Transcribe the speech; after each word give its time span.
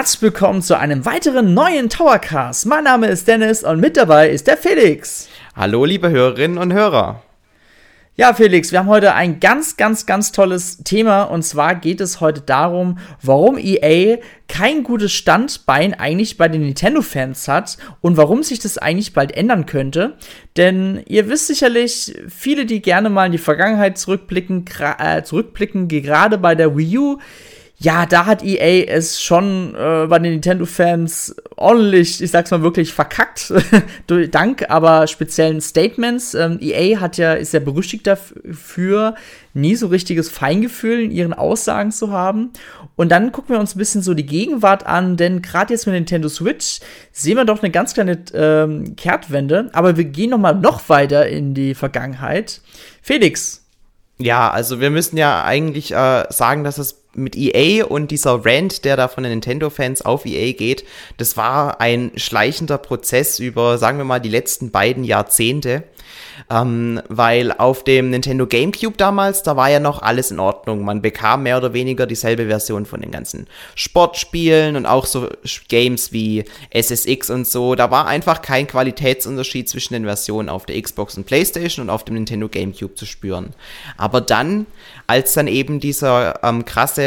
Herzlich 0.00 0.22
willkommen 0.22 0.62
zu 0.62 0.78
einem 0.78 1.04
weiteren 1.04 1.52
neuen 1.52 1.90
Towercast. 1.90 2.64
Mein 2.64 2.84
Name 2.84 3.08
ist 3.08 3.28
Dennis 3.28 3.62
und 3.62 3.80
mit 3.80 3.98
dabei 3.98 4.30
ist 4.30 4.46
der 4.46 4.56
Felix. 4.56 5.28
Hallo, 5.54 5.84
liebe 5.84 6.08
Hörerinnen 6.08 6.56
und 6.56 6.72
Hörer. 6.72 7.22
Ja, 8.16 8.32
Felix, 8.32 8.72
wir 8.72 8.78
haben 8.78 8.88
heute 8.88 9.12
ein 9.12 9.40
ganz, 9.40 9.76
ganz, 9.76 10.06
ganz 10.06 10.32
tolles 10.32 10.78
Thema. 10.84 11.24
Und 11.24 11.42
zwar 11.42 11.74
geht 11.74 12.00
es 12.00 12.22
heute 12.22 12.40
darum, 12.40 12.96
warum 13.20 13.58
EA 13.58 14.16
kein 14.48 14.84
gutes 14.84 15.12
Standbein 15.12 15.92
eigentlich 15.92 16.38
bei 16.38 16.48
den 16.48 16.62
Nintendo-Fans 16.62 17.46
hat 17.46 17.76
und 18.00 18.16
warum 18.16 18.42
sich 18.42 18.58
das 18.58 18.78
eigentlich 18.78 19.12
bald 19.12 19.36
ändern 19.36 19.66
könnte. 19.66 20.16
Denn 20.56 21.02
ihr 21.08 21.28
wisst 21.28 21.48
sicherlich, 21.48 22.16
viele, 22.26 22.64
die 22.64 22.80
gerne 22.80 23.10
mal 23.10 23.26
in 23.26 23.32
die 23.32 23.38
Vergangenheit 23.38 23.98
zurückblicken, 23.98 24.64
äh, 24.98 25.22
zurückblicken, 25.24 25.88
gerade 25.88 26.38
bei 26.38 26.54
der 26.54 26.74
Wii 26.74 26.98
U, 26.98 27.18
ja, 27.82 28.04
da 28.04 28.26
hat 28.26 28.44
EA 28.44 28.84
es 28.84 29.22
schon 29.22 29.74
äh, 29.74 30.06
bei 30.06 30.18
den 30.18 30.32
Nintendo-Fans 30.32 31.34
ordentlich, 31.56 32.22
ich 32.22 32.30
sag's 32.30 32.50
mal 32.50 32.60
wirklich, 32.60 32.92
verkackt. 32.92 33.54
Dank 34.30 34.68
aber 34.68 35.06
speziellen 35.06 35.62
Statements. 35.62 36.34
Ähm, 36.34 36.58
EA 36.60 37.00
hat 37.00 37.16
ja, 37.16 37.32
ist 37.32 37.54
ja 37.54 37.60
berüchtigt 37.60 38.06
dafür, 38.06 39.14
nie 39.54 39.76
so 39.76 39.86
richtiges 39.86 40.28
Feingefühl 40.28 41.00
in 41.04 41.10
ihren 41.10 41.32
Aussagen 41.32 41.90
zu 41.90 42.12
haben. 42.12 42.50
Und 42.96 43.10
dann 43.10 43.32
gucken 43.32 43.54
wir 43.54 43.60
uns 43.60 43.74
ein 43.74 43.78
bisschen 43.78 44.02
so 44.02 44.12
die 44.12 44.26
Gegenwart 44.26 44.84
an, 44.84 45.16
denn 45.16 45.40
gerade 45.40 45.72
jetzt 45.72 45.86
mit 45.86 45.94
Nintendo 45.94 46.28
Switch 46.28 46.80
sehen 47.12 47.38
wir 47.38 47.46
doch 47.46 47.62
eine 47.62 47.70
ganz 47.70 47.94
kleine 47.94 48.18
ähm, 48.34 48.94
Kehrtwende. 48.96 49.70
Aber 49.72 49.96
wir 49.96 50.04
gehen 50.04 50.30
noch 50.30 50.38
mal 50.38 50.52
noch 50.52 50.90
weiter 50.90 51.26
in 51.26 51.54
die 51.54 51.74
Vergangenheit. 51.74 52.60
Felix. 53.00 53.64
Ja, 54.18 54.50
also 54.50 54.80
wir 54.80 54.90
müssen 54.90 55.16
ja 55.16 55.44
eigentlich 55.44 55.92
äh, 55.92 56.26
sagen, 56.28 56.62
dass 56.62 56.76
es 56.76 57.00
mit 57.14 57.36
EA 57.36 57.84
und 57.84 58.10
dieser 58.10 58.44
Rant, 58.44 58.84
der 58.84 58.96
da 58.96 59.08
von 59.08 59.24
den 59.24 59.32
Nintendo-Fans 59.32 60.02
auf 60.02 60.26
EA 60.26 60.52
geht, 60.52 60.84
das 61.16 61.36
war 61.36 61.80
ein 61.80 62.12
schleichender 62.16 62.78
Prozess 62.78 63.38
über, 63.38 63.78
sagen 63.78 63.98
wir 63.98 64.04
mal, 64.04 64.20
die 64.20 64.28
letzten 64.28 64.70
beiden 64.70 65.04
Jahrzehnte. 65.04 65.84
Ähm, 66.48 67.00
weil 67.08 67.52
auf 67.52 67.84
dem 67.84 68.10
Nintendo 68.10 68.46
GameCube 68.46 68.96
damals, 68.96 69.42
da 69.42 69.56
war 69.56 69.70
ja 69.70 69.78
noch 69.78 70.02
alles 70.02 70.30
in 70.30 70.40
Ordnung. 70.40 70.84
Man 70.84 71.02
bekam 71.02 71.42
mehr 71.42 71.58
oder 71.58 71.72
weniger 71.72 72.06
dieselbe 72.06 72.46
Version 72.46 72.86
von 72.86 73.00
den 73.00 73.10
ganzen 73.10 73.46
Sportspielen 73.74 74.76
und 74.76 74.86
auch 74.86 75.06
so 75.06 75.28
Games 75.68 76.12
wie 76.12 76.44
SSX 76.70 77.30
und 77.30 77.46
so. 77.46 77.74
Da 77.74 77.90
war 77.90 78.06
einfach 78.06 78.42
kein 78.42 78.66
Qualitätsunterschied 78.66 79.68
zwischen 79.68 79.94
den 79.94 80.04
Versionen 80.04 80.48
auf 80.48 80.66
der 80.66 80.80
Xbox 80.80 81.16
und 81.16 81.26
PlayStation 81.26 81.84
und 81.84 81.90
auf 81.90 82.04
dem 82.04 82.14
Nintendo 82.14 82.48
GameCube 82.48 82.94
zu 82.94 83.06
spüren. 83.06 83.50
Aber 83.96 84.20
dann, 84.20 84.66
als 85.06 85.34
dann 85.34 85.46
eben 85.46 85.78
dieser 85.78 86.42
ähm, 86.42 86.64
krasse 86.64 86.99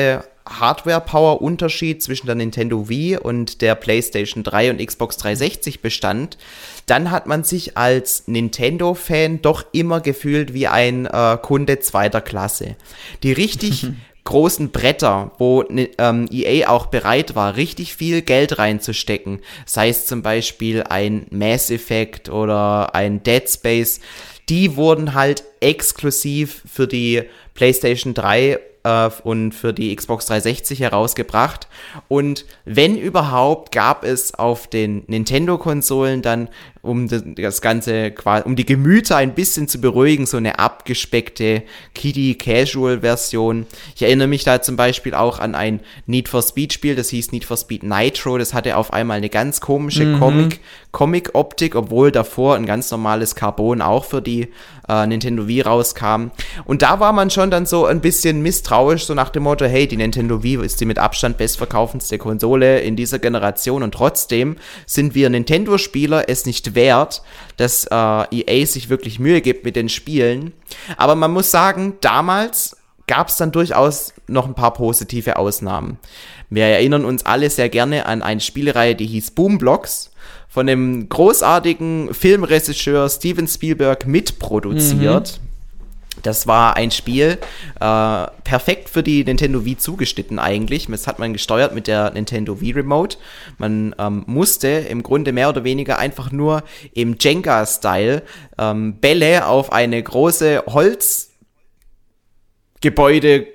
Hardware-Power-Unterschied 0.47 2.03
zwischen 2.03 2.25
der 2.25 2.35
Nintendo 2.35 2.89
Wii 2.89 3.17
und 3.17 3.61
der 3.61 3.75
PlayStation 3.75 4.43
3 4.43 4.71
und 4.71 4.85
Xbox 4.85 5.17
360 5.17 5.81
bestand, 5.81 6.37
dann 6.85 7.11
hat 7.11 7.27
man 7.27 7.43
sich 7.43 7.77
als 7.77 8.27
Nintendo-Fan 8.27 9.41
doch 9.41 9.65
immer 9.71 10.01
gefühlt 10.01 10.53
wie 10.53 10.67
ein 10.67 11.05
äh, 11.05 11.37
Kunde 11.41 11.79
zweiter 11.79 12.21
Klasse. 12.21 12.75
Die 13.23 13.31
richtig 13.31 13.87
großen 14.25 14.71
Bretter, 14.71 15.31
wo 15.37 15.63
ähm, 15.69 16.27
EA 16.31 16.69
auch 16.69 16.87
bereit 16.87 17.35
war, 17.35 17.55
richtig 17.55 17.95
viel 17.95 18.21
Geld 18.21 18.57
reinzustecken, 18.57 19.39
sei 19.65 19.89
es 19.89 20.05
zum 20.05 20.21
Beispiel 20.21 20.83
ein 20.83 21.25
Mass 21.29 21.69
Effect 21.71 22.29
oder 22.29 22.95
ein 22.95 23.23
Dead 23.23 23.49
Space, 23.49 23.99
die 24.49 24.75
wurden 24.75 25.13
halt 25.13 25.43
exklusiv 25.61 26.63
für 26.65 26.87
die 26.87 27.23
PlayStation 27.53 28.13
3 28.13 28.59
äh, 28.83 29.09
und 29.23 29.53
für 29.53 29.73
die 29.73 29.95
Xbox 29.95 30.25
360 30.27 30.79
herausgebracht. 30.79 31.67
Und 32.07 32.45
wenn 32.65 32.97
überhaupt, 32.97 33.71
gab 33.71 34.03
es 34.03 34.33
auf 34.33 34.67
den 34.67 35.03
Nintendo-Konsolen 35.07 36.21
dann 36.21 36.49
um 36.83 37.07
das 37.07 37.61
Ganze 37.61 38.11
quasi, 38.11 38.43
um 38.45 38.57
die 38.57 38.65
Gemüter 38.65 39.15
ein 39.15 39.33
bisschen 39.33 39.69
zu 39.69 39.79
beruhigen, 39.79 40.25
so 40.25 40.35
eine 40.35 40.59
abgespeckte 40.59 41.63
Kiddie 41.95 42.37
Casual 42.37 42.99
Version. 42.99 43.65
Ich 43.95 44.01
erinnere 44.01 44.27
mich 44.27 44.43
da 44.43 44.61
zum 44.61 44.75
Beispiel 44.75 45.13
auch 45.13 45.39
an 45.39 45.55
ein 45.55 45.79
Need 46.07 46.27
for 46.27 46.41
Speed 46.41 46.73
Spiel, 46.73 46.95
das 46.95 47.07
hieß 47.07 47.31
Need 47.31 47.45
for 47.45 47.55
Speed 47.55 47.83
Nitro. 47.83 48.37
Das 48.37 48.53
hatte 48.53 48.75
auf 48.75 48.91
einmal 48.91 49.15
eine 49.15 49.29
ganz 49.29 49.61
komische 49.61 50.03
mhm. 50.03 50.19
Comic, 50.19 50.59
Comic 50.91 51.29
Optik, 51.33 51.75
obwohl 51.75 52.11
davor 52.11 52.55
ein 52.55 52.65
ganz 52.65 52.91
normales 52.91 53.33
Carbon 53.35 53.81
auch 53.81 54.03
für 54.03 54.21
die 54.21 54.49
äh, 54.89 55.07
Nintendo 55.07 55.47
Wii 55.47 55.61
rauskam. 55.61 56.31
Und 56.65 56.81
da 56.81 56.99
war 56.99 57.13
man 57.13 57.29
schon 57.29 57.49
dann 57.49 57.65
so 57.65 57.85
ein 57.85 58.01
bisschen 58.01 58.41
misstrauisch, 58.41 59.05
so 59.05 59.13
nach 59.13 59.29
dem 59.29 59.43
Motto, 59.43 59.63
hey, 59.63 59.87
die 59.87 59.95
Nintendo 59.95 60.43
Wii 60.43 60.65
ist 60.65 60.81
die 60.81 60.85
mit 60.85 60.99
Abstand 60.99 61.37
bestverkaufendste 61.37 62.17
Konsole 62.17 62.81
in 62.81 62.97
dieser 62.97 63.19
Generation 63.19 63.83
und 63.83 63.93
trotzdem 63.93 64.57
sind 64.85 65.15
wir 65.15 65.29
Nintendo-Spieler 65.29 66.27
es 66.27 66.45
nicht 66.45 66.72
wert, 66.75 67.21
dass 67.57 67.85
äh, 67.85 67.95
EA 67.95 68.65
sich 68.65 68.89
wirklich 68.89 69.19
Mühe 69.19 69.41
gibt 69.41 69.65
mit 69.65 69.75
den 69.75 69.89
Spielen. 69.89 70.53
Aber 70.97 71.15
man 71.15 71.31
muss 71.31 71.51
sagen, 71.51 71.97
damals 72.01 72.77
gab 73.07 73.29
es 73.29 73.37
dann 73.37 73.51
durchaus 73.51 74.13
noch 74.27 74.47
ein 74.47 74.55
paar 74.55 74.73
positive 74.73 75.37
Ausnahmen. 75.37 75.97
Wir 76.49 76.65
erinnern 76.65 77.05
uns 77.05 77.25
alle 77.25 77.49
sehr 77.49 77.69
gerne 77.69 78.05
an 78.05 78.21
eine 78.21 78.39
Spielreihe, 78.39 78.95
die 78.95 79.07
hieß 79.07 79.31
Boomblocks, 79.31 80.11
von 80.47 80.67
dem 80.67 81.09
großartigen 81.09 82.13
Filmregisseur 82.13 83.09
Steven 83.09 83.47
Spielberg 83.47 84.05
mitproduziert. 84.05 85.39
Mhm. 85.41 85.42
Das 86.23 86.47
war 86.47 86.75
ein 86.75 86.89
Spiel, 86.91 87.37
äh, 87.79 88.27
perfekt 88.43 88.89
für 88.89 89.03
die 89.03 89.23
Nintendo 89.23 89.63
Wii 89.65 89.77
zugeschnitten 89.77 90.39
eigentlich. 90.39 90.87
Das 90.87 91.05
hat 91.05 91.19
man 91.19 91.33
gesteuert 91.33 91.75
mit 91.75 91.85
der 91.87 92.09
Nintendo 92.11 92.59
Wii 92.59 92.71
Remote. 92.71 93.17
Man 93.57 93.93
ähm, 93.99 94.23
musste 94.25 94.67
im 94.67 95.03
Grunde 95.03 95.31
mehr 95.31 95.49
oder 95.49 95.63
weniger 95.63 95.99
einfach 95.99 96.31
nur 96.31 96.63
im 96.93 97.17
Jenga-Style 97.19 98.23
ähm, 98.57 98.95
Bälle 98.99 99.45
auf 99.45 99.71
eine 99.71 100.01
große 100.01 100.63
Holzgebäude 100.67 103.45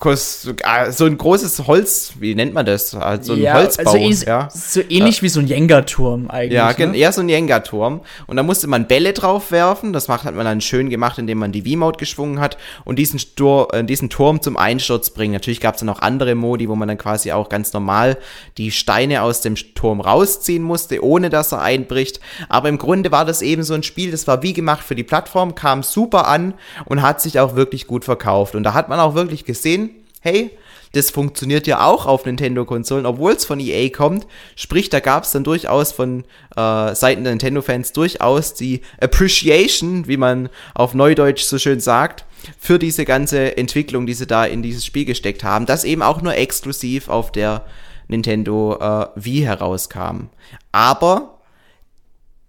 so 0.00 1.04
ein 1.06 1.18
großes 1.18 1.66
Holz, 1.66 2.12
wie 2.20 2.36
nennt 2.36 2.54
man 2.54 2.64
das? 2.64 2.94
Also 2.94 3.32
ein 3.32 3.40
ja, 3.40 3.54
Holzbau. 3.54 3.90
Also 3.90 4.26
ja. 4.26 4.48
So 4.48 4.80
ähnlich 4.88 5.22
wie 5.22 5.28
so 5.28 5.40
ein 5.40 5.48
Jenga-Turm 5.48 6.30
eigentlich. 6.30 6.52
Ja, 6.52 6.72
ne? 6.72 6.96
eher 6.96 7.10
so 7.10 7.20
ein 7.20 7.28
Jenga-Turm. 7.28 8.02
Und 8.28 8.36
da 8.36 8.44
musste 8.44 8.68
man 8.68 8.86
Bälle 8.86 9.12
drauf 9.12 9.50
werfen. 9.50 9.92
Das 9.92 10.06
macht, 10.06 10.22
hat 10.22 10.36
man 10.36 10.44
dann 10.44 10.60
schön 10.60 10.88
gemacht, 10.88 11.18
indem 11.18 11.38
man 11.38 11.50
die 11.50 11.62
V-Mode 11.62 11.98
geschwungen 11.98 12.38
hat 12.38 12.58
und 12.84 12.96
diesen, 12.96 13.18
Stur 13.18 13.74
äh, 13.74 13.82
diesen 13.82 14.08
Turm 14.08 14.40
zum 14.40 14.56
Einsturz 14.56 15.10
bringen. 15.10 15.32
Natürlich 15.32 15.60
gab 15.60 15.74
es 15.74 15.80
dann 15.80 15.88
auch 15.88 16.00
andere 16.00 16.36
Modi, 16.36 16.68
wo 16.68 16.76
man 16.76 16.86
dann 16.86 16.98
quasi 16.98 17.32
auch 17.32 17.48
ganz 17.48 17.72
normal 17.72 18.18
die 18.56 18.70
Steine 18.70 19.22
aus 19.22 19.40
dem 19.40 19.56
Turm 19.56 20.00
rausziehen 20.00 20.62
musste, 20.62 21.02
ohne 21.02 21.28
dass 21.28 21.50
er 21.50 21.62
einbricht. 21.62 22.20
Aber 22.48 22.68
im 22.68 22.78
Grunde 22.78 23.10
war 23.10 23.24
das 23.24 23.42
eben 23.42 23.64
so 23.64 23.74
ein 23.74 23.82
Spiel, 23.82 24.12
das 24.12 24.28
war 24.28 24.44
wie 24.44 24.52
gemacht 24.52 24.84
für 24.84 24.94
die 24.94 25.02
Plattform, 25.02 25.56
kam 25.56 25.82
super 25.82 26.28
an 26.28 26.54
und 26.84 27.02
hat 27.02 27.20
sich 27.20 27.40
auch 27.40 27.56
wirklich 27.56 27.88
gut 27.88 28.04
verkauft. 28.04 28.54
Und 28.54 28.62
da 28.62 28.74
hat 28.74 28.88
man 28.88 29.00
auch 29.00 29.16
wirklich 29.16 29.44
gesehen, 29.44 29.87
hey, 30.20 30.50
das 30.92 31.10
funktioniert 31.10 31.66
ja 31.66 31.84
auch 31.84 32.06
auf 32.06 32.24
Nintendo-Konsolen, 32.24 33.06
obwohl 33.06 33.32
es 33.32 33.44
von 33.44 33.60
EA 33.60 33.90
kommt. 33.90 34.26
Sprich, 34.56 34.88
da 34.88 35.00
gab 35.00 35.24
es 35.24 35.32
dann 35.32 35.44
durchaus 35.44 35.92
von 35.92 36.24
äh, 36.56 36.94
Seiten 36.94 37.24
der 37.24 37.32
Nintendo-Fans 37.32 37.92
durchaus 37.92 38.54
die 38.54 38.80
Appreciation, 39.00 40.08
wie 40.08 40.16
man 40.16 40.48
auf 40.74 40.94
Neudeutsch 40.94 41.42
so 41.42 41.58
schön 41.58 41.80
sagt, 41.80 42.24
für 42.58 42.78
diese 42.78 43.04
ganze 43.04 43.56
Entwicklung, 43.56 44.06
die 44.06 44.14
sie 44.14 44.26
da 44.26 44.44
in 44.44 44.62
dieses 44.62 44.86
Spiel 44.86 45.04
gesteckt 45.04 45.44
haben, 45.44 45.66
das 45.66 45.84
eben 45.84 46.02
auch 46.02 46.22
nur 46.22 46.34
exklusiv 46.34 47.08
auf 47.08 47.32
der 47.32 47.64
Nintendo 48.06 48.78
äh, 48.80 49.06
Wii 49.16 49.42
herauskam. 49.42 50.30
Aber 50.72 51.38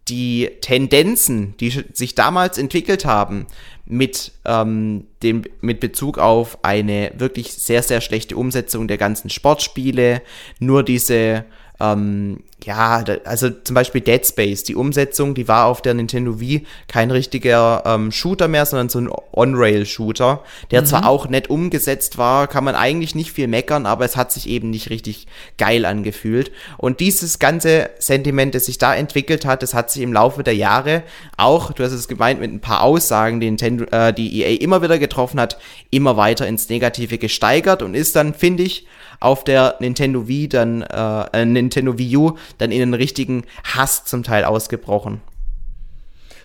die 0.07 0.49
Tendenzen, 0.61 1.55
die 1.59 1.83
sich 1.93 2.15
damals 2.15 2.57
entwickelt 2.57 3.05
haben, 3.05 3.45
mit, 3.89 4.31
ähm, 4.45 5.07
dem, 5.23 5.43
mit 5.61 5.79
Bezug 5.81 6.19
auf 6.19 6.63
eine 6.63 7.11
wirklich 7.17 7.53
sehr, 7.53 7.83
sehr 7.83 8.01
schlechte 8.01 8.37
Umsetzung 8.37 8.87
der 8.87 8.97
ganzen 8.97 9.29
Sportspiele, 9.29 10.21
nur 10.59 10.83
diese 10.83 11.43
ähm, 11.79 12.43
ja, 12.65 13.03
also 13.23 13.49
zum 13.49 13.73
Beispiel 13.73 14.01
Dead 14.01 14.25
Space, 14.25 14.63
die 14.63 14.75
Umsetzung, 14.75 15.33
die 15.33 15.47
war 15.47 15.65
auf 15.65 15.81
der 15.81 15.93
Nintendo 15.93 16.41
Wii 16.41 16.65
kein 16.89 17.09
richtiger 17.09 17.83
ähm, 17.85 18.11
Shooter 18.11 18.49
mehr, 18.49 18.65
sondern 18.65 18.89
so 18.89 18.99
ein 18.99 19.09
On-Rail-Shooter, 19.31 20.43
der 20.71 20.81
mhm. 20.81 20.85
zwar 20.85 21.07
auch 21.07 21.29
nett 21.29 21.49
umgesetzt 21.49 22.17
war, 22.17 22.47
kann 22.47 22.65
man 22.65 22.75
eigentlich 22.75 23.15
nicht 23.15 23.31
viel 23.31 23.47
meckern, 23.47 23.85
aber 23.85 24.03
es 24.03 24.17
hat 24.17 24.33
sich 24.33 24.49
eben 24.49 24.69
nicht 24.69 24.89
richtig 24.89 25.27
geil 25.57 25.85
angefühlt. 25.85 26.51
Und 26.77 26.99
dieses 26.99 27.39
ganze 27.39 27.89
Sentiment, 27.97 28.55
das 28.55 28.65
sich 28.65 28.77
da 28.77 28.93
entwickelt 28.93 29.45
hat, 29.45 29.63
das 29.63 29.73
hat 29.73 29.89
sich 29.89 30.01
im 30.01 30.11
Laufe 30.11 30.43
der 30.43 30.55
Jahre 30.55 31.03
auch, 31.37 31.71
du 31.71 31.83
hast 31.83 31.93
es 31.93 32.09
gemeint, 32.09 32.41
mit 32.41 32.51
ein 32.51 32.59
paar 32.59 32.81
Aussagen, 32.81 33.39
die, 33.39 33.47
Nintendo, 33.47 33.85
äh, 33.85 34.13
die 34.13 34.41
EA 34.41 34.59
immer 34.59 34.81
wieder 34.81 34.99
getroffen 34.99 35.39
hat, 35.39 35.57
immer 35.91 36.17
weiter 36.17 36.45
ins 36.45 36.67
Negative 36.67 37.17
gesteigert 37.19 37.81
und 37.81 37.93
ist 37.93 38.17
dann, 38.17 38.33
finde 38.33 38.63
ich, 38.63 38.85
auf 39.19 39.43
der 39.43 39.75
Nintendo 39.79 40.27
Wii 40.27 40.49
dann, 40.49 40.81
äh, 40.81 41.25
äh, 41.33 41.45
Nintendo 41.45 41.97
Wii 41.97 42.17
U 42.17 42.37
dann 42.57 42.71
in 42.71 42.81
einen 42.81 42.93
richtigen 42.93 43.43
Hass 43.63 44.05
zum 44.05 44.23
Teil 44.23 44.43
ausgebrochen. 44.43 45.21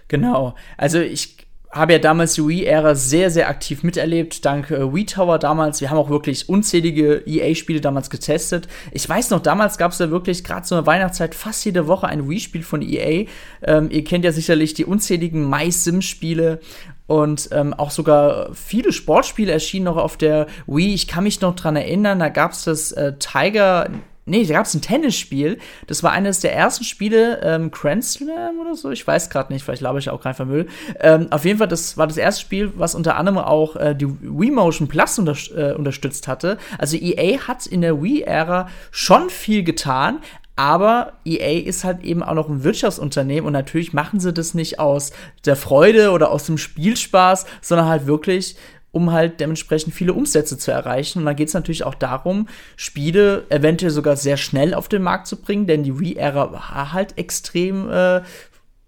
Genau. 0.09 0.55
Also 0.77 1.01
ich 1.01 1.37
habe 1.75 1.93
ja 1.93 1.99
damals 1.99 2.35
die 2.35 2.47
Wii-Ära 2.47 2.95
sehr, 2.95 3.31
sehr 3.31 3.49
aktiv 3.49 3.83
miterlebt, 3.83 4.45
dank 4.45 4.71
äh, 4.71 4.95
Wii 4.95 5.07
Tower 5.07 5.39
damals. 5.39 5.81
Wir 5.81 5.91
haben 5.91 5.99
auch 5.99 6.09
wirklich 6.09 6.49
unzählige 6.49 7.23
EA-Spiele 7.27 7.81
damals 7.81 8.11
getestet. 8.11 8.69
Ich 8.93 9.09
weiß 9.09 9.31
noch, 9.31 9.41
damals 9.41 9.77
gab 9.77 9.91
es 9.91 9.99
ja 9.99 10.11
wirklich 10.11 10.45
gerade 10.45 10.67
so 10.67 10.77
eine 10.77 10.87
Weihnachtszeit 10.87 11.35
fast 11.35 11.65
jede 11.65 11.89
Woche 11.89 12.07
ein 12.07 12.29
Wii-Spiel 12.29 12.63
von 12.63 12.81
EA. 12.81 13.27
Ähm, 13.63 13.91
ihr 13.91 14.05
kennt 14.05 14.25
ja 14.25 14.31
sicherlich 14.31 14.75
die 14.75 14.85
unzähligen 14.85 15.51
My 15.51 15.71
Sim-Spiele 15.71 16.61
und 17.07 17.49
ähm, 17.53 17.75
auch 17.75 17.91
sogar 17.91 18.55
viele 18.55 18.93
Sportspiele 18.93 19.53
erschienen 19.53 19.85
noch 19.85 19.97
auf 19.97 20.17
der 20.17 20.47
Wii. 20.67 20.95
Ich 20.95 21.07
kann 21.07 21.25
mich 21.25 21.41
noch 21.41 21.55
dran 21.55 21.77
erinnern, 21.77 22.19
da 22.19 22.29
gab 22.29 22.53
es 22.53 22.65
das 22.65 22.93
äh, 22.93 23.15
Tiger 23.19 23.91
Nee, 24.27 24.47
da 24.47 24.55
gab 24.55 24.65
es 24.65 24.73
ein 24.73 24.81
Tennisspiel. 24.81 25.59
Das 25.87 26.03
war 26.03 26.13
eines 26.13 26.41
der 26.41 26.55
ersten 26.55 26.85
Spiele, 26.85 27.41
ähm, 27.43 27.71
Grand 27.71 28.03
Slam 28.05 28.59
oder 28.59 28.75
so. 28.75 28.91
Ich 28.91 29.07
weiß 29.07 29.29
gerade 29.29 29.53
nicht, 29.53 29.65
vielleicht 29.65 29.83
laber 29.83 29.99
ich 29.99 30.09
auch 30.09 30.23
kein 30.23 30.33
Vermüll. 30.33 30.67
Ähm, 30.99 31.27
auf 31.31 31.45
jeden 31.45 31.59
Fall, 31.59 31.69
das 31.69 31.99
war 31.99 32.07
das 32.07 32.17
erste 32.17 32.41
Spiel, 32.41 32.73
was 32.77 32.95
unter 32.95 33.17
anderem 33.17 33.37
auch 33.39 33.77
äh, 33.77 33.95
die 33.95 34.09
Wii 34.09 34.51
Motion 34.51 34.89
Plus 34.89 35.19
unter 35.19 35.37
äh, 35.55 35.75
unterstützt 35.75 36.27
hatte. 36.27 36.57
Also 36.79 36.97
EA 36.97 37.47
hat 37.47 37.67
in 37.67 37.83
der 37.83 38.03
Wii-Ära 38.03 38.69
schon 38.91 39.29
viel 39.29 39.63
getan, 39.63 40.21
aber 40.57 41.15
EA 41.25 41.67
ist 41.67 41.85
halt 41.85 42.05
eben 42.05 42.23
auch 42.23 42.35
noch 42.35 42.49
ein 42.49 42.63
Wirtschaftsunternehmen 42.63 43.47
und 43.47 43.53
natürlich 43.53 43.93
machen 43.93 44.21
sie 44.21 44.33
das 44.33 44.55
nicht 44.55 44.79
aus 44.79 45.13
der 45.45 45.57
Freude 45.57 46.11
oder 46.11 46.31
aus 46.31 46.47
dem 46.47 46.59
Spielspaß, 46.59 47.47
sondern 47.61 47.89
halt 47.89 48.07
wirklich 48.07 48.57
um 48.95 49.11
halt 49.11 49.41
dementsprechend 49.41 49.93
viele 49.93 50.13
Umsätze 50.13 50.57
zu 50.57 50.71
erreichen. 50.71 51.19
Und 51.19 51.25
dann 51.25 51.35
geht 51.35 51.49
es 51.49 51.55
natürlich 51.55 51.83
auch 51.83 51.97
darum, 51.97 52.47
Spiele 52.77 53.45
eventuell 53.51 53.91
sogar 53.91 54.17
sehr 54.17 54.37
schnell 54.37 54.73
auf 54.73 54.89
den 54.89 55.03
Markt 55.03 55.27
zu 55.27 55.43
bringen, 55.43 55.67
denn 55.67 55.83
die 55.83 55.99
Wii-Ära 55.99 56.53
war 56.53 56.93
halt 56.93 57.19
extrem 57.19 57.91
äh, 57.91 58.23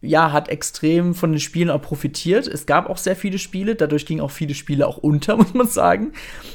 ja, 0.06 0.32
hat 0.32 0.48
extrem 0.48 1.14
von 1.14 1.32
den 1.32 1.40
Spielen 1.40 1.70
auch 1.70 1.82
profitiert. 1.82 2.46
Es 2.46 2.66
gab 2.66 2.88
auch 2.88 2.96
sehr 2.96 3.16
viele 3.16 3.38
Spiele, 3.38 3.74
dadurch 3.74 4.06
gingen 4.06 4.20
auch 4.20 4.30
viele 4.30 4.54
Spiele 4.54 4.86
auch 4.86 4.98
unter, 4.98 5.36
muss 5.36 5.54
man 5.54 5.66
sagen. 5.66 6.12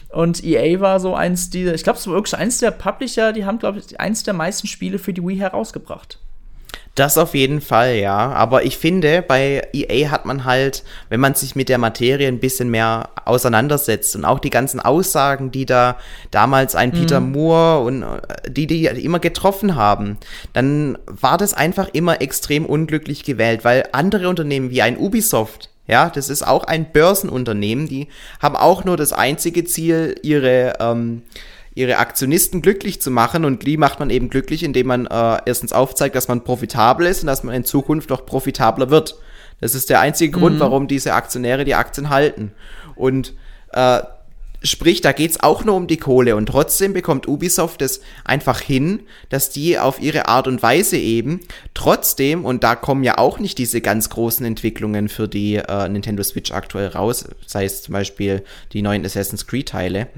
Und 0.09 0.43
EA 0.43 0.79
war 0.79 0.99
so 0.99 1.15
eins 1.15 1.49
dieser, 1.49 1.73
ich 1.73 1.83
glaube, 1.83 1.99
es 1.99 2.07
war 2.07 2.15
wirklich 2.15 2.37
eins 2.37 2.59
der 2.59 2.71
Publisher, 2.71 3.33
die 3.33 3.45
haben, 3.45 3.59
glaube 3.59 3.79
ich, 3.79 3.99
eins 3.99 4.23
der 4.23 4.33
meisten 4.33 4.67
Spiele 4.67 4.99
für 4.99 5.13
die 5.13 5.23
Wii 5.23 5.37
herausgebracht. 5.37 6.19
Das 6.95 7.17
auf 7.17 7.35
jeden 7.35 7.61
Fall, 7.61 7.95
ja. 7.95 8.33
Aber 8.33 8.65
ich 8.65 8.77
finde, 8.77 9.21
bei 9.21 9.65
EA 9.71 10.11
hat 10.11 10.25
man 10.25 10.43
halt, 10.43 10.83
wenn 11.07 11.21
man 11.21 11.35
sich 11.35 11.55
mit 11.55 11.69
der 11.69 11.77
Materie 11.77 12.27
ein 12.27 12.39
bisschen 12.39 12.69
mehr 12.69 13.09
auseinandersetzt 13.23 14.15
und 14.17 14.25
auch 14.25 14.39
die 14.39 14.49
ganzen 14.49 14.81
Aussagen, 14.81 15.51
die 15.51 15.65
da 15.65 15.97
damals 16.31 16.75
ein 16.75 16.91
Peter 16.91 17.21
mhm. 17.21 17.31
Moore 17.31 17.85
und 17.85 18.03
äh, 18.03 18.17
die, 18.49 18.67
die 18.67 18.85
immer 18.85 19.19
getroffen 19.19 19.75
haben, 19.75 20.17
dann 20.51 20.97
war 21.05 21.37
das 21.37 21.53
einfach 21.53 21.87
immer 21.93 22.21
extrem 22.21 22.65
unglücklich 22.65 23.23
gewählt, 23.23 23.63
weil 23.63 23.85
andere 23.93 24.27
Unternehmen 24.27 24.69
wie 24.69 24.81
ein 24.81 24.97
Ubisoft, 24.97 25.69
ja, 25.87 26.09
das 26.09 26.29
ist 26.29 26.45
auch 26.45 26.65
ein 26.65 26.91
Börsenunternehmen, 26.91 27.87
die 27.87 28.09
haben 28.41 28.57
auch 28.57 28.83
nur 28.83 28.97
das 28.97 29.13
einzige 29.13 29.63
Ziel, 29.63 30.15
ihre 30.23 30.73
ähm, 30.79 31.23
ihre 31.73 31.97
Aktionisten 31.97 32.61
glücklich 32.61 33.01
zu 33.01 33.11
machen. 33.11 33.45
Und 33.45 33.65
die 33.65 33.77
macht 33.77 33.99
man 33.99 34.09
eben 34.09 34.29
glücklich, 34.29 34.63
indem 34.63 34.87
man 34.87 35.05
äh, 35.05 35.39
erstens 35.45 35.73
aufzeigt, 35.73 36.15
dass 36.15 36.27
man 36.27 36.43
profitabel 36.43 37.07
ist 37.07 37.21
und 37.21 37.27
dass 37.27 37.43
man 37.43 37.55
in 37.55 37.63
Zukunft 37.63 38.09
noch 38.09 38.25
profitabler 38.25 38.89
wird. 38.89 39.15
Das 39.59 39.75
ist 39.75 39.89
der 39.89 39.99
einzige 39.99 40.37
Grund, 40.37 40.55
mhm. 40.55 40.61
warum 40.61 40.87
diese 40.87 41.13
Aktionäre 41.13 41.65
die 41.65 41.75
Aktien 41.75 42.09
halten. 42.09 42.51
Und 42.95 43.33
äh, 43.73 44.01
Sprich, 44.63 45.01
da 45.01 45.11
geht's 45.11 45.39
auch 45.39 45.63
nur 45.65 45.75
um 45.75 45.87
die 45.87 45.97
Kohle 45.97 46.35
und 46.35 46.45
trotzdem 46.45 46.93
bekommt 46.93 47.27
Ubisoft 47.27 47.81
es 47.81 47.99
einfach 48.23 48.61
hin, 48.61 48.99
dass 49.29 49.49
die 49.49 49.79
auf 49.79 49.99
ihre 49.99 50.27
Art 50.27 50.47
und 50.47 50.61
Weise 50.61 50.97
eben 50.97 51.39
trotzdem, 51.73 52.45
und 52.45 52.63
da 52.63 52.75
kommen 52.75 53.03
ja 53.03 53.17
auch 53.17 53.39
nicht 53.39 53.57
diese 53.57 53.81
ganz 53.81 54.11
großen 54.11 54.45
Entwicklungen 54.45 55.09
für 55.09 55.27
die 55.27 55.55
äh, 55.55 55.89
Nintendo 55.89 56.21
Switch 56.21 56.51
aktuell 56.51 56.89
raus, 56.89 57.25
sei 57.47 57.65
es 57.65 57.81
zum 57.81 57.93
Beispiel 57.93 58.43
die 58.71 58.83
neuen 58.83 59.03
Assassin's 59.03 59.47
Creed 59.47 59.69
Teile, 59.69 60.09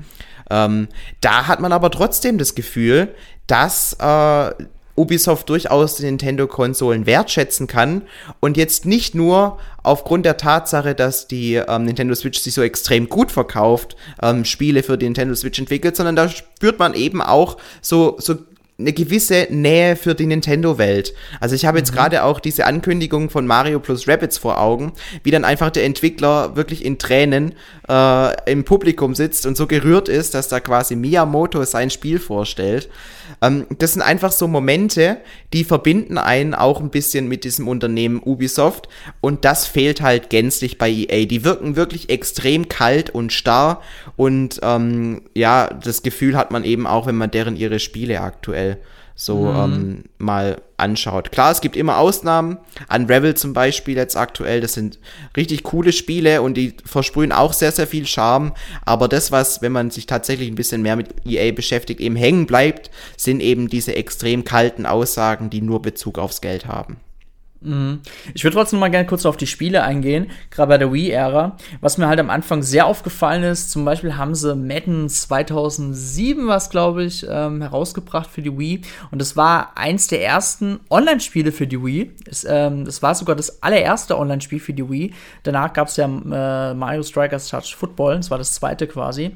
ähm, 0.54 0.88
da 1.20 1.48
hat 1.48 1.60
man 1.60 1.72
aber 1.72 1.90
trotzdem 1.90 2.38
das 2.38 2.54
Gefühl, 2.54 3.16
dass 3.48 3.94
äh, 4.00 4.52
Ubisoft 4.96 5.50
durchaus 5.50 5.96
die 5.96 6.04
Nintendo-Konsolen 6.04 7.08
wertschätzen 7.08 7.66
kann 7.66 8.04
und 8.40 8.56
jetzt 8.56 8.86
nicht 8.86 9.16
nur 9.16 9.58
aufgrund 9.82 10.28
der 10.28 10.38
Tatsache, 10.38 10.94
dass 10.94 11.28
die 11.28 11.56
ähm, 11.56 11.86
Nintendo 11.86 12.14
Switch 12.14 12.40
sich 12.40 12.54
so 12.54 12.62
extrem 12.62 13.10
gut 13.10 13.32
verkauft, 13.32 13.96
ähm, 14.22 14.46
Spiele 14.46 14.84
für 14.84 14.96
die 15.00 15.06
Nintendo 15.06 15.34
Switch 15.34 15.58
entwickelt, 15.58 15.96
sondern 15.96 16.16
da 16.16 16.30
spürt 16.30 16.78
man 16.78 16.94
eben 16.94 17.24
auch 17.24 17.58
so, 17.82 18.16
so 18.20 18.36
eine 18.80 18.94
gewisse 18.94 19.48
Nähe 19.52 19.96
für 19.96 20.16
die 20.16 20.25
Nintendo-Welt. 20.25 21.14
Also 21.40 21.54
ich 21.56 21.66
habe 21.66 21.78
jetzt 21.78 21.92
mhm. 21.92 21.96
gerade 21.96 22.24
auch 22.24 22.40
diese 22.40 22.66
Ankündigung 22.66 23.30
von 23.30 23.46
Mario 23.46 23.80
plus 23.80 24.08
Rabbits 24.08 24.40
vor 24.40 24.60
Augen, 24.60 24.94
wie 25.24 25.31
dann 25.31 25.46
einfach 25.46 25.70
der 25.70 25.86
Entwickler 25.86 26.56
wirklich 26.56 26.84
in 26.84 26.98
Tränen 26.98 27.54
äh, 27.88 28.52
im 28.52 28.64
Publikum 28.64 29.14
sitzt 29.14 29.46
und 29.46 29.56
so 29.58 29.68
gerührt 29.68 30.10
ist, 30.10 30.34
dass 30.34 30.48
da 30.48 30.60
quasi 30.60 30.96
Miyamoto 30.96 31.64
sein 31.66 31.92
Spiel 31.92 32.18
vorstellt. 32.18 32.90
Ähm, 33.42 33.68
das 33.78 33.94
sind 33.94 34.02
einfach 34.02 34.31
so 34.31 34.48
Momente, 34.48 35.18
die 35.54 35.64
verbinden 35.64 36.18
einen 36.18 36.56
auch 36.56 36.81
ein 36.81 36.90
bisschen 36.90 37.28
mit 37.28 37.44
diesem 37.44 37.68
Unternehmen 37.68 38.22
Ubisoft 38.24 38.90
und 39.22 39.46
das 39.46 39.68
fehlt 39.68 40.02
halt 40.02 40.31
gänzlich 40.31 40.80
bei 40.80 40.90
EA. 40.90 41.26
Die 41.26 41.44
wirken 41.44 41.76
wirklich 41.76 42.10
extrem 42.10 42.69
kalt 42.69 43.12
und 43.12 43.31
starr 43.31 43.81
und 44.16 44.60
ähm, 44.64 45.22
ja, 45.36 45.68
das 45.68 46.02
Gefühl 46.02 46.36
hat 46.36 46.50
man 46.50 46.64
eben 46.64 46.88
auch, 46.88 47.06
wenn 47.06 47.16
man 47.16 47.30
deren 47.30 47.56
ihre 47.56 47.80
Spiele 47.80 48.22
aktuell 48.22 48.62
so 49.15 49.45
mhm. 49.45 49.74
ähm, 49.74 50.04
mal 50.18 50.62
anschaut. 50.77 51.31
Klar, 51.31 51.51
es 51.51 51.62
gibt 51.62 51.75
immer 51.75 51.98
Ausnahmen. 51.98 52.57
Unravel 52.94 53.36
zum 53.36 53.54
Beispiel 53.54 53.95
jetzt 53.95 54.18
aktuell, 54.18 54.60
das 54.60 54.74
sind 54.74 55.00
richtig 55.38 55.63
coole 55.63 55.94
Spiele 55.94 56.42
und 56.42 56.56
die 56.56 56.75
versprühen 56.83 57.31
auch 57.31 57.54
sehr, 57.54 57.71
sehr 57.71 57.88
viel 57.88 58.06
Charme. 58.07 58.54
Aber 58.86 59.07
das, 59.07 59.31
was, 59.31 59.62
wenn 59.62 59.71
man 59.71 59.92
sich 59.92 60.07
tatsächlich 60.07 60.50
ein 60.50 60.56
bisschen 60.56 60.81
mehr 60.81 60.95
mit 60.95 61.13
EA 61.25 61.51
beschäftigt, 61.51 62.00
eben 62.00 62.15
hängen 62.15 62.48
bleibt, 62.48 62.89
sind 63.15 63.39
eben 63.39 63.69
diese 63.69 63.95
extrem 63.95 64.44
kalten 64.44 64.86
Aussagen, 64.86 65.50
die 65.50 65.62
nur 65.62 65.81
Bezug 65.81 66.18
aufs 66.18 66.42
Geld 66.42 66.66
haben. 66.66 66.98
Mhm. 67.63 68.01
Ich 68.33 68.44
würde 68.44 68.56
trotzdem 68.56 68.80
mal 68.80 68.89
gerne 68.89 69.06
kurz 69.06 69.25
auf 69.25 69.38
die 69.38 69.48
Spiele 69.48 69.83
eingehen, 69.83 70.30
gerade 70.51 70.69
bei 70.69 70.77
der 70.77 70.92
Wii-Ära. 70.92 71.57
Was 71.81 71.98
mir 71.98 72.07
halt 72.07 72.19
am 72.19 72.30
Anfang 72.30 72.62
sehr 72.62 72.86
aufgefallen 72.86 73.44
ist, 73.44 73.71
zum 73.71 73.86
Beispiel 73.86 74.18
haben 74.18 74.36
sie 74.36 74.56
Madden 74.56 75.10
2007, 75.10 76.47
was 76.47 76.69
glaube 76.69 77.06
ich, 77.06 77.26
ähm, 77.30 77.61
herausgebracht 77.61 78.30
für 78.30 78.42
die 78.42 78.57
Wii. 78.57 78.81
Und 79.11 79.19
das 79.19 79.38
war 79.38 79.78
eins 79.78 80.07
der 80.07 80.23
ersten 80.23 80.80
Online-Spiele 80.90 81.52
für 81.52 81.68
die 81.68 81.83
Wii. 81.83 82.11
Es, 82.30 82.45
ähm, 82.47 82.85
das 82.85 83.02
war 83.02 83.16
sogar 83.16 83.35
das 83.35 83.64
allererste 83.64 84.18
Online-Spiel 84.18 84.59
für 84.59 84.73
die 84.73 84.90
Wii. 84.90 85.14
Danach 85.44 85.73
gab 85.73 85.88
es 85.88 85.97
ja 85.97 86.06
äh, 86.06 86.73
Mario 86.73 87.04
Strikers 87.04 87.49
Touch 87.49 87.76
Football, 87.76 88.18
das 88.18 88.30
war 88.30 88.38
das 88.38 88.54
zweite 88.54 88.88
quasi. 88.88 89.31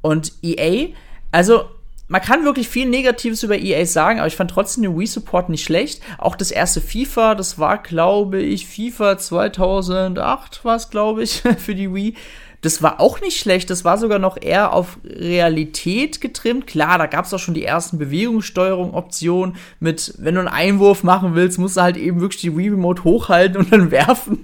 Und 0.00 0.32
EA, 0.42 0.88
also 1.30 1.64
man 2.08 2.22
kann 2.22 2.44
wirklich 2.44 2.68
viel 2.68 2.88
Negatives 2.88 3.42
über 3.42 3.58
EA 3.58 3.84
sagen, 3.84 4.18
aber 4.18 4.28
ich 4.28 4.36
fand 4.36 4.50
trotzdem 4.50 4.82
den 4.82 4.98
Wii-Support 4.98 5.50
nicht 5.50 5.62
schlecht. 5.62 6.02
Auch 6.16 6.36
das 6.36 6.50
erste 6.50 6.80
FIFA, 6.80 7.34
das 7.34 7.58
war, 7.58 7.82
glaube 7.82 8.40
ich, 8.40 8.66
FIFA 8.66 9.18
2008 9.18 10.64
war 10.64 10.76
es, 10.76 10.90
glaube 10.90 11.22
ich, 11.22 11.42
für 11.58 11.74
die 11.74 11.94
Wii. 11.94 12.14
Das 12.60 12.82
war 12.82 12.98
auch 13.00 13.20
nicht 13.20 13.38
schlecht, 13.38 13.70
das 13.70 13.84
war 13.84 13.98
sogar 13.98 14.18
noch 14.18 14.36
eher 14.40 14.72
auf 14.72 14.98
Realität 15.04 16.20
getrimmt. 16.20 16.66
Klar, 16.66 16.98
da 16.98 17.06
gab 17.06 17.24
es 17.24 17.32
auch 17.32 17.38
schon 17.38 17.54
die 17.54 17.64
ersten 17.64 17.98
Bewegungssteuerung-Optionen 17.98 19.54
mit, 19.78 20.14
wenn 20.18 20.34
du 20.34 20.40
einen 20.40 20.48
Einwurf 20.48 21.04
machen 21.04 21.36
willst, 21.36 21.58
musst 21.58 21.76
du 21.76 21.82
halt 21.82 21.96
eben 21.96 22.20
wirklich 22.20 22.40
die 22.40 22.56
Wii-Remote 22.56 23.04
hochhalten 23.04 23.58
und 23.58 23.72
dann 23.72 23.90
werfen. 23.92 24.40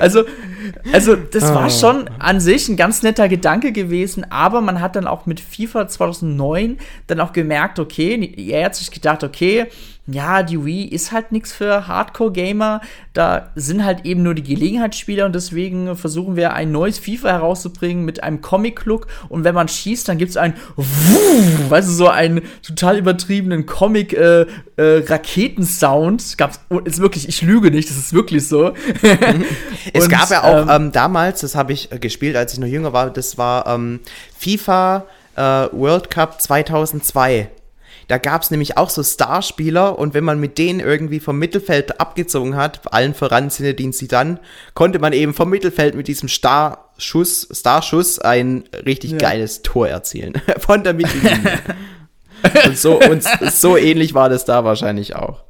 also, 0.00 0.24
also, 0.92 1.16
das 1.16 1.54
war 1.54 1.64
ah. 1.64 1.70
schon 1.70 2.08
an 2.18 2.40
sich 2.40 2.68
ein 2.68 2.76
ganz 2.76 3.02
netter 3.02 3.28
Gedanke 3.28 3.72
gewesen, 3.72 4.26
aber 4.30 4.60
man 4.60 4.80
hat 4.80 4.96
dann 4.96 5.06
auch 5.06 5.26
mit 5.26 5.40
FIFA 5.40 5.88
2009 5.88 6.78
dann 7.06 7.20
auch 7.20 7.32
gemerkt, 7.32 7.78
okay, 7.78 8.34
er 8.50 8.66
hat 8.66 8.76
sich 8.76 8.90
gedacht, 8.90 9.24
okay, 9.24 9.66
ja, 10.12 10.42
die 10.42 10.64
Wii 10.64 10.86
ist 10.86 11.12
halt 11.12 11.30
nichts 11.30 11.52
für 11.52 11.86
Hardcore-Gamer. 11.86 12.80
Da 13.12 13.50
sind 13.54 13.84
halt 13.84 14.06
eben 14.06 14.22
nur 14.22 14.34
die 14.34 14.42
Gelegenheitsspieler 14.42 15.26
und 15.26 15.34
deswegen 15.34 15.94
versuchen 15.96 16.36
wir 16.36 16.54
ein 16.54 16.72
neues 16.72 16.98
FIFA 16.98 17.28
herauszubringen 17.28 18.02
mit 18.04 18.22
einem 18.22 18.40
Comic-Look. 18.40 19.08
Und 19.28 19.44
wenn 19.44 19.54
man 19.54 19.68
schießt, 19.68 20.08
dann 20.08 20.16
gibt 20.18 20.30
es 20.30 20.36
einen, 20.36 20.54
weißt 21.68 21.88
du, 21.88 21.92
so 21.92 22.08
einen 22.08 22.42
total 22.62 22.98
übertriebenen 22.98 23.66
Comic-Raketensound. 23.66 26.20
Äh, 26.20 26.24
äh, 26.24 26.36
Gab's, 26.36 26.58
oh, 26.70 26.80
ist 26.80 27.00
wirklich, 27.00 27.28
ich 27.28 27.42
lüge 27.42 27.70
nicht, 27.70 27.88
das 27.88 27.96
ist 27.96 28.12
wirklich 28.12 28.48
so. 28.48 28.72
es 29.92 30.04
und, 30.04 30.10
gab 30.10 30.28
ja 30.30 30.42
auch 30.42 30.59
ähm, 30.62 30.68
ähm, 30.68 30.92
damals, 30.92 31.40
das 31.40 31.54
habe 31.54 31.72
ich 31.72 31.92
äh, 31.92 31.98
gespielt, 31.98 32.36
als 32.36 32.52
ich 32.52 32.58
noch 32.58 32.66
jünger 32.66 32.92
war, 32.92 33.10
das 33.10 33.38
war 33.38 33.66
ähm, 33.66 34.00
FIFA 34.38 35.06
äh, 35.36 35.40
World 35.72 36.10
Cup 36.10 36.40
2002. 36.40 37.50
Da 38.08 38.18
gab 38.18 38.42
es 38.42 38.50
nämlich 38.50 38.76
auch 38.76 38.90
so 38.90 39.04
Starspieler 39.04 39.96
und 39.96 40.14
wenn 40.14 40.24
man 40.24 40.40
mit 40.40 40.58
denen 40.58 40.80
irgendwie 40.80 41.20
vom 41.20 41.38
Mittelfeld 41.38 42.00
abgezogen 42.00 42.56
hat, 42.56 42.92
allen 42.92 43.14
voran 43.14 43.50
Zinedine 43.50 43.92
dann, 44.08 44.40
konnte 44.74 44.98
man 44.98 45.12
eben 45.12 45.32
vom 45.32 45.48
Mittelfeld 45.48 45.94
mit 45.94 46.08
diesem 46.08 46.28
Starschuss, 46.28 47.46
Starschuss 47.52 48.18
ein 48.18 48.64
richtig 48.84 49.12
ja. 49.12 49.18
geiles 49.18 49.62
Tor 49.62 49.86
erzielen. 49.86 50.34
Von 50.58 50.82
der 50.82 50.94
Mittellinie. 50.94 51.60
und, 52.66 52.76
so, 52.76 53.00
und 53.00 53.22
so 53.22 53.76
ähnlich 53.76 54.12
war 54.12 54.28
das 54.28 54.44
da 54.44 54.64
wahrscheinlich 54.64 55.14
auch. 55.14 55.44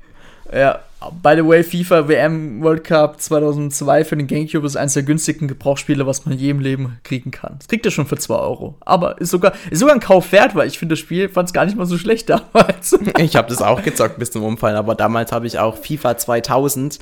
Ja, 0.52 0.80
by 1.22 1.34
the 1.34 1.46
way, 1.46 1.62
FIFA 1.62 2.08
WM 2.08 2.62
World 2.62 2.84
Cup 2.84 3.20
2002 3.20 4.04
für 4.04 4.16
den 4.16 4.26
Gamecube 4.26 4.66
ist 4.66 4.76
eines 4.76 4.94
der 4.94 5.02
günstigen 5.02 5.48
Gebrauchsspiele, 5.48 6.06
was 6.06 6.26
man 6.26 6.36
je 6.36 6.50
im 6.50 6.60
Leben 6.60 6.98
kriegen 7.04 7.30
kann. 7.30 7.56
Das 7.58 7.68
kriegt 7.68 7.86
ihr 7.86 7.90
schon 7.90 8.06
für 8.06 8.18
2 8.18 8.34
Euro. 8.34 8.76
Aber 8.80 9.18
ist 9.18 9.30
sogar, 9.30 9.52
ist 9.70 9.78
sogar 9.78 9.94
ein 9.94 10.00
Kauf 10.00 10.30
wert, 10.32 10.54
weil 10.54 10.68
ich 10.68 10.78
finde 10.78 10.92
das 10.94 10.98
Spiel 10.98 11.28
fand 11.28 11.48
es 11.48 11.52
gar 11.52 11.64
nicht 11.64 11.76
mal 11.76 11.86
so 11.86 11.96
schlecht 11.96 12.28
damals. 12.28 12.98
Ich 13.18 13.36
habe 13.36 13.48
das 13.48 13.60
auch 13.60 13.82
gezockt 13.82 14.18
bis 14.18 14.30
zum 14.30 14.42
Umfallen, 14.44 14.76
aber 14.76 14.94
damals 14.94 15.32
habe 15.32 15.46
ich 15.46 15.58
auch 15.58 15.76
FIFA 15.76 16.16
2000 16.16 16.98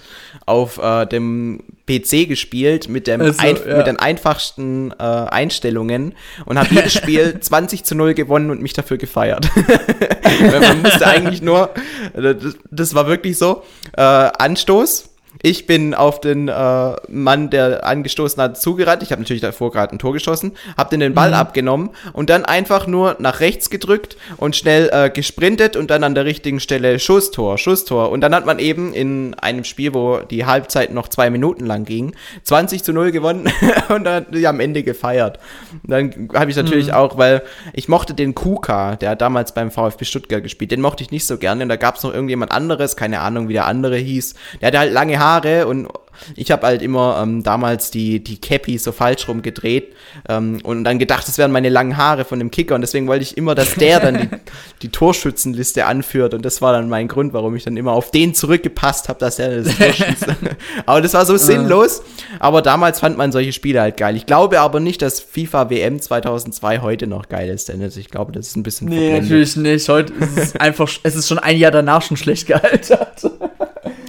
auf 0.46 0.78
äh, 0.78 1.06
dem 1.06 1.62
PC 1.86 2.28
gespielt 2.28 2.88
mit, 2.88 3.06
dem 3.06 3.20
also, 3.20 3.42
ja. 3.42 3.76
mit 3.76 3.86
den 3.86 3.98
einfachsten 3.98 4.92
äh, 4.92 5.02
Einstellungen 5.02 6.14
und 6.44 6.58
habe 6.58 6.74
jedes 6.74 6.92
Spiel 6.92 7.38
20 7.40 7.84
zu 7.84 7.94
0 7.94 8.14
gewonnen 8.14 8.50
und 8.50 8.60
mich 8.62 8.72
dafür 8.72 8.98
gefeiert. 8.98 9.48
man 10.60 10.82
musste 10.82 11.06
eigentlich 11.06 11.40
nur, 11.40 11.70
das, 12.14 12.56
das 12.70 12.94
war 12.94 13.06
wirklich 13.06 13.38
so, 13.38 13.62
äh, 13.92 14.02
Anstoß, 14.02 15.08
ich 15.42 15.66
bin 15.66 15.94
auf 15.94 16.20
den 16.20 16.48
äh, 16.48 16.96
Mann, 17.08 17.50
der 17.50 17.86
angestoßen 17.86 18.42
hat, 18.42 18.60
zugerannt. 18.60 19.02
Ich 19.02 19.12
habe 19.12 19.22
natürlich 19.22 19.42
davor 19.42 19.70
gerade 19.70 19.94
ein 19.94 19.98
Tor 19.98 20.12
geschossen, 20.12 20.52
habe 20.76 20.90
den 20.90 21.00
den 21.00 21.14
Ball 21.14 21.28
mhm. 21.28 21.34
abgenommen 21.34 21.90
und 22.12 22.28
dann 22.28 22.44
einfach 22.44 22.86
nur 22.86 23.16
nach 23.20 23.40
rechts 23.40 23.70
gedrückt 23.70 24.16
und 24.36 24.56
schnell 24.56 24.90
äh, 24.92 25.10
gesprintet 25.10 25.76
und 25.76 25.90
dann 25.90 26.02
an 26.02 26.14
der 26.14 26.24
richtigen 26.24 26.58
Stelle 26.60 26.98
Schusstor, 26.98 27.56
Schusstor. 27.56 28.10
Und 28.10 28.20
dann 28.20 28.34
hat 28.34 28.46
man 28.46 28.58
eben 28.58 28.92
in 28.92 29.34
einem 29.34 29.64
Spiel, 29.64 29.94
wo 29.94 30.18
die 30.18 30.44
Halbzeit 30.44 30.92
noch 30.92 31.08
zwei 31.08 31.30
Minuten 31.30 31.66
lang 31.66 31.84
ging, 31.84 32.14
20 32.42 32.82
zu 32.82 32.92
0 32.92 33.12
gewonnen 33.12 33.48
und 33.88 34.04
dann 34.04 34.26
die 34.32 34.46
am 34.46 34.58
Ende 34.58 34.82
gefeiert. 34.82 35.38
Und 35.84 35.90
dann 35.90 36.28
habe 36.34 36.50
ich 36.50 36.56
natürlich 36.56 36.88
mhm. 36.88 36.94
auch, 36.94 37.16
weil 37.16 37.42
ich 37.74 37.88
mochte 37.88 38.14
den 38.14 38.34
Kuka, 38.34 38.96
der 38.96 39.10
hat 39.10 39.20
damals 39.20 39.52
beim 39.54 39.70
VfB 39.70 40.04
Stuttgart 40.04 40.42
gespielt, 40.42 40.72
den 40.72 40.80
mochte 40.80 41.04
ich 41.04 41.12
nicht 41.12 41.26
so 41.26 41.38
gerne. 41.38 41.62
Und 41.62 41.68
da 41.68 41.76
gab 41.76 41.96
es 41.96 42.02
noch 42.02 42.12
irgendjemand 42.12 42.50
anderes, 42.50 42.96
keine 42.96 43.20
Ahnung, 43.20 43.48
wie 43.48 43.52
der 43.52 43.66
andere 43.66 43.96
hieß. 43.96 44.34
Der 44.60 44.68
hatte 44.68 44.78
halt 44.80 44.92
lange 44.92 45.18
Haare 45.18 45.27
Haare 45.28 45.66
und 45.66 45.88
ich 46.36 46.50
habe 46.50 46.66
halt 46.66 46.82
immer 46.82 47.20
ähm, 47.22 47.42
damals 47.42 47.90
die, 47.90 48.22
die 48.22 48.40
Cappy 48.40 48.78
so 48.78 48.92
falsch 48.92 49.28
rum 49.28 49.42
gedreht 49.42 49.94
ähm, 50.28 50.58
und 50.62 50.84
dann 50.84 50.98
gedacht, 50.98 51.28
das 51.28 51.38
wären 51.38 51.52
meine 51.52 51.68
langen 51.68 51.96
Haare 51.96 52.24
von 52.24 52.38
dem 52.38 52.50
Kicker 52.50 52.74
und 52.74 52.80
deswegen 52.80 53.06
wollte 53.06 53.22
ich 53.22 53.36
immer, 53.36 53.54
dass 53.54 53.74
der 53.74 54.00
dann 54.00 54.20
die, 54.20 54.28
die 54.82 54.88
Torschützenliste 54.88 55.86
anführt 55.86 56.34
und 56.34 56.44
das 56.44 56.60
war 56.60 56.72
dann 56.72 56.88
mein 56.88 57.08
Grund, 57.08 57.32
warum 57.32 57.54
ich 57.56 57.64
dann 57.64 57.76
immer 57.76 57.92
auf 57.92 58.10
den 58.10 58.34
zurückgepasst 58.34 59.08
habe, 59.08 59.20
dass 59.20 59.38
er 59.38 59.62
das 59.62 59.72
schießt. 59.72 60.26
aber 60.86 61.00
das 61.00 61.14
war 61.14 61.24
so 61.24 61.36
sinnlos, 61.36 62.02
aber 62.40 62.62
damals 62.62 63.00
fand 63.00 63.16
man 63.16 63.30
solche 63.32 63.52
Spiele 63.52 63.80
halt 63.80 63.96
geil. 63.96 64.16
Ich 64.16 64.26
glaube 64.26 64.60
aber 64.60 64.80
nicht, 64.80 65.02
dass 65.02 65.20
FIFA 65.20 65.70
WM 65.70 66.00
2002 66.00 66.80
heute 66.80 67.06
noch 67.06 67.28
geil 67.28 67.48
ist, 67.48 67.68
Dennis. 67.68 67.96
Ich 67.96 68.10
glaube, 68.10 68.32
das 68.32 68.48
ist 68.48 68.56
ein 68.56 68.62
bisschen 68.62 68.88
Nee, 68.88 68.96
verblendet. 68.96 69.22
natürlich 69.22 69.56
nicht. 69.56 69.88
Heute 69.88 70.12
ist 70.14 70.36
es 70.36 70.56
einfach, 70.56 70.88
es 71.02 71.14
ist 71.14 71.28
schon 71.28 71.38
ein 71.38 71.56
Jahr 71.56 71.70
danach 71.70 72.02
schon 72.02 72.16
schlecht 72.16 72.46
gealtert. 72.46 73.22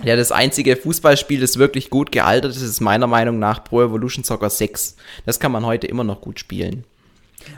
Ja, 0.09 0.15
das 0.15 0.31
einzige 0.31 0.75
Fußballspiel, 0.75 1.39
das 1.39 1.59
wirklich 1.59 1.91
gut 1.91 2.11
gealtert 2.11 2.55
ist, 2.55 2.63
ist 2.63 2.79
meiner 2.79 3.05
Meinung 3.05 3.37
nach 3.37 3.63
Pro 3.63 3.83
Evolution 3.83 4.23
Soccer 4.23 4.49
6. 4.49 4.95
Das 5.27 5.39
kann 5.39 5.51
man 5.51 5.67
heute 5.67 5.85
immer 5.85 6.03
noch 6.03 6.19
gut 6.19 6.39
spielen. 6.39 6.83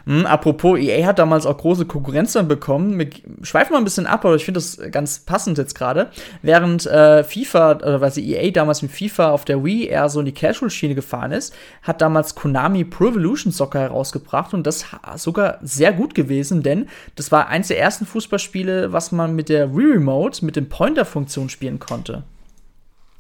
Hm, 0.06 0.26
apropos, 0.26 0.78
EA 0.78 1.08
hat 1.08 1.18
damals 1.18 1.46
auch 1.46 1.58
große 1.58 1.86
Konkurrenz 1.86 2.34
dann 2.34 2.50
bekommen. 2.50 3.00
Wir 3.00 3.08
schweifen 3.42 3.72
mal 3.72 3.78
ein 3.78 3.86
bisschen 3.86 4.06
ab, 4.06 4.26
aber 4.26 4.36
ich 4.36 4.44
finde 4.44 4.58
das 4.58 4.82
ganz 4.92 5.20
passend 5.20 5.60
jetzt 5.60 5.76
gerade. 5.76 6.12
Während 6.42 6.86
äh, 6.88 7.24
FIFA, 7.24 7.78
oder 7.78 8.12
sie 8.12 8.36
EA 8.36 8.52
damals 8.52 8.82
mit 8.82 8.92
FIFA 8.92 9.32
auf 9.32 9.46
der 9.46 9.64
Wii 9.64 9.88
eher 9.88 10.10
so 10.10 10.20
in 10.20 10.26
die 10.26 10.34
Casual-Schiene 10.34 10.94
gefahren 10.94 11.32
ist, 11.32 11.54
hat 11.84 12.02
damals 12.02 12.36
Konami 12.36 12.84
Pro 12.84 13.08
Evolution 13.08 13.54
Soccer 13.54 13.80
herausgebracht 13.80 14.54
und 14.54 14.68
das 14.68 14.84
sogar 15.16 15.60
sehr 15.62 15.94
gut 15.94 16.16
gewesen, 16.16 16.64
denn 16.64 16.90
das 17.16 17.32
war 17.32 17.48
eins 17.48 17.70
der 17.70 17.80
ersten 17.80 18.06
Fußballspiele, 18.06 18.92
was 18.92 19.14
man 19.14 19.38
mit 19.38 19.48
der 19.48 19.74
Wii 19.74 19.94
Remote, 19.94 20.44
mit 20.44 20.58
dem 20.58 20.68
Pointer-Funktion 20.68 21.48
spielen 21.48 21.80
konnte. 21.80 22.24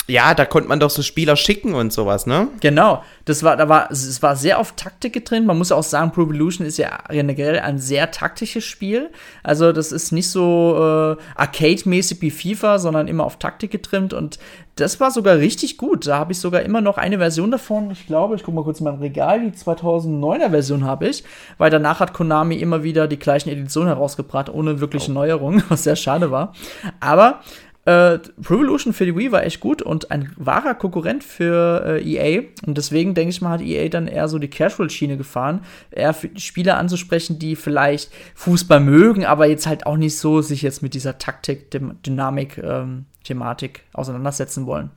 Ja, 0.07 0.33
da 0.33 0.45
konnte 0.45 0.67
man 0.67 0.79
doch 0.79 0.89
so 0.89 1.03
Spieler 1.03 1.35
schicken 1.35 1.73
und 1.73 1.93
sowas, 1.93 2.25
ne? 2.25 2.47
Genau. 2.59 3.03
Das 3.25 3.43
war, 3.43 3.55
da 3.55 3.69
war, 3.69 3.91
es 3.91 4.21
war 4.21 4.35
sehr 4.35 4.59
auf 4.59 4.73
Taktik 4.73 5.13
getrennt. 5.13 5.45
Man 5.45 5.57
muss 5.57 5.71
auch 5.71 5.83
sagen, 5.83 6.11
Pro 6.11 6.23
Evolution 6.23 6.65
ist 6.65 6.77
ja 6.77 6.97
generell 7.09 7.59
ein 7.59 7.77
sehr 7.77 8.11
taktisches 8.11 8.65
Spiel. 8.65 9.11
Also, 9.43 9.71
das 9.71 9.91
ist 9.91 10.11
nicht 10.11 10.29
so 10.29 10.75
äh, 10.75 11.21
Arcade-mäßig 11.35 12.21
wie 12.21 12.31
FIFA, 12.31 12.79
sondern 12.79 13.07
immer 13.07 13.23
auf 13.23 13.37
Taktik 13.37 13.71
getrimmt. 13.71 14.13
Und 14.13 14.39
das 14.75 14.99
war 14.99 15.11
sogar 15.11 15.37
richtig 15.37 15.77
gut. 15.77 16.07
Da 16.07 16.17
habe 16.17 16.31
ich 16.31 16.39
sogar 16.39 16.63
immer 16.63 16.81
noch 16.81 16.97
eine 16.97 17.19
Version 17.19 17.51
davon. 17.51 17.91
Ich 17.91 18.07
glaube, 18.07 18.35
ich 18.35 18.43
gucke 18.43 18.55
mal 18.55 18.63
kurz 18.63 18.79
in 18.79 18.85
mein 18.85 18.95
Regal. 18.95 19.39
Die 19.39 19.55
2009er 19.55 20.49
Version 20.49 20.83
habe 20.83 21.07
ich. 21.07 21.23
Weil 21.57 21.69
danach 21.69 21.99
hat 21.99 22.13
Konami 22.13 22.55
immer 22.55 22.83
wieder 22.83 23.07
die 23.07 23.19
gleichen 23.19 23.49
Editionen 23.49 23.89
herausgebracht, 23.89 24.49
ohne 24.49 24.81
wirkliche 24.81 25.11
oh. 25.11 25.13
Neuerungen, 25.13 25.63
was 25.69 25.83
sehr 25.83 25.95
schade 25.95 26.31
war. 26.31 26.53
Aber 26.99 27.41
äh, 27.85 27.91
Revolution 27.91 28.93
für 28.93 29.05
die 29.05 29.15
Wii 29.15 29.31
war 29.31 29.43
echt 29.43 29.59
gut 29.59 29.81
und 29.81 30.11
ein 30.11 30.31
wahrer 30.35 30.75
Konkurrent 30.75 31.23
für 31.23 31.83
äh, 31.85 32.03
EA. 32.03 32.43
Und 32.65 32.77
deswegen 32.77 33.15
denke 33.15 33.31
ich 33.31 33.41
mal, 33.41 33.51
hat 33.51 33.61
EA 33.61 33.89
dann 33.89 34.07
eher 34.07 34.27
so 34.27 34.37
die 34.37 34.49
Casual-Schiene 34.49 35.17
gefahren, 35.17 35.61
eher 35.89 36.13
für 36.13 36.29
Spieler 36.37 36.77
anzusprechen, 36.77 37.39
die 37.39 37.55
vielleicht 37.55 38.11
Fußball 38.35 38.79
mögen, 38.79 39.25
aber 39.25 39.47
jetzt 39.47 39.65
halt 39.65 39.85
auch 39.87 39.97
nicht 39.97 40.17
so 40.17 40.41
sich 40.41 40.61
jetzt 40.61 40.83
mit 40.83 40.93
dieser 40.93 41.17
Taktik, 41.17 41.71
Dynamik, 41.71 42.59
ähm, 42.59 43.05
Thematik 43.23 43.83
auseinandersetzen 43.93 44.67
wollen. 44.67 44.91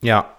Ja, 0.00 0.35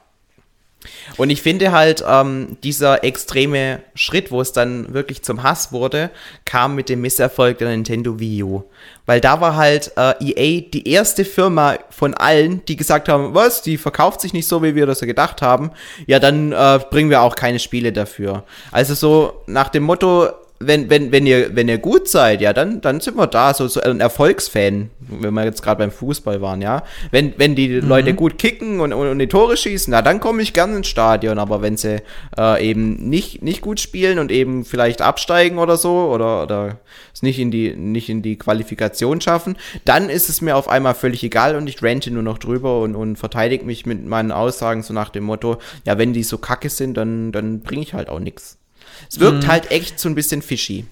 und 1.17 1.29
ich 1.29 1.41
finde 1.41 1.72
halt, 1.72 2.03
ähm, 2.08 2.58
dieser 2.63 3.03
extreme 3.03 3.79
Schritt, 3.96 4.32
wo 4.32 4.41
es 4.41 4.51
dann 4.51 4.94
wirklich 4.94 5.24
zum 5.24 5.44
Hass 5.44 5.72
wurde, 5.72 6.10
kam 6.46 6.75
mit 6.75 6.89
dem 6.89 7.01
Misserfolg 7.01 7.58
der 7.58 7.70
Nintendo 7.70 8.20
Wii 8.20 8.44
U. 8.44 8.63
Weil 9.06 9.22
da 9.22 9.39
war 9.39 9.56
halt 9.56 9.91
äh, 9.96 10.13
EA 10.20 10.62
die 10.72 10.89
erste 10.89 11.24
Firma 11.24 11.77
von 11.89 12.13
allen, 12.13 12.63
die 12.65 12.75
gesagt 12.75 13.08
haben, 13.08 13.34
was, 13.34 13.62
die 13.62 13.77
verkauft 13.77 14.22
sich 14.22 14.34
nicht 14.34 14.48
so, 14.48 14.62
wie 14.63 14.75
wir 14.75 14.86
das 14.86 15.00
gedacht 15.00 15.41
haben. 15.41 15.72
Ja, 16.08 16.20
dann 16.20 16.51
äh, 16.51 16.79
bringen 16.89 17.10
wir 17.10 17.22
auch 17.22 17.36
keine 17.36 17.60
Spiele 17.60 17.94
dafür. 17.94 18.44
Also 18.72 18.94
so 18.94 19.44
nach 19.48 19.70
dem 19.70 19.84
Motto, 19.84 20.29
wenn, 20.59 20.89
wenn, 20.89 21.11
wenn, 21.11 21.27
ihr, 21.27 21.55
wenn 21.55 21.67
ihr 21.67 21.77
gut 21.77 22.07
seid, 22.07 22.41
ja, 22.41 22.51
dann, 22.51 22.81
dann 22.81 22.99
sind 22.99 23.15
wir 23.15 23.27
da, 23.27 23.53
so, 23.53 23.67
so 23.67 23.79
ein 23.79 23.99
Erfolgsfan, 23.99 24.89
wenn 24.99 25.33
wir 25.33 25.43
jetzt 25.43 25.61
gerade 25.61 25.79
beim 25.79 25.91
Fußball 25.91 26.41
waren, 26.41 26.61
ja. 26.61 26.83
Wenn, 27.11 27.33
wenn 27.37 27.55
die 27.55 27.81
mhm. 27.81 27.87
Leute 27.87 28.13
gut 28.15 28.37
kicken 28.37 28.79
und, 28.79 28.91
und, 28.91 29.07
und, 29.07 29.19
die 29.19 29.27
Tore 29.27 29.55
schießen, 29.55 29.91
na, 29.91 30.01
dann 30.01 30.19
komme 30.19 30.41
ich 30.41 30.53
gerne 30.53 30.77
ins 30.77 30.87
Stadion, 30.87 31.37
aber 31.37 31.61
wenn 31.61 31.77
sie 31.77 32.01
äh, 32.37 32.67
eben 32.67 32.95
nicht, 33.09 33.43
nicht 33.43 33.61
gut 33.61 33.79
spielen 33.79 34.17
und 34.17 34.31
eben 34.31 34.65
vielleicht 34.65 35.01
absteigen 35.01 35.59
oder 35.59 35.77
so, 35.77 36.09
oder, 36.11 36.43
oder 36.43 36.79
es 37.13 37.21
nicht 37.21 37.39
in 37.39 37.51
die, 37.51 37.75
nicht 37.75 38.09
in 38.09 38.23
die 38.23 38.37
Qualifikation 38.37 39.21
schaffen, 39.21 39.57
dann 39.85 40.09
ist 40.09 40.27
es 40.27 40.41
mir 40.41 40.55
auf 40.55 40.69
einmal 40.69 40.95
völlig 40.95 41.23
egal 41.23 41.55
und 41.55 41.67
ich 41.67 41.81
rente 41.83 42.09
nur 42.09 42.23
noch 42.23 42.39
drüber 42.39 42.81
und, 42.81 42.95
und 42.95 43.17
verteidige 43.17 43.65
mich 43.65 43.85
mit 43.85 44.05
meinen 44.05 44.31
Aussagen 44.31 44.81
so 44.81 44.93
nach 44.93 45.09
dem 45.09 45.25
Motto, 45.25 45.57
ja, 45.85 45.99
wenn 45.99 46.13
die 46.13 46.23
so 46.23 46.39
kacke 46.39 46.69
sind, 46.69 46.97
dann, 46.97 47.31
dann 47.31 47.61
bringe 47.61 47.83
ich 47.83 47.93
halt 47.93 48.09
auch 48.09 48.19
nichts. 48.19 48.57
Es 49.09 49.19
wirkt 49.19 49.43
mhm. 49.43 49.47
halt 49.47 49.71
echt 49.71 49.99
so 49.99 50.09
ein 50.09 50.15
bisschen 50.15 50.41
fishy. 50.41 50.85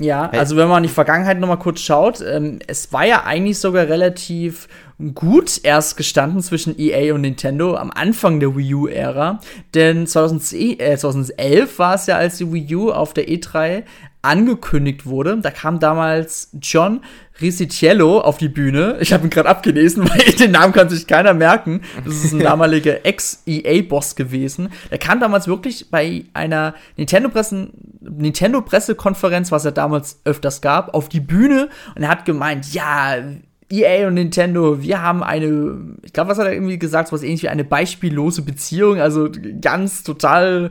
Ja, 0.00 0.30
also 0.30 0.56
wenn 0.56 0.68
man 0.68 0.82
in 0.82 0.88
die 0.88 0.94
Vergangenheit 0.94 1.38
noch 1.38 1.48
mal 1.48 1.56
kurz 1.56 1.80
schaut, 1.80 2.22
ähm, 2.22 2.58
es 2.66 2.90
war 2.90 3.04
ja 3.04 3.24
eigentlich 3.24 3.58
sogar 3.58 3.86
relativ 3.86 4.66
gut 5.14 5.60
erst 5.62 5.98
gestanden 5.98 6.42
zwischen 6.42 6.78
EA 6.78 7.14
und 7.14 7.20
Nintendo 7.20 7.76
am 7.76 7.90
Anfang 7.90 8.40
der 8.40 8.56
Wii 8.56 8.74
U-Ära. 8.74 9.40
Denn 9.74 10.06
2010, 10.06 10.80
äh, 10.80 10.96
2011 10.96 11.78
war 11.78 11.94
es 11.94 12.06
ja, 12.06 12.16
als 12.16 12.38
die 12.38 12.50
Wii 12.50 12.74
U 12.76 12.92
auf 12.92 13.12
der 13.12 13.28
E3 13.28 13.84
angekündigt 14.22 15.06
wurde. 15.06 15.38
Da 15.38 15.50
kam 15.50 15.80
damals 15.80 16.50
John 16.60 17.00
Risitiello 17.40 18.20
auf 18.20 18.38
die 18.38 18.48
Bühne. 18.48 18.96
Ich 19.00 19.12
habe 19.12 19.26
ihn 19.26 19.30
gerade 19.30 19.48
abgelesen, 19.48 20.08
weil 20.10 20.32
den 20.32 20.50
Namen 20.52 20.72
kann 20.72 20.88
sich 20.88 21.06
keiner 21.06 21.34
merken. 21.34 21.82
Das 22.04 22.24
ist 22.24 22.32
ein 22.32 22.38
damaliger 22.40 23.04
Ex-EA-Boss 23.04 24.16
gewesen. 24.16 24.70
Der 24.90 24.98
kam 24.98 25.20
damals 25.20 25.46
wirklich 25.48 25.90
bei 25.90 26.24
einer 26.34 26.74
Nintendo-Pressekonferenz, 26.96 29.52
was 29.52 29.64
er 29.64 29.72
damals 29.72 30.20
öfters 30.24 30.60
gab, 30.60 30.94
auf 30.94 31.08
die 31.08 31.20
Bühne 31.20 31.68
und 31.94 32.02
er 32.02 32.08
hat 32.08 32.24
gemeint, 32.24 32.72
ja, 32.72 33.16
EA 33.72 34.08
und 34.08 34.14
Nintendo, 34.14 34.82
wir 34.82 35.00
haben 35.00 35.22
eine, 35.22 35.96
ich 36.02 36.12
glaube, 36.12 36.30
was 36.30 36.38
hat 36.38 36.46
er 36.46 36.52
irgendwie 36.52 36.78
gesagt, 36.78 37.08
so 37.08 37.14
was 37.14 37.22
ähnlich 37.22 37.44
wie 37.44 37.48
eine 37.48 37.64
beispiellose 37.64 38.42
Beziehung, 38.42 39.00
also 39.00 39.28
ganz 39.60 40.02
total 40.02 40.70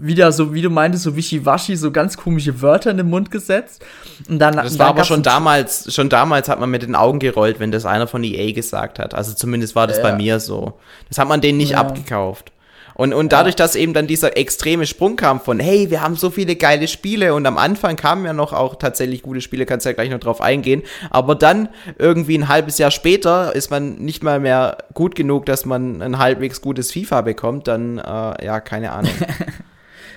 wieder 0.00 0.32
so, 0.32 0.52
wie 0.54 0.62
du 0.62 0.70
meintest, 0.70 1.04
so 1.04 1.16
wischiwaschi, 1.16 1.76
so 1.76 1.90
ganz 1.90 2.16
komische 2.16 2.60
Wörter 2.60 2.90
in 2.90 2.96
den 2.96 3.08
Mund 3.08 3.30
gesetzt. 3.30 3.84
Und 4.28 4.38
dann, 4.38 4.56
das 4.56 4.78
war 4.78 4.88
aber 4.88 5.04
schon 5.04 5.22
damals, 5.22 5.92
schon 5.94 6.08
damals 6.08 6.48
hat 6.48 6.60
man 6.60 6.70
mit 6.70 6.82
den 6.82 6.94
Augen 6.94 7.18
gerollt, 7.18 7.60
wenn 7.60 7.70
das 7.70 7.86
einer 7.86 8.06
von 8.06 8.24
EA 8.24 8.52
gesagt 8.52 8.98
hat. 8.98 9.14
Also 9.14 9.34
zumindest 9.34 9.74
war 9.74 9.86
das 9.86 9.98
ja. 9.98 10.02
bei 10.02 10.16
mir 10.16 10.40
so. 10.40 10.74
Das 11.08 11.18
hat 11.18 11.28
man 11.28 11.40
denen 11.40 11.58
nicht 11.58 11.72
ja. 11.72 11.78
abgekauft. 11.78 12.52
Und, 12.96 13.12
und 13.12 13.32
dadurch, 13.32 13.56
dass 13.56 13.74
eben 13.74 13.92
dann 13.92 14.06
dieser 14.06 14.36
extreme 14.36 14.86
Sprung 14.86 15.16
kam 15.16 15.40
von, 15.40 15.58
hey, 15.58 15.90
wir 15.90 16.00
haben 16.00 16.14
so 16.14 16.30
viele 16.30 16.54
geile 16.54 16.86
Spiele 16.86 17.34
und 17.34 17.44
am 17.44 17.58
Anfang 17.58 17.96
kamen 17.96 18.24
ja 18.24 18.32
noch 18.32 18.52
auch 18.52 18.76
tatsächlich 18.76 19.22
gute 19.22 19.40
Spiele, 19.40 19.66
kannst 19.66 19.84
ja 19.84 19.92
gleich 19.92 20.10
noch 20.10 20.20
drauf 20.20 20.40
eingehen. 20.40 20.82
Aber 21.10 21.34
dann 21.34 21.68
irgendwie 21.98 22.38
ein 22.38 22.48
halbes 22.48 22.78
Jahr 22.78 22.92
später 22.92 23.54
ist 23.54 23.70
man 23.70 23.96
nicht 23.96 24.22
mal 24.22 24.38
mehr 24.38 24.78
gut 24.94 25.16
genug, 25.16 25.46
dass 25.46 25.64
man 25.64 26.02
ein 26.02 26.18
halbwegs 26.18 26.60
gutes 26.60 26.92
FIFA 26.92 27.22
bekommt, 27.22 27.66
dann, 27.66 27.98
äh, 27.98 28.44
ja, 28.44 28.60
keine 28.60 28.92
Ahnung. 28.92 29.12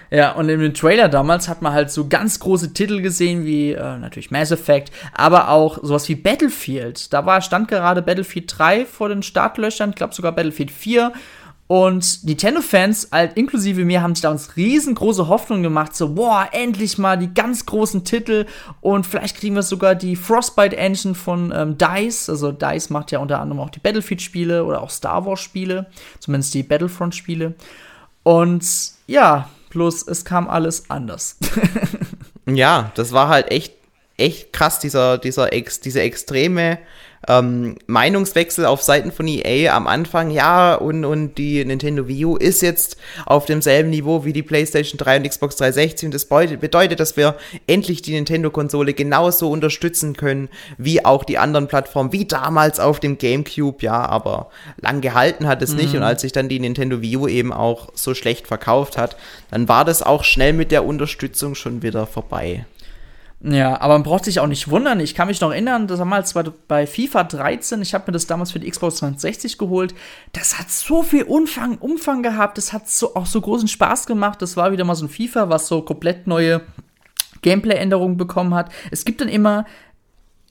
Ja, 0.09 0.31
und 0.33 0.47
in 0.49 0.59
dem 0.59 0.73
Trailer 0.73 1.09
damals 1.09 1.49
hat 1.49 1.61
man 1.61 1.73
halt 1.73 1.91
so 1.91 2.07
ganz 2.07 2.39
große 2.39 2.73
Titel 2.73 3.01
gesehen, 3.01 3.45
wie 3.45 3.71
äh, 3.71 3.97
natürlich 3.97 4.31
Mass 4.31 4.51
Effect, 4.51 4.91
aber 5.13 5.49
auch 5.49 5.79
sowas 5.81 6.07
wie 6.07 6.15
Battlefield. 6.15 7.11
Da 7.13 7.25
war, 7.25 7.41
stand 7.41 7.67
gerade 7.67 8.01
Battlefield 8.01 8.53
3 8.57 8.85
vor 8.85 9.09
den 9.09 9.23
Startlöchern, 9.23 9.89
ich 9.89 9.95
glaube 9.95 10.13
sogar 10.13 10.31
Battlefield 10.31 10.71
4. 10.71 11.11
Und 11.67 12.23
Nintendo-Fans, 12.23 13.09
halt 13.11 13.35
inklusive 13.35 13.83
mir, 13.83 14.01
haben 14.01 14.15
sich 14.15 14.21
da 14.21 14.31
uns 14.31 14.55
riesengroße 14.55 15.27
Hoffnungen 15.27 15.63
gemacht, 15.63 15.93
so, 15.97 16.15
boah, 16.15 16.47
endlich 16.53 16.97
mal 16.97 17.17
die 17.17 17.33
ganz 17.33 17.65
großen 17.65 18.05
Titel 18.05 18.45
und 18.79 19.05
vielleicht 19.05 19.35
kriegen 19.35 19.55
wir 19.55 19.63
sogar 19.63 19.93
die 19.93 20.15
Frostbite-Engine 20.15 21.13
von 21.13 21.51
ähm, 21.53 21.77
DICE. 21.77 22.29
Also 22.29 22.53
DICE 22.53 22.89
macht 22.91 23.11
ja 23.11 23.19
unter 23.19 23.41
anderem 23.41 23.59
auch 23.59 23.69
die 23.69 23.79
Battlefield-Spiele 23.79 24.63
oder 24.63 24.81
auch 24.81 24.89
Star 24.89 25.25
Wars-Spiele, 25.25 25.87
zumindest 26.19 26.53
die 26.53 26.63
Battlefront-Spiele. 26.63 27.55
Und 28.23 28.65
ja, 29.07 29.49
bloß 29.69 30.07
es 30.07 30.25
kam 30.25 30.47
alles 30.47 30.89
anders. 30.89 31.37
ja, 32.45 32.91
das 32.95 33.11
war 33.11 33.29
halt 33.29 33.51
echt, 33.51 33.73
echt 34.17 34.53
krass, 34.53 34.79
dieser, 34.79 35.17
dieser 35.17 35.53
Ex, 35.53 35.79
diese 35.79 36.01
extreme 36.01 36.79
ähm, 37.27 37.77
Meinungswechsel 37.87 38.65
auf 38.65 38.81
Seiten 38.81 39.11
von 39.11 39.27
EA 39.27 39.75
am 39.75 39.87
Anfang, 39.87 40.31
ja, 40.31 40.75
und, 40.75 41.05
und 41.05 41.37
die 41.37 41.63
Nintendo 41.65 42.07
Wii 42.07 42.25
U 42.25 42.35
ist 42.35 42.61
jetzt 42.61 42.97
auf 43.25 43.45
demselben 43.45 43.89
Niveau 43.89 44.25
wie 44.25 44.33
die 44.33 44.43
PlayStation 44.43 44.97
3 44.97 45.17
und 45.17 45.29
Xbox 45.29 45.55
360 45.57 46.07
und 46.07 46.13
das 46.13 46.25
bedeutet, 46.25 46.99
dass 46.99 47.17
wir 47.17 47.35
endlich 47.65 48.01
die 48.01 48.13
Nintendo-Konsole 48.13 48.93
genauso 48.93 49.49
unterstützen 49.49 50.15
können 50.15 50.49
wie 50.77 51.03
auch 51.03 51.23
die 51.23 51.37
anderen 51.37 51.67
Plattformen, 51.67 52.13
wie 52.13 52.25
damals 52.25 52.79
auf 52.79 52.99
dem 52.99 53.17
GameCube, 53.17 53.83
ja, 53.83 54.05
aber 54.05 54.49
lang 54.79 55.01
gehalten 55.01 55.47
hat 55.47 55.61
es 55.61 55.71
mhm. 55.71 55.77
nicht 55.77 55.95
und 55.95 56.03
als 56.03 56.21
sich 56.21 56.31
dann 56.31 56.49
die 56.49 56.59
Nintendo 56.59 57.01
Wii 57.01 57.17
U 57.17 57.27
eben 57.27 57.51
auch 57.51 57.89
so 57.93 58.13
schlecht 58.13 58.47
verkauft 58.47 58.97
hat, 58.97 59.17
dann 59.51 59.67
war 59.67 59.85
das 59.85 60.03
auch 60.03 60.23
schnell 60.23 60.53
mit 60.53 60.71
der 60.71 60.85
Unterstützung 60.85 61.55
schon 61.55 61.81
wieder 61.81 62.05
vorbei. 62.05 62.65
Ja, 63.39 63.79
aber 63.81 63.93
man 63.93 64.03
braucht 64.03 64.25
sich 64.25 64.39
auch 64.39 64.47
nicht 64.47 64.69
wundern. 64.69 64.99
Ich 64.99 65.13
kann 65.13 65.27
mich 65.27 65.41
noch 65.41 65.51
erinnern, 65.51 65.85
das 65.85 65.99
damals 65.99 66.33
war 66.33 66.43
bei 66.67 66.87
FIFA 66.87 67.23
13, 67.23 67.81
ich 67.83 67.93
habe 67.93 68.05
mir 68.07 68.13
das 68.13 68.25
damals 68.25 68.51
für 68.51 68.59
die 68.59 68.69
Xbox 68.69 68.97
360 68.97 69.59
geholt. 69.59 69.93
Das 70.33 70.57
hat 70.57 70.71
so 70.71 71.03
viel 71.03 71.23
Umfang, 71.23 71.77
Umfang 71.77 72.23
gehabt, 72.23 72.57
das 72.57 72.73
hat 72.73 72.89
so, 72.89 73.13
auch 73.15 73.27
so 73.27 73.39
großen 73.39 73.67
Spaß 73.67 74.07
gemacht. 74.07 74.41
Das 74.41 74.57
war 74.57 74.71
wieder 74.71 74.85
mal 74.85 74.95
so 74.95 75.05
ein 75.05 75.09
FIFA, 75.09 75.49
was 75.49 75.67
so 75.67 75.83
komplett 75.83 76.25
neue 76.25 76.61
Gameplay-Änderungen 77.43 78.17
bekommen 78.17 78.55
hat. 78.55 78.71
Es 78.89 79.05
gibt 79.05 79.21
dann 79.21 79.29
immer 79.29 79.65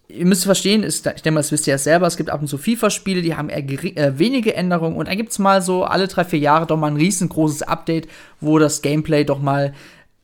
ihr 0.08 0.26
müsst 0.26 0.44
verstehen, 0.44 0.82
ist, 0.82 1.06
ich 1.06 1.22
denke 1.22 1.32
mal, 1.32 1.40
das 1.40 1.52
wisst 1.52 1.66
ihr 1.66 1.72
ja 1.72 1.78
selber, 1.78 2.06
es 2.06 2.16
gibt 2.16 2.30
ab 2.30 2.40
und 2.40 2.46
zu 2.46 2.58
FIFA-Spiele, 2.58 3.22
die 3.22 3.34
haben 3.34 3.48
eher 3.48 3.58
äh, 3.96 4.18
wenige 4.18 4.54
Änderungen 4.54 4.96
und 4.96 5.08
dann 5.08 5.16
gibt 5.16 5.32
es 5.32 5.38
mal 5.38 5.62
so 5.62 5.84
alle 5.84 6.06
drei, 6.06 6.24
vier 6.24 6.38
Jahre 6.38 6.66
doch 6.66 6.76
mal 6.76 6.88
ein 6.88 6.96
riesengroßes 6.96 7.62
Update, 7.62 8.08
wo 8.40 8.58
das 8.58 8.82
Gameplay 8.82 9.24
doch 9.24 9.40
mal 9.40 9.74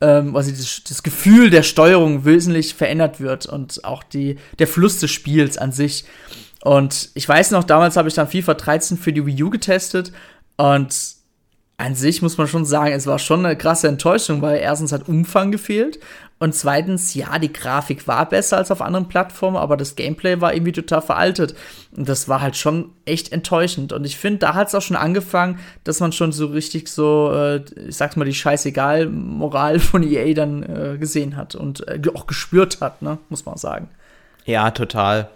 ähm, 0.02 0.36
also 0.36 0.50
das, 0.50 0.82
das 0.86 1.02
Gefühl 1.02 1.48
der 1.48 1.62
Steuerung 1.62 2.24
wesentlich 2.24 2.74
verändert 2.74 3.20
wird 3.20 3.46
und 3.46 3.84
auch 3.84 4.02
die, 4.02 4.36
der 4.58 4.66
Fluss 4.66 4.98
des 4.98 5.10
Spiels 5.10 5.56
an 5.56 5.72
sich. 5.72 6.04
Und 6.62 7.10
ich 7.14 7.28
weiß 7.28 7.52
noch, 7.52 7.64
damals 7.64 7.96
habe 7.96 8.08
ich 8.08 8.14
dann 8.14 8.28
FIFA 8.28 8.54
13 8.54 8.98
für 8.98 9.12
die 9.12 9.24
Wii 9.24 9.42
U 9.44 9.50
getestet 9.50 10.12
und 10.56 10.94
an 11.78 11.94
sich 11.94 12.22
muss 12.22 12.38
man 12.38 12.46
schon 12.46 12.64
sagen, 12.64 12.92
es 12.92 13.06
war 13.06 13.18
schon 13.18 13.44
eine 13.44 13.56
krasse 13.56 13.88
Enttäuschung, 13.88 14.42
weil 14.42 14.58
erstens 14.58 14.92
hat 14.92 15.08
Umfang 15.08 15.50
gefehlt 15.50 15.98
und 16.42 16.56
zweitens, 16.56 17.14
ja, 17.14 17.38
die 17.38 17.52
Grafik 17.52 18.08
war 18.08 18.28
besser 18.28 18.56
als 18.56 18.72
auf 18.72 18.82
anderen 18.82 19.06
Plattformen, 19.06 19.56
aber 19.56 19.76
das 19.76 19.94
Gameplay 19.94 20.40
war 20.40 20.52
irgendwie 20.52 20.72
total 20.72 21.00
veraltet. 21.00 21.54
Und 21.96 22.08
das 22.08 22.28
war 22.28 22.40
halt 22.40 22.56
schon 22.56 22.90
echt 23.04 23.30
enttäuschend. 23.30 23.92
Und 23.92 24.04
ich 24.04 24.16
finde, 24.16 24.40
da 24.40 24.54
hat 24.54 24.66
es 24.66 24.74
auch 24.74 24.82
schon 24.82 24.96
angefangen, 24.96 25.60
dass 25.84 26.00
man 26.00 26.10
schon 26.10 26.32
so 26.32 26.46
richtig 26.46 26.88
so, 26.88 27.30
äh, 27.32 27.62
ich 27.86 27.94
sag's 27.94 28.16
mal, 28.16 28.24
die 28.24 28.34
scheißegal 28.34 29.06
Moral 29.06 29.78
von 29.78 30.02
EA 30.02 30.34
dann 30.34 30.64
äh, 30.64 30.98
gesehen 30.98 31.36
hat 31.36 31.54
und 31.54 31.86
äh, 31.86 32.00
auch 32.12 32.26
gespürt 32.26 32.80
hat, 32.80 33.02
ne, 33.02 33.18
muss 33.28 33.46
man 33.46 33.56
sagen. 33.56 33.88
Ja, 34.44 34.72
total. 34.72 35.28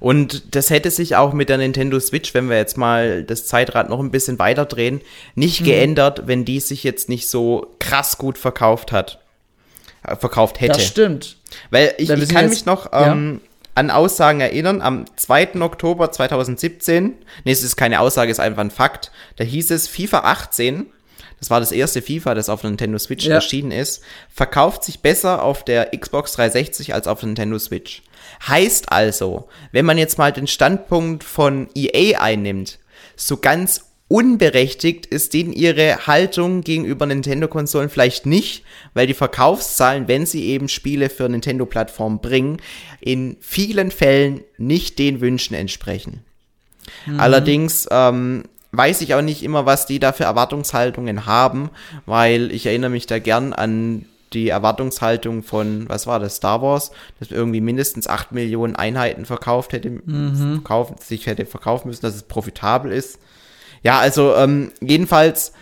Und 0.00 0.54
das 0.56 0.70
hätte 0.70 0.90
sich 0.90 1.14
auch 1.14 1.34
mit 1.34 1.50
der 1.50 1.58
Nintendo 1.58 2.00
Switch, 2.00 2.32
wenn 2.32 2.48
wir 2.48 2.56
jetzt 2.56 2.78
mal 2.78 3.22
das 3.22 3.46
Zeitrad 3.46 3.90
noch 3.90 4.00
ein 4.00 4.10
bisschen 4.10 4.38
weiter 4.38 4.64
drehen, 4.64 5.02
nicht 5.34 5.60
mhm. 5.60 5.66
geändert, 5.66 6.22
wenn 6.24 6.46
die 6.46 6.60
sich 6.60 6.84
jetzt 6.84 7.10
nicht 7.10 7.28
so 7.28 7.74
krass 7.80 8.16
gut 8.16 8.38
verkauft 8.38 8.92
hat 8.92 9.18
verkauft 10.18 10.60
hätte. 10.60 10.74
Das 10.74 10.86
stimmt. 10.86 11.36
Weil 11.70 11.94
ich, 11.98 12.10
ich 12.10 12.28
kann 12.28 12.48
mich 12.48 12.66
noch 12.66 12.90
ähm, 12.92 13.40
ja. 13.42 13.50
an 13.74 13.90
Aussagen 13.90 14.40
erinnern, 14.40 14.80
am 14.82 15.04
2. 15.16 15.60
Oktober 15.60 16.10
2017, 16.10 17.14
nee, 17.44 17.52
es 17.52 17.62
ist 17.62 17.76
keine 17.76 18.00
Aussage, 18.00 18.30
es 18.30 18.38
ist 18.38 18.44
einfach 18.44 18.62
ein 18.62 18.70
Fakt, 18.70 19.10
da 19.36 19.44
hieß 19.44 19.70
es 19.70 19.88
FIFA 19.88 20.20
18, 20.20 20.86
das 21.40 21.50
war 21.50 21.60
das 21.60 21.72
erste 21.72 22.00
FIFA, 22.00 22.34
das 22.34 22.48
auf 22.48 22.62
Nintendo 22.62 22.98
Switch 22.98 23.26
ja. 23.26 23.34
erschienen 23.34 23.70
ist, 23.70 24.02
verkauft 24.32 24.84
sich 24.84 25.00
besser 25.00 25.42
auf 25.42 25.64
der 25.64 25.90
Xbox 25.96 26.32
360 26.32 26.94
als 26.94 27.06
auf 27.06 27.22
Nintendo 27.22 27.58
Switch. 27.58 28.02
Heißt 28.48 28.90
also, 28.90 29.48
wenn 29.72 29.84
man 29.84 29.98
jetzt 29.98 30.18
mal 30.18 30.32
den 30.32 30.46
Standpunkt 30.46 31.22
von 31.22 31.68
EA 31.74 32.20
einnimmt, 32.20 32.78
so 33.16 33.36
ganz 33.36 33.84
unberechtigt 34.08 35.06
ist 35.06 35.32
denen 35.32 35.52
ihre 35.52 36.06
Haltung 36.06 36.60
gegenüber 36.60 37.06
Nintendo-Konsolen 37.06 37.88
vielleicht 37.88 38.26
nicht, 38.26 38.64
weil 38.92 39.06
die 39.06 39.14
Verkaufszahlen, 39.14 40.08
wenn 40.08 40.26
sie 40.26 40.44
eben 40.44 40.68
Spiele 40.68 41.08
für 41.08 41.28
Nintendo-Plattformen 41.28 42.20
bringen, 42.20 42.58
in 43.00 43.36
vielen 43.40 43.90
Fällen 43.90 44.42
nicht 44.58 44.98
den 44.98 45.20
Wünschen 45.20 45.54
entsprechen. 45.54 46.22
Mhm. 47.06 47.18
Allerdings 47.18 47.88
ähm, 47.90 48.44
weiß 48.72 49.00
ich 49.00 49.14
auch 49.14 49.22
nicht 49.22 49.42
immer, 49.42 49.66
was 49.66 49.86
die 49.86 49.98
da 49.98 50.12
für 50.12 50.24
Erwartungshaltungen 50.24 51.26
haben, 51.26 51.70
weil 52.04 52.52
ich 52.52 52.66
erinnere 52.66 52.90
mich 52.90 53.06
da 53.06 53.18
gern 53.18 53.52
an 53.52 54.04
die 54.34 54.48
Erwartungshaltung 54.48 55.42
von, 55.42 55.88
was 55.88 56.06
war 56.06 56.18
das, 56.18 56.36
Star 56.36 56.60
Wars, 56.60 56.90
das 57.20 57.30
irgendwie 57.30 57.60
mindestens 57.60 58.08
8 58.08 58.32
Millionen 58.32 58.76
Einheiten 58.76 59.24
verkauft 59.24 59.72
hätte, 59.72 59.90
mhm. 59.90 60.56
verkaufen, 60.56 60.96
sich 61.00 61.26
hätte 61.26 61.46
verkaufen 61.46 61.88
müssen, 61.88 62.02
dass 62.02 62.16
es 62.16 62.24
profitabel 62.24 62.92
ist. 62.92 63.18
Ja, 63.84 64.00
also 64.00 64.34
ähm, 64.34 64.72
jedenfalls, 64.80 65.52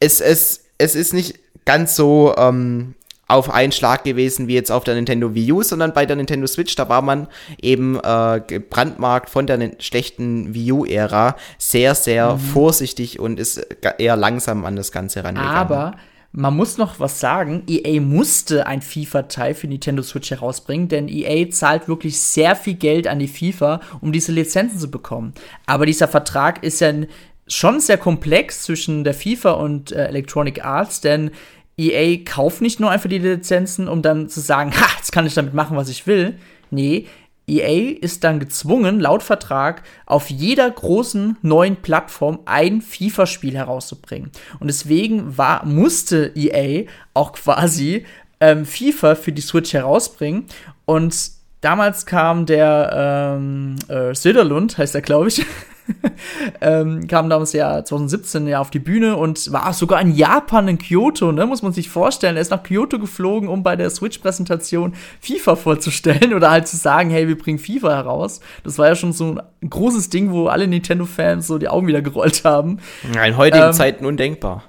es, 0.00 0.20
es, 0.20 0.64
es 0.78 0.96
ist 0.96 1.14
nicht 1.14 1.38
ganz 1.64 1.94
so 1.94 2.34
ähm, 2.36 2.94
auf 3.28 3.50
einen 3.50 3.72
Schlag 3.72 4.04
gewesen 4.04 4.46
wie 4.46 4.54
jetzt 4.54 4.70
auf 4.70 4.84
der 4.84 4.94
Nintendo 4.94 5.34
Wii 5.34 5.52
U, 5.52 5.62
sondern 5.62 5.92
bei 5.92 6.06
der 6.06 6.16
Nintendo 6.16 6.46
Switch, 6.46 6.74
da 6.76 6.88
war 6.88 7.02
man 7.02 7.26
eben 7.60 7.98
äh, 8.02 8.40
gebrandmarkt 8.46 9.30
von 9.30 9.46
der 9.46 9.72
schlechten 9.80 10.54
Wii 10.54 10.72
U-Ära 10.72 11.36
sehr, 11.58 11.94
sehr 11.94 12.34
mhm. 12.34 12.38
vorsichtig 12.38 13.18
und 13.18 13.40
ist 13.40 13.58
eher 13.98 14.16
langsam 14.16 14.64
an 14.64 14.76
das 14.76 14.92
Ganze 14.92 15.24
rangegangen. 15.24 15.54
Aber 15.54 15.96
man 16.36 16.54
muss 16.54 16.76
noch 16.76 17.00
was 17.00 17.18
sagen, 17.18 17.62
EA 17.66 17.98
musste 17.98 18.66
ein 18.66 18.82
FIFA-Teil 18.82 19.54
für 19.54 19.68
Nintendo 19.68 20.02
Switch 20.02 20.30
herausbringen, 20.30 20.88
denn 20.88 21.08
EA 21.08 21.48
zahlt 21.48 21.88
wirklich 21.88 22.20
sehr 22.20 22.54
viel 22.54 22.74
Geld 22.74 23.06
an 23.06 23.18
die 23.18 23.26
FIFA, 23.26 23.80
um 24.02 24.12
diese 24.12 24.32
Lizenzen 24.32 24.78
zu 24.78 24.90
bekommen. 24.90 25.32
Aber 25.64 25.86
dieser 25.86 26.08
Vertrag 26.08 26.62
ist 26.62 26.80
ja 26.80 26.92
schon 27.48 27.80
sehr 27.80 27.96
komplex 27.96 28.64
zwischen 28.64 29.02
der 29.02 29.14
FIFA 29.14 29.52
und 29.52 29.92
äh, 29.92 30.08
Electronic 30.08 30.62
Arts, 30.62 31.00
denn 31.00 31.30
EA 31.78 32.22
kauft 32.22 32.60
nicht 32.60 32.80
nur 32.80 32.90
einfach 32.90 33.08
die 33.08 33.18
Lizenzen, 33.18 33.88
um 33.88 34.02
dann 34.02 34.28
zu 34.28 34.40
sagen, 34.40 34.72
ha, 34.78 34.86
jetzt 34.98 35.12
kann 35.12 35.26
ich 35.26 35.32
damit 35.32 35.54
machen, 35.54 35.76
was 35.76 35.88
ich 35.88 36.06
will. 36.06 36.38
Nee, 36.70 37.06
EA 37.48 37.96
ist 38.00 38.24
dann 38.24 38.40
gezwungen, 38.40 38.98
laut 38.98 39.22
Vertrag 39.22 39.82
auf 40.04 40.30
jeder 40.30 40.68
großen 40.68 41.36
neuen 41.42 41.76
Plattform 41.76 42.40
ein 42.44 42.82
FIFA-Spiel 42.82 43.54
herauszubringen. 43.54 44.30
Und 44.58 44.66
deswegen 44.66 45.38
war, 45.38 45.64
musste 45.64 46.32
EA 46.34 46.88
auch 47.14 47.32
quasi 47.32 48.04
ähm, 48.40 48.66
FIFA 48.66 49.14
für 49.14 49.32
die 49.32 49.42
Switch 49.42 49.72
herausbringen. 49.72 50.46
Und 50.86 51.30
damals 51.60 52.04
kam 52.06 52.46
der 52.46 53.36
ähm, 53.38 53.76
äh, 53.88 54.14
Söderlund, 54.14 54.76
heißt 54.78 54.94
er, 54.94 55.02
glaube 55.02 55.28
ich, 55.28 55.44
ähm, 56.60 57.06
kam 57.06 57.28
damals 57.28 57.52
ja 57.52 57.84
2017 57.84 58.46
ja 58.48 58.60
auf 58.60 58.70
die 58.70 58.78
Bühne 58.78 59.16
und 59.16 59.52
war 59.52 59.72
sogar 59.72 60.00
in 60.00 60.14
Japan, 60.14 60.68
in 60.68 60.78
Kyoto, 60.78 61.32
ne, 61.32 61.46
muss 61.46 61.62
man 61.62 61.72
sich 61.72 61.88
vorstellen. 61.88 62.36
Er 62.36 62.42
ist 62.42 62.50
nach 62.50 62.62
Kyoto 62.62 62.98
geflogen, 62.98 63.48
um 63.48 63.62
bei 63.62 63.76
der 63.76 63.90
Switch-Präsentation 63.90 64.94
FIFA 65.20 65.56
vorzustellen 65.56 66.34
oder 66.34 66.50
halt 66.50 66.68
zu 66.68 66.76
sagen, 66.76 67.10
hey, 67.10 67.28
wir 67.28 67.38
bringen 67.38 67.58
FIFA 67.58 67.94
heraus. 67.96 68.40
Das 68.64 68.78
war 68.78 68.88
ja 68.88 68.94
schon 68.94 69.12
so 69.12 69.36
ein 69.62 69.70
großes 69.70 70.10
Ding, 70.10 70.32
wo 70.32 70.48
alle 70.48 70.66
Nintendo-Fans 70.66 71.46
so 71.46 71.58
die 71.58 71.68
Augen 71.68 71.86
wieder 71.86 72.02
gerollt 72.02 72.44
haben. 72.44 72.78
In 73.24 73.36
heutigen 73.36 73.66
ähm, 73.66 73.72
Zeiten 73.72 74.06
undenkbar. 74.06 74.64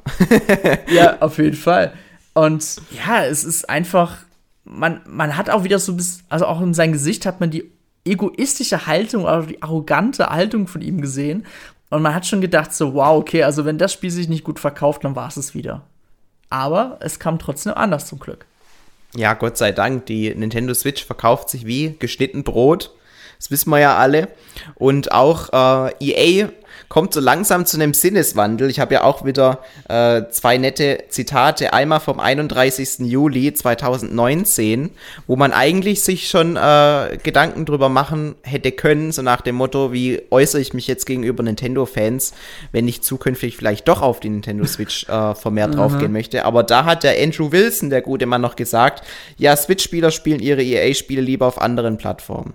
ja, 0.92 1.18
auf 1.20 1.38
jeden 1.38 1.56
Fall. 1.56 1.94
Und 2.34 2.78
ja, 2.92 3.26
es 3.26 3.44
ist 3.44 3.70
einfach, 3.70 4.18
man, 4.64 5.02
man 5.08 5.38
hat 5.38 5.50
auch 5.50 5.64
wieder 5.64 5.80
so 5.80 5.96
bis, 5.96 6.20
also 6.30 6.46
auch 6.46 6.62
in 6.62 6.74
seinem 6.74 6.94
Gesicht 6.94 7.26
hat 7.26 7.40
man 7.40 7.50
die 7.50 7.77
egoistische 8.08 8.88
Haltung 8.88 9.24
oder 9.24 9.44
die 9.44 9.62
arrogante 9.62 10.28
Haltung 10.28 10.68
von 10.68 10.82
ihm 10.82 11.02
gesehen. 11.02 11.46
Und 11.90 12.02
man 12.02 12.14
hat 12.14 12.26
schon 12.26 12.42
gedacht, 12.42 12.74
so, 12.74 12.94
wow, 12.94 13.18
okay, 13.20 13.44
also 13.44 13.66
wenn 13.66 13.78
das 13.78 13.94
Spiel 13.94 14.12
sich 14.12 14.28
nicht 14.28 14.44
gut 14.44 14.60
verkauft, 14.60 15.04
dann 15.04 15.16
war 15.16 15.28
es 15.28 15.38
es 15.38 15.56
wieder. 15.56 15.84
Aber 16.50 16.98
es 17.02 17.20
kam 17.20 17.40
trotzdem 17.40 17.74
anders 17.74 18.08
zum 18.08 18.20
Glück. 18.20 18.46
Ja, 19.16 19.34
Gott 19.34 19.58
sei 19.58 19.72
Dank, 19.72 20.06
die 20.06 20.34
Nintendo 20.36 20.74
Switch 20.74 21.06
verkauft 21.06 21.50
sich 21.50 21.66
wie 21.66 21.96
geschnitten 21.98 22.44
Brot. 22.44 22.92
Das 23.38 23.52
wissen 23.52 23.70
wir 23.70 23.80
ja 23.80 23.98
alle. 23.98 24.30
Und 24.76 25.12
auch 25.12 25.50
äh, 25.54 25.94
EA 26.00 26.50
kommt 26.90 27.14
so 27.14 27.20
langsam 27.20 27.66
zu 27.66 27.78
einem 27.78 27.94
Sinneswandel. 27.94 28.70
Ich 28.70 28.80
habe 28.80 28.94
ja 28.96 29.04
auch 29.04 29.26
wieder 29.26 29.60
äh, 29.90 30.24
zwei 30.30 30.58
nette 30.58 31.04
Zitate. 31.10 31.74
Einmal 31.74 32.00
vom 32.00 32.20
31. 32.20 33.00
Juli 33.00 33.54
2019, 33.54 34.92
wo 35.28 35.36
man 35.36 35.52
eigentlich 35.52 36.04
sich 36.04 36.30
schon 36.30 36.56
äh, 36.56 37.18
Gedanken 37.22 37.66
drüber 37.66 37.90
machen 37.90 38.36
hätte 38.42 38.72
können, 38.72 39.12
so 39.12 39.22
nach 39.22 39.42
dem 39.42 39.56
Motto, 39.56 39.92
wie 39.92 40.22
äußere 40.30 40.62
ich 40.62 40.74
mich 40.74 40.88
jetzt 40.88 41.06
gegenüber 41.06 41.44
Nintendo-Fans, 41.44 42.34
wenn 42.72 42.88
ich 42.88 43.02
zukünftig 43.02 43.58
vielleicht 43.58 43.88
doch 43.88 44.02
auf 44.02 44.20
die 44.20 44.30
Nintendo 44.30 44.66
Switch 44.66 45.08
äh, 45.10 45.36
vermehrt 45.36 45.72
mhm. 45.72 45.78
draufgehen 45.78 46.12
möchte. 46.12 46.46
Aber 46.46 46.64
da 46.64 46.86
hat 46.86 47.04
der 47.04 47.22
Andrew 47.22 47.52
Wilson, 47.52 47.90
der 47.90 48.02
gute 48.02 48.26
Mann, 48.26 48.42
noch 48.42 48.56
gesagt, 48.56 49.04
ja, 49.38 49.56
Switch-Spieler 49.56 50.12
spielen 50.12 50.40
ihre 50.40 50.64
EA-Spiele 50.64 51.22
lieber 51.22 51.48
auf 51.48 51.62
anderen 51.62 51.98
Plattformen. 51.98 52.54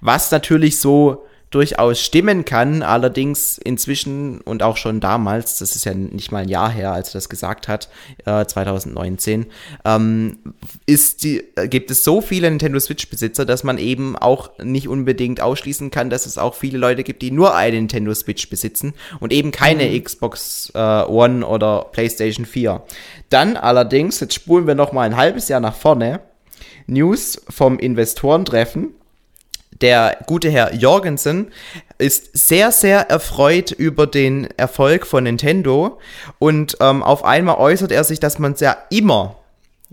Was 0.00 0.30
natürlich 0.30 0.80
so 0.80 1.26
durchaus 1.50 2.00
stimmen 2.00 2.44
kann. 2.44 2.82
Allerdings 2.82 3.58
inzwischen 3.58 4.40
und 4.40 4.62
auch 4.62 4.76
schon 4.76 5.00
damals, 5.00 5.58
das 5.58 5.74
ist 5.74 5.84
ja 5.84 5.94
nicht 5.94 6.32
mal 6.32 6.42
ein 6.42 6.48
Jahr 6.48 6.70
her, 6.70 6.92
als 6.92 7.10
er 7.10 7.14
das 7.14 7.28
gesagt 7.28 7.68
hat, 7.68 7.88
äh, 8.24 8.44
2019, 8.44 9.46
ähm, 9.84 10.38
ist 10.86 11.24
die, 11.24 11.44
äh, 11.56 11.68
gibt 11.68 11.90
es 11.90 12.04
so 12.04 12.20
viele 12.20 12.50
Nintendo 12.50 12.78
Switch-Besitzer, 12.78 13.44
dass 13.44 13.64
man 13.64 13.78
eben 13.78 14.16
auch 14.16 14.50
nicht 14.58 14.88
unbedingt 14.88 15.40
ausschließen 15.40 15.90
kann, 15.90 16.10
dass 16.10 16.26
es 16.26 16.38
auch 16.38 16.54
viele 16.54 16.78
Leute 16.78 17.02
gibt, 17.02 17.22
die 17.22 17.30
nur 17.30 17.54
eine 17.54 17.76
Nintendo 17.76 18.14
Switch 18.14 18.48
besitzen 18.50 18.94
und 19.20 19.32
eben 19.32 19.50
keine 19.50 19.84
mhm. 19.84 20.02
Xbox 20.04 20.70
äh, 20.74 20.78
One 20.78 21.46
oder 21.46 21.86
PlayStation 21.92 22.44
4. 22.46 22.82
Dann 23.30 23.56
allerdings, 23.56 24.20
jetzt 24.20 24.34
spulen 24.34 24.66
wir 24.66 24.74
noch 24.74 24.92
mal 24.92 25.02
ein 25.02 25.16
halbes 25.16 25.48
Jahr 25.48 25.60
nach 25.60 25.74
vorne, 25.74 26.20
News 26.86 27.42
vom 27.48 27.78
Investorentreffen 27.78 28.94
der 29.80 30.18
gute 30.26 30.50
Herr 30.50 30.74
Jorgensen 30.74 31.52
ist 31.98 32.36
sehr, 32.36 32.72
sehr 32.72 33.10
erfreut 33.10 33.70
über 33.70 34.06
den 34.06 34.48
Erfolg 34.56 35.06
von 35.06 35.24
Nintendo 35.24 35.98
und 36.38 36.76
ähm, 36.80 37.02
auf 37.02 37.24
einmal 37.24 37.56
äußert 37.56 37.92
er 37.92 38.04
sich, 38.04 38.20
dass 38.20 38.38
man 38.38 38.54
ja 38.58 38.76
immer, 38.90 39.36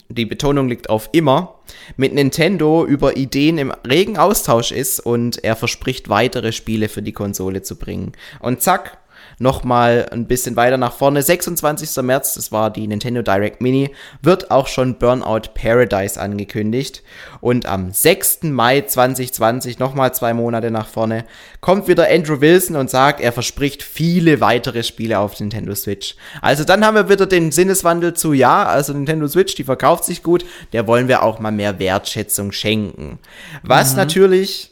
die 0.09 0.25
Betonung 0.25 0.67
liegt 0.67 0.89
auf 0.89 1.09
immer, 1.13 1.55
mit 1.97 2.13
Nintendo 2.13 2.85
über 2.85 3.17
Ideen 3.17 3.57
im 3.57 3.71
regen 3.87 4.17
Austausch 4.17 4.71
ist 4.71 4.99
und 4.99 5.43
er 5.43 5.55
verspricht 5.55 6.09
weitere 6.09 6.51
Spiele 6.51 6.89
für 6.89 7.01
die 7.01 7.11
Konsole 7.11 7.63
zu 7.63 7.77
bringen. 7.77 8.13
Und 8.39 8.61
zack, 8.61 8.97
nochmal 9.39 10.07
ein 10.11 10.27
bisschen 10.27 10.55
weiter 10.55 10.77
nach 10.77 10.93
vorne. 10.93 11.21
26. 11.21 12.03
März, 12.03 12.35
das 12.35 12.51
war 12.51 12.71
die 12.71 12.87
Nintendo 12.87 13.21
Direct 13.21 13.61
Mini, 13.61 13.93
wird 14.21 14.51
auch 14.51 14.67
schon 14.67 14.97
Burnout 14.97 15.49
Paradise 15.53 16.19
angekündigt. 16.19 17.03
Und 17.41 17.65
am 17.65 17.91
6. 17.91 18.43
Mai 18.43 18.81
2020, 18.81 19.79
nochmal 19.79 20.13
zwei 20.13 20.33
Monate 20.33 20.71
nach 20.71 20.87
vorne, 20.87 21.25
kommt 21.61 21.87
wieder 21.87 22.09
Andrew 22.09 22.41
Wilson 22.41 22.75
und 22.75 22.89
sagt, 22.89 23.21
er 23.21 23.31
verspricht 23.31 23.83
viele 23.83 24.41
weitere 24.41 24.83
Spiele 24.83 25.19
auf 25.19 25.39
Nintendo 25.39 25.75
Switch. 25.75 26.15
Also 26.41 26.63
dann 26.63 26.85
haben 26.85 26.95
wir 26.95 27.09
wieder 27.09 27.25
den 27.25 27.51
Sinneswandel 27.51 28.13
zu, 28.13 28.33
ja, 28.33 28.65
also 28.65 28.93
Nintendo 28.93 29.27
Switch, 29.27 29.55
die 29.55 29.63
verkauft 29.63 30.05
sich 30.05 30.23
gut, 30.23 30.45
der 30.73 30.87
wollen 30.87 31.07
wir 31.07 31.23
auch 31.23 31.39
mal 31.39 31.51
mehr 31.51 31.79
Wertschätzung 31.79 32.51
schenken. 32.51 33.19
Was 33.63 33.91
mhm. 33.91 33.97
natürlich 33.97 34.71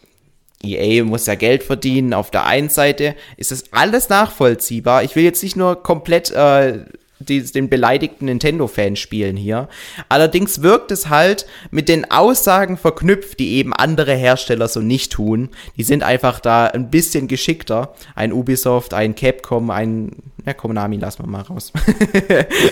EA 0.64 1.04
muss 1.04 1.26
ja 1.26 1.36
Geld 1.36 1.64
verdienen. 1.64 2.14
Auf 2.14 2.32
der 2.32 2.46
einen 2.46 2.70
Seite 2.70 3.16
ist 3.38 3.52
das 3.52 3.66
alles 3.72 4.10
nachvollziehbar. 4.10 5.04
Ich 5.04 5.16
will 5.16 5.24
jetzt 5.24 5.44
nicht 5.44 5.56
nur 5.56 5.82
komplett 5.84 6.32
äh, 6.32 6.86
die, 7.20 7.44
den 7.44 7.70
beleidigten 7.70 8.26
Nintendo-Fan 8.26 8.96
spielen 8.96 9.38
hier. 9.38 9.70
Allerdings 10.10 10.62
wirkt 10.62 10.92
es 10.92 11.10
halt 11.10 11.46
mit 11.72 11.90
den 11.90 12.10
Aussagen 12.12 12.78
verknüpft, 12.78 13.40
die 13.40 13.54
eben 13.54 13.74
andere 13.74 14.14
Hersteller 14.14 14.68
so 14.68 14.82
nicht 14.82 15.12
tun. 15.12 15.50
Die 15.78 15.84
sind 15.84 16.04
einfach 16.04 16.40
da 16.40 16.66
ein 16.68 16.90
bisschen 16.90 17.28
geschickter. 17.28 17.94
Ein 18.16 18.34
Ubisoft, 18.34 18.94
ein 18.94 19.16
Capcom, 19.16 19.70
ein 19.70 20.12
ja, 20.46 20.54
Konami 20.54 20.98
lassen 20.98 21.24
wir 21.24 21.28
mal 21.28 21.42
raus. 21.42 21.72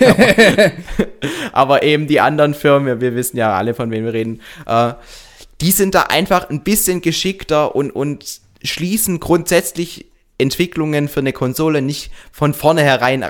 aber, 0.00 0.72
aber, 1.52 1.82
eben 1.82 2.06
die 2.06 2.20
anderen 2.20 2.54
Firmen, 2.54 3.00
wir 3.00 3.14
wissen 3.14 3.38
ja 3.38 3.56
alle, 3.56 3.74
von 3.74 3.90
wem 3.90 4.04
wir 4.04 4.12
reden, 4.12 4.40
äh, 4.66 4.92
die 5.62 5.70
sind 5.70 5.94
da 5.94 6.02
einfach 6.02 6.50
ein 6.50 6.62
bisschen 6.62 7.00
geschickter 7.00 7.74
und, 7.74 7.92
und 7.92 8.40
schließen 8.62 9.20
grundsätzlich 9.20 10.06
Entwicklungen 10.36 11.08
für 11.08 11.20
eine 11.20 11.32
Konsole 11.32 11.82
nicht 11.82 12.10
von 12.32 12.52
vornherein 12.52 13.24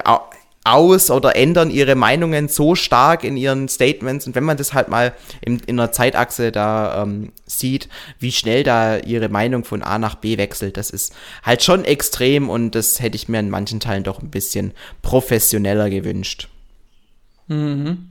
aus 0.65 1.11
oder 1.11 1.37
ändern 1.37 1.71
ihre 1.71 1.95
Meinungen 1.95 2.49
so 2.49 2.75
stark 2.75 3.25
in 3.25 3.37
ihren 3.37 3.69
Statements. 3.69 4.27
Und 4.27 4.35
wenn 4.35 4.45
man 4.45 4.57
das 4.57 4.73
halt 4.73 4.89
mal 4.89 5.13
in, 5.43 5.59
in 5.67 5.79
einer 5.79 5.93
Zeitachse 5.93 6.53
da 6.53 7.03
ähm, 7.03 7.33
sieht, 7.45 7.91
wie 8.19 8.33
schnell 8.33 8.63
da 8.63 8.97
ihre 8.97 9.29
Meinung 9.29 9.65
von 9.65 9.83
A 9.83 9.99
nach 9.99 10.15
B 10.15 10.39
wechselt, 10.39 10.79
das 10.79 10.89
ist 10.89 11.15
halt 11.43 11.63
schon 11.63 11.85
extrem 11.85 12.49
und 12.49 12.75
das 12.75 13.01
hätte 13.01 13.17
ich 13.17 13.29
mir 13.29 13.41
in 13.41 13.51
manchen 13.51 13.81
Teilen 13.81 14.05
doch 14.05 14.23
ein 14.23 14.31
bisschen 14.31 14.73
professioneller 15.03 15.91
gewünscht. 15.91 16.49
Mhm. 17.49 18.09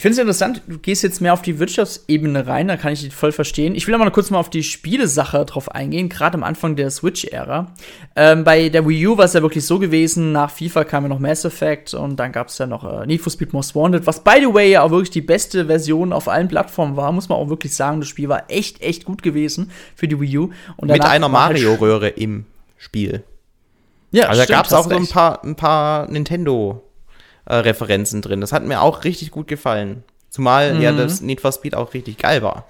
Ich 0.00 0.02
finde 0.02 0.12
es 0.14 0.18
interessant, 0.18 0.62
du 0.66 0.78
gehst 0.78 1.02
jetzt 1.02 1.20
mehr 1.20 1.34
auf 1.34 1.42
die 1.42 1.58
Wirtschaftsebene 1.58 2.46
rein, 2.46 2.68
da 2.68 2.78
kann 2.78 2.94
ich 2.94 3.02
dich 3.02 3.14
voll 3.14 3.32
verstehen. 3.32 3.74
Ich 3.74 3.86
will 3.86 3.94
aber 3.94 4.06
noch 4.06 4.14
kurz 4.14 4.30
mal 4.30 4.38
auf 4.38 4.48
die 4.48 4.62
Spielesache 4.62 5.44
drauf 5.44 5.70
eingehen, 5.70 6.08
gerade 6.08 6.38
am 6.38 6.42
Anfang 6.42 6.74
der 6.74 6.90
Switch-Ära. 6.90 7.74
Ähm, 8.16 8.42
bei 8.42 8.70
der 8.70 8.88
Wii 8.88 9.08
U 9.08 9.18
war 9.18 9.26
es 9.26 9.34
ja 9.34 9.42
wirklich 9.42 9.66
so 9.66 9.78
gewesen, 9.78 10.32
nach 10.32 10.52
FIFA 10.52 10.84
kam 10.84 11.02
ja 11.04 11.10
noch 11.10 11.18
Mass 11.18 11.44
Effect 11.44 11.92
und 11.92 12.16
dann 12.16 12.32
gab 12.32 12.48
es 12.48 12.56
ja 12.56 12.66
noch 12.66 13.02
äh, 13.02 13.04
Need 13.04 13.20
for 13.20 13.30
Speed 13.30 13.52
Most 13.52 13.74
Wanted, 13.74 14.06
was 14.06 14.24
by 14.24 14.36
the 14.40 14.54
way 14.54 14.70
ja 14.70 14.80
auch 14.80 14.90
wirklich 14.90 15.10
die 15.10 15.20
beste 15.20 15.66
Version 15.66 16.14
auf 16.14 16.28
allen 16.28 16.48
Plattformen 16.48 16.96
war, 16.96 17.12
muss 17.12 17.28
man 17.28 17.36
auch 17.36 17.50
wirklich 17.50 17.74
sagen. 17.74 18.00
Das 18.00 18.08
Spiel 18.08 18.30
war 18.30 18.44
echt, 18.48 18.80
echt 18.80 19.04
gut 19.04 19.22
gewesen 19.22 19.70
für 19.94 20.08
die 20.08 20.18
Wii 20.18 20.38
U. 20.38 20.50
Und 20.78 20.90
Mit 20.90 21.04
einer 21.04 21.30
halt 21.30 21.32
Mario-Röhre 21.32 22.08
im 22.08 22.46
Spiel. 22.78 23.22
Ja, 24.12 24.28
also 24.28 24.44
stimmt, 24.44 24.50
da 24.50 24.54
gab 24.56 24.66
es 24.66 24.72
auch 24.72 24.88
so 24.88 24.96
ein 24.96 25.06
paar, 25.08 25.44
ein 25.44 25.56
paar 25.56 26.10
Nintendo- 26.10 26.84
äh, 27.46 27.56
Referenzen 27.56 28.22
drin. 28.22 28.40
Das 28.40 28.52
hat 28.52 28.64
mir 28.64 28.80
auch 28.80 29.04
richtig 29.04 29.30
gut 29.30 29.48
gefallen. 29.48 30.04
Zumal 30.30 30.74
mhm. 30.74 30.80
ja 30.80 30.92
das 30.92 31.20
Need 31.20 31.40
for 31.40 31.52
Speed 31.52 31.74
auch 31.74 31.94
richtig 31.94 32.18
geil 32.18 32.42
war. 32.42 32.66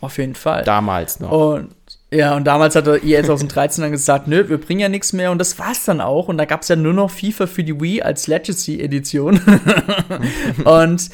Auf 0.00 0.18
jeden 0.18 0.34
Fall. 0.34 0.64
Damals 0.64 1.20
noch. 1.20 1.30
Und 1.30 1.70
ja, 2.12 2.36
und 2.36 2.44
damals 2.44 2.76
hat 2.76 2.86
EA 2.86 3.24
2013 3.24 3.82
dann 3.82 3.90
gesagt, 3.90 4.28
nö, 4.28 4.46
wir 4.46 4.58
bringen 4.58 4.80
ja 4.80 4.90
nichts 4.90 5.14
mehr 5.14 5.30
und 5.30 5.38
das 5.38 5.58
war's 5.58 5.84
dann 5.84 6.02
auch. 6.02 6.28
Und 6.28 6.36
da 6.36 6.44
gab's 6.44 6.68
ja 6.68 6.76
nur 6.76 6.92
noch 6.92 7.10
FIFA 7.10 7.46
für 7.46 7.64
die 7.64 7.80
Wii 7.80 8.02
als 8.02 8.26
Legacy-Edition. 8.26 9.40
und 10.64 11.08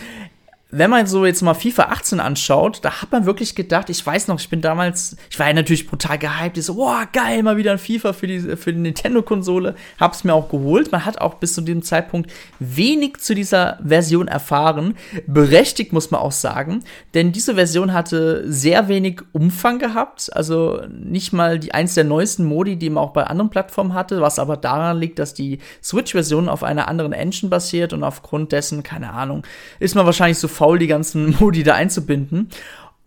wenn 0.71 0.91
man 0.91 1.07
so 1.07 1.25
jetzt 1.25 1.41
mal 1.41 1.55
FIFA 1.55 1.85
18 1.85 2.21
anschaut, 2.21 2.81
da 2.83 3.01
hat 3.01 3.11
man 3.11 3.25
wirklich 3.25 3.55
gedacht, 3.55 3.89
ich 3.89 4.05
weiß 4.05 4.29
noch, 4.29 4.39
ich 4.39 4.51
bin 4.51 4.61
damals, 4.61 5.17
ich 5.31 5.39
war 5.39 5.47
ja 5.47 5.55
natürlich 5.55 5.87
brutal 5.87 6.19
gehypt, 6.19 6.59
ich 6.59 6.67
so, 6.67 6.75
boah, 6.75 7.09
geil, 7.11 7.43
mal 7.43 7.57
wieder 7.57 7.73
ein 7.73 7.79
FIFA 7.79 8.13
für 8.13 8.27
die, 8.27 8.41
für 8.57 8.75
die 8.75 8.81
Nintendo-Konsole, 8.81 9.75
hab's 9.99 10.25
mir 10.25 10.35
auch 10.35 10.51
geholt. 10.51 10.93
Man 10.93 11.07
hat 11.07 11.23
auch 11.23 11.35
bis 11.35 11.55
zu 11.55 11.63
diesem 11.63 11.83
Zeitpunkt 11.83 12.31
wenig 12.59 13.17
zu 13.19 13.35
dieser 13.35 13.79
Version 13.83 14.29
erfahren. 14.29 14.95
Berechtigt 15.27 15.95
muss 15.95 16.11
man 16.11 16.21
auch 16.21 16.33
sagen, 16.33 16.85
denn 17.15 17.33
diese 17.33 17.55
Version 17.55 17.95
hatte 17.95 18.45
sehr 18.53 18.89
wenig 18.89 19.23
Umfang 19.33 19.79
gehabt, 19.79 20.29
also 20.37 20.83
nicht 20.91 21.33
mal 21.33 21.59
die 21.59 21.73
eins 21.73 21.95
der 21.95 22.05
neuesten 22.05 22.45
Modi, 22.45 22.77
die 22.77 22.91
man 22.91 23.05
auch 23.05 23.15
bei 23.15 23.25
anderen 23.25 23.49
Plattformen 23.49 23.95
hatte, 23.95 24.21
was 24.21 24.39
aber 24.39 24.59
daran 24.59 24.99
liegt, 24.99 25.19
dass 25.19 25.33
die 25.33 25.61
Switch-Version 25.83 26.51
auf 26.51 26.63
einer 26.63 26.89
anderen 26.89 27.15
Engine 27.15 27.49
basiert 27.49 27.95
und 27.95 28.05
aufgrund 28.05 28.53
dessen, 28.53 28.83
keine 28.83 29.15
Ahnung, 29.15 29.45
ist 29.81 29.95
man 29.95 30.05
wahrscheinlich 30.05 30.39
so 30.39 30.58
faul, 30.59 30.79
die 30.79 30.87
ganzen 30.87 31.37
Modi 31.41 31.63
da 31.63 31.75
einzubinden. 31.75 32.51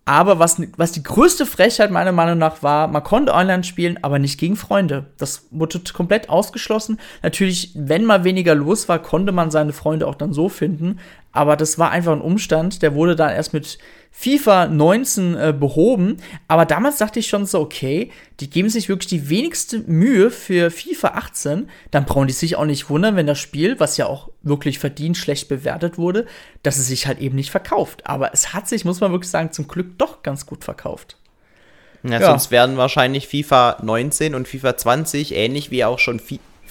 Aber 0.04 0.40
was, 0.40 0.60
was 0.78 0.92
die 0.92 1.04
größte 1.04 1.46
Frechheit 1.46 1.92
meiner 1.92 2.12
Meinung 2.12 2.40
nach 2.40 2.64
war, 2.64 2.88
man 2.88 3.04
konnte 3.04 3.34
online 3.34 3.64
spielen, 3.64 4.00
aber 4.02 4.18
nicht 4.18 4.40
gegen 4.40 4.56
Freunde. 4.56 5.06
Das 5.20 5.48
wurde 5.52 5.80
komplett 5.94 6.28
ausgeschlossen. 6.28 7.00
Natürlich, 7.22 7.72
wenn 7.76 8.06
mal 8.06 8.24
weniger 8.24 8.56
los 8.56 8.90
war, 8.90 9.00
konnte 9.00 9.32
man 9.32 9.52
seine 9.52 9.74
Freunde 9.74 10.08
auch 10.08 10.16
dann 10.16 10.34
so 10.34 10.50
finden. 10.50 11.00
Aber 11.32 11.56
das 11.56 11.78
war 11.78 11.92
einfach 11.92 12.14
ein 12.14 12.22
Umstand, 12.22 12.82
der 12.82 12.96
wurde 12.96 13.16
dann 13.16 13.30
erst 13.30 13.54
mit 13.54 13.78
FIFA 14.12 14.68
19 14.68 15.36
äh, 15.36 15.54
behoben. 15.58 16.18
Aber 16.48 16.66
damals 16.66 16.98
dachte 16.98 17.20
ich 17.20 17.28
schon 17.28 17.46
so, 17.46 17.60
okay, 17.60 18.12
die 18.40 18.50
geben 18.50 18.70
sich 18.70 18.90
wirklich 18.90 19.08
die 19.08 19.30
wenigste 19.30 19.80
Mühe 19.80 20.30
für 20.30 20.70
FIFA 20.70 21.10
18. 21.10 21.70
Dann 21.90 22.06
brauchen 22.06 22.28
die 22.28 22.34
sich 22.34 22.56
auch 22.56 22.66
nicht 22.66 22.90
wundern, 22.90 23.16
wenn 23.16 23.26
das 23.26 23.40
Spiel, 23.40 23.80
was 23.80 23.98
ja 23.98 24.06
auch 24.06 24.30
wirklich 24.44 24.80
verdient 24.80 25.18
schlecht 25.18 25.48
bewertet 25.48 25.98
wurde, 25.98 26.28
dass 26.62 26.78
es 26.78 26.88
sich 26.88 27.08
halt 27.08 27.20
eben 27.20 27.36
nicht 27.36 27.52
verkauft. 27.52 28.06
Aber 28.06 28.34
es 28.34 28.54
hat 28.54 28.68
sich, 28.68 28.86
muss 28.86 29.00
man 29.00 29.12
wirklich 29.12 29.32
sagen, 29.32 29.52
zum 29.52 29.68
Glück 29.68 29.98
doch 29.98 30.22
ganz 30.24 30.46
gut 30.46 30.64
verkauft. 30.64 31.18
Ja, 32.04 32.20
ja. 32.20 32.26
sonst 32.28 32.52
werden 32.52 32.78
wahrscheinlich 32.78 33.28
FIFA 33.28 33.78
19 33.82 34.36
und 34.36 34.48
FIFA 34.48 34.78
20 34.78 35.36
ähnlich 35.36 35.72
wie 35.72 35.86
auch 35.86 36.00
schon 36.00 36.20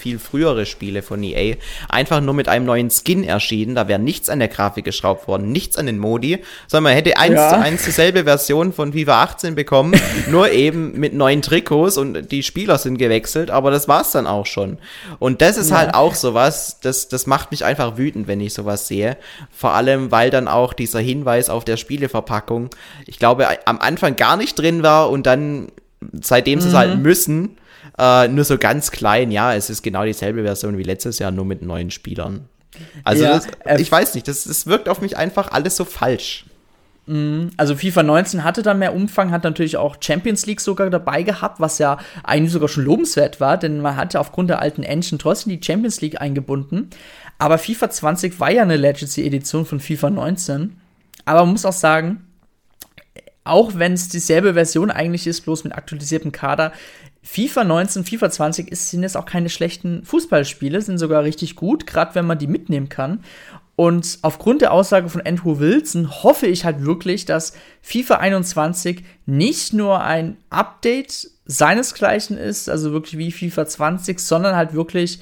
viel 0.01 0.19
frühere 0.19 0.67
Spiele 0.67 1.03
von 1.03 1.23
EA 1.23 1.57
einfach 1.89 2.21
nur 2.21 2.35
mit 2.35 2.49
einem 2.49 2.65
neuen 2.65 2.91
Skin 2.91 3.23
erschienen. 3.23 3.75
Da 3.75 3.87
wäre 3.87 4.01
nichts 4.01 4.29
an 4.29 4.39
der 4.39 4.49
Grafik 4.49 4.85
geschraubt 4.85 5.29
worden, 5.29 5.53
nichts 5.53 5.77
an 5.77 5.87
den 5.87 5.99
Modi, 5.99 6.43
sondern 6.67 6.85
man 6.85 6.95
hätte 6.95 7.17
eins 7.19 7.35
ja. 7.35 7.51
zu 7.51 7.59
eins 7.59 7.85
dieselbe 7.85 8.25
Version 8.25 8.73
von 8.73 8.93
FIFA 8.93 9.23
18 9.23 9.55
bekommen, 9.55 10.01
nur 10.31 10.51
eben 10.51 10.99
mit 10.99 11.15
neuen 11.15 11.43
Trikots 11.43 11.97
und 11.99 12.33
die 12.33 12.43
Spieler 12.43 12.79
sind 12.79 12.99
gewechselt, 12.99 13.51
aber 13.51 13.71
das 13.71 13.87
war's 13.89 14.13
dann 14.13 14.27
auch 14.27 14.47
schon. 14.47 14.79
Und 15.19 15.43
das 15.43 15.57
ist 15.57 15.71
ja. 15.71 15.79
halt 15.79 15.95
auch 15.95 16.15
sowas, 16.15 16.79
das, 16.81 17.09
das 17.09 17.27
macht 17.27 17.51
mich 17.51 17.65
einfach 17.65 17.99
wütend, 17.99 18.27
wenn 18.27 18.41
ich 18.41 18.55
sowas 18.55 18.89
sehe. 18.89 19.17
Vor 19.51 19.75
allem, 19.75 20.11
weil 20.11 20.31
dann 20.31 20.49
auch 20.49 20.73
dieser 20.73 21.01
Hinweis 21.01 21.51
auf 21.51 21.65
der 21.65 21.77
Spieleverpackung, 21.77 22.71
ich 23.07 23.19
glaube, 23.19 23.47
am 23.67 23.79
Anfang 23.79 24.17
gar 24.17 24.37
nicht 24.37 24.59
drin 24.59 24.83
war 24.83 25.11
und 25.11 25.27
dann, 25.27 25.69
seitdem 26.21 26.59
mhm. 26.59 26.63
sie 26.63 26.69
es 26.69 26.75
halt 26.75 26.97
mhm. 26.97 27.03
müssen, 27.03 27.57
äh, 28.01 28.29
nur 28.29 28.45
so 28.45 28.57
ganz 28.57 28.91
klein. 28.91 29.31
Ja, 29.31 29.55
es 29.55 29.69
ist 29.69 29.83
genau 29.83 30.05
dieselbe 30.05 30.43
Version 30.43 30.79
wie 30.79 30.83
letztes 30.83 31.19
Jahr, 31.19 31.31
nur 31.31 31.45
mit 31.45 31.63
neuen 31.63 31.91
Spielern. 31.91 32.49
Also 33.05 33.25
ja, 33.25 33.35
das, 33.35 33.49
äh, 33.65 33.81
ich 33.81 33.93
weiß 33.93 34.15
nicht, 34.15 34.27
das, 34.27 34.45
das 34.45 34.67
wirkt 34.67 34.89
auf 34.89 35.03
mich 35.03 35.17
einfach 35.17 35.53
alles 35.53 35.77
so 35.77 35.85
falsch. 35.85 36.47
Mhm. 37.07 37.51
Also 37.57 37.75
FIFA 37.75 38.03
19 38.05 38.45
hatte 38.45 38.63
da 38.63 38.73
mehr 38.73 38.95
Umfang, 38.95 39.31
hat 39.31 39.45
natürlich 39.45 39.77
auch 39.77 39.97
Champions 40.01 40.47
League 40.47 40.61
sogar 40.61 40.89
dabei 40.89 41.23
gehabt, 41.23 41.61
was 41.61 41.79
ja 41.79 41.99
eigentlich 42.23 42.53
sogar 42.53 42.69
schon 42.69 42.85
lobenswert 42.85 43.41
war, 43.41 43.59
denn 43.59 43.81
man 43.81 43.97
hatte 43.97 44.21
aufgrund 44.21 44.49
der 44.49 44.63
alten 44.63 44.83
Engine 44.83 45.19
trotzdem 45.19 45.51
die 45.51 45.65
Champions 45.65 46.01
League 46.01 46.21
eingebunden. 46.21 46.89
Aber 47.39 47.59
FIFA 47.59 47.91
20 47.91 48.41
war 48.41 48.51
ja 48.51 48.63
eine 48.63 48.77
Legacy-Edition 48.77 49.67
von 49.67 49.81
FIFA 49.81 50.11
19. 50.11 50.77
Aber 51.25 51.41
man 51.41 51.53
muss 51.53 51.67
auch 51.67 51.73
sagen, 51.73 52.27
auch 53.45 53.73
wenn 53.75 53.95
es 53.95 54.09
dieselbe 54.09 54.55
Version 54.55 54.91
eigentlich 54.91 55.27
ist, 55.27 55.41
bloß 55.43 55.65
mit 55.65 55.75
aktualisiertem 55.75 56.33
Kader, 56.33 56.73
FIFA 57.23 57.65
19, 57.65 58.05
FIFA 58.05 58.31
20 58.31 58.73
ist, 58.73 58.91
sind 58.91 59.03
jetzt 59.03 59.17
auch 59.17 59.27
keine 59.27 59.51
schlechten 59.51 60.05
Fußballspiele, 60.05 60.81
sind 60.81 60.99
sogar 60.99 61.23
richtig 61.23 61.55
gut, 61.55 61.87
gerade 61.87 62.15
wenn 62.15 62.27
man 62.27 62.39
die 62.39 62.47
mitnehmen 62.47 62.89
kann. 62.89 63.23
Und 63.77 64.19
aufgrund 64.23 64.63
der 64.63 64.73
Aussage 64.73 65.09
von 65.09 65.23
Andrew 65.23 65.59
Wilson 65.59 66.23
hoffe 66.23 66.47
ich 66.47 66.65
halt 66.65 66.85
wirklich, 66.85 67.25
dass 67.25 67.55
FIFA 67.83 68.17
21 68.17 69.05
nicht 69.27 69.73
nur 69.73 70.03
ein 70.03 70.37
Update 70.51 71.31
seinesgleichen 71.47 72.37
ist, 72.37 72.69
also 72.69 72.93
wirklich 72.93 73.17
wie 73.19 73.33
FIFA 73.33 73.67
20, 73.67 74.19
sondern 74.21 74.55
halt 74.55 74.75
wirklich, 74.75 75.21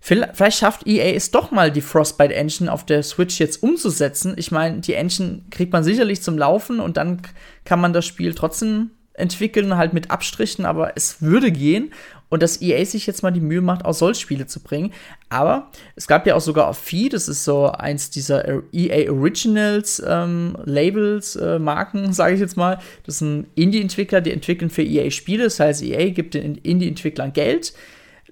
vielleicht 0.00 0.58
schafft 0.58 0.86
EA 0.86 1.14
es 1.14 1.30
doch 1.30 1.52
mal, 1.52 1.70
die 1.70 1.80
Frostbite 1.80 2.34
Engine 2.34 2.72
auf 2.72 2.84
der 2.84 3.02
Switch 3.02 3.38
jetzt 3.38 3.62
umzusetzen. 3.62 4.34
Ich 4.36 4.50
meine, 4.50 4.80
die 4.80 4.94
Engine 4.94 5.42
kriegt 5.50 5.72
man 5.72 5.84
sicherlich 5.84 6.20
zum 6.20 6.36
Laufen 6.36 6.80
und 6.80 6.96
dann 6.96 7.22
kann 7.64 7.80
man 7.80 7.92
das 7.92 8.06
Spiel 8.06 8.34
trotzdem 8.34 8.90
entwickeln, 9.20 9.76
halt 9.76 9.92
mit 9.92 10.10
Abstrichen, 10.10 10.64
aber 10.66 10.96
es 10.96 11.22
würde 11.22 11.52
gehen 11.52 11.92
und 12.30 12.42
dass 12.42 12.62
EA 12.62 12.84
sich 12.84 13.06
jetzt 13.06 13.22
mal 13.22 13.32
die 13.32 13.40
Mühe 13.40 13.60
macht, 13.60 13.84
auch 13.84 13.92
solche 13.92 14.20
Spiele 14.20 14.46
zu 14.46 14.60
bringen. 14.60 14.92
Aber 15.28 15.70
es 15.96 16.06
gab 16.06 16.26
ja 16.26 16.36
auch 16.36 16.40
sogar 16.40 16.68
auf 16.68 16.78
Fee, 16.78 17.08
das 17.08 17.28
ist 17.28 17.44
so 17.44 17.66
eins 17.70 18.10
dieser 18.10 18.62
EA 18.72 19.10
Originals 19.12 20.02
ähm, 20.06 20.56
Labels, 20.64 21.36
äh, 21.36 21.58
Marken, 21.58 22.12
sage 22.14 22.34
ich 22.34 22.40
jetzt 22.40 22.56
mal. 22.56 22.78
Das 23.04 23.18
sind 23.18 23.46
Indie-Entwickler, 23.56 24.20
die 24.20 24.32
entwickeln 24.32 24.70
für 24.70 24.82
EA 24.82 25.10
Spiele. 25.10 25.44
Das 25.44 25.60
heißt, 25.60 25.82
EA 25.82 26.10
gibt 26.10 26.34
den 26.34 26.54
Indie-Entwicklern 26.56 27.32
Geld 27.32 27.74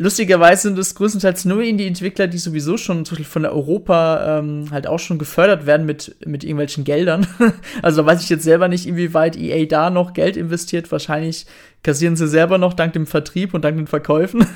Lustigerweise 0.00 0.62
sind 0.62 0.78
es 0.78 0.94
größtenteils 0.94 1.44
nur 1.44 1.61
Indie-Entwickler, 1.61 2.28
die 2.28 2.38
sowieso 2.38 2.76
schon 2.76 3.04
von 3.04 3.42
der 3.42 3.52
Europa 3.52 4.38
ähm, 4.38 4.66
halt 4.70 4.87
auch 4.87 5.00
schon 5.00 5.18
gefördert 5.18 5.66
werden 5.66 5.87
mit, 5.87 6.14
mit 6.24 6.44
irgendwelchen 6.44 6.84
Geldern. 6.84 7.26
also 7.82 8.02
da 8.02 8.06
weiß 8.06 8.22
ich 8.22 8.28
jetzt 8.28 8.44
selber 8.44 8.68
nicht, 8.68 8.87
inwieweit 8.87 9.37
EA 9.37 9.66
da 9.66 9.90
noch 9.90 10.12
Geld 10.12 10.37
investiert. 10.37 10.92
Wahrscheinlich 10.92 11.46
kassieren 11.82 12.14
sie 12.14 12.28
selber 12.28 12.58
noch 12.58 12.74
dank 12.74 12.92
dem 12.92 13.08
Vertrieb 13.08 13.54
und 13.54 13.64
dank 13.64 13.76
den 13.76 13.88
Verkäufen. 13.88 14.46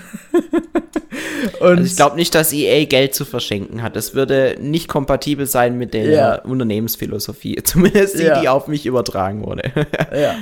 also 1.60 1.82
ich 1.82 1.96
glaube 1.96 2.14
nicht, 2.14 2.36
dass 2.36 2.52
EA 2.52 2.84
Geld 2.84 3.12
zu 3.12 3.24
verschenken 3.24 3.82
hat. 3.82 3.96
Das 3.96 4.14
würde 4.14 4.56
nicht 4.60 4.86
kompatibel 4.86 5.46
sein 5.46 5.76
mit 5.76 5.92
der 5.92 6.04
ja. 6.06 6.34
Unternehmensphilosophie. 6.42 7.56
Zumindest 7.64 8.16
die, 8.16 8.24
ja. 8.24 8.40
die 8.40 8.48
auf 8.48 8.68
mich 8.68 8.86
übertragen 8.86 9.44
wurde. 9.44 9.72
ja. 10.16 10.36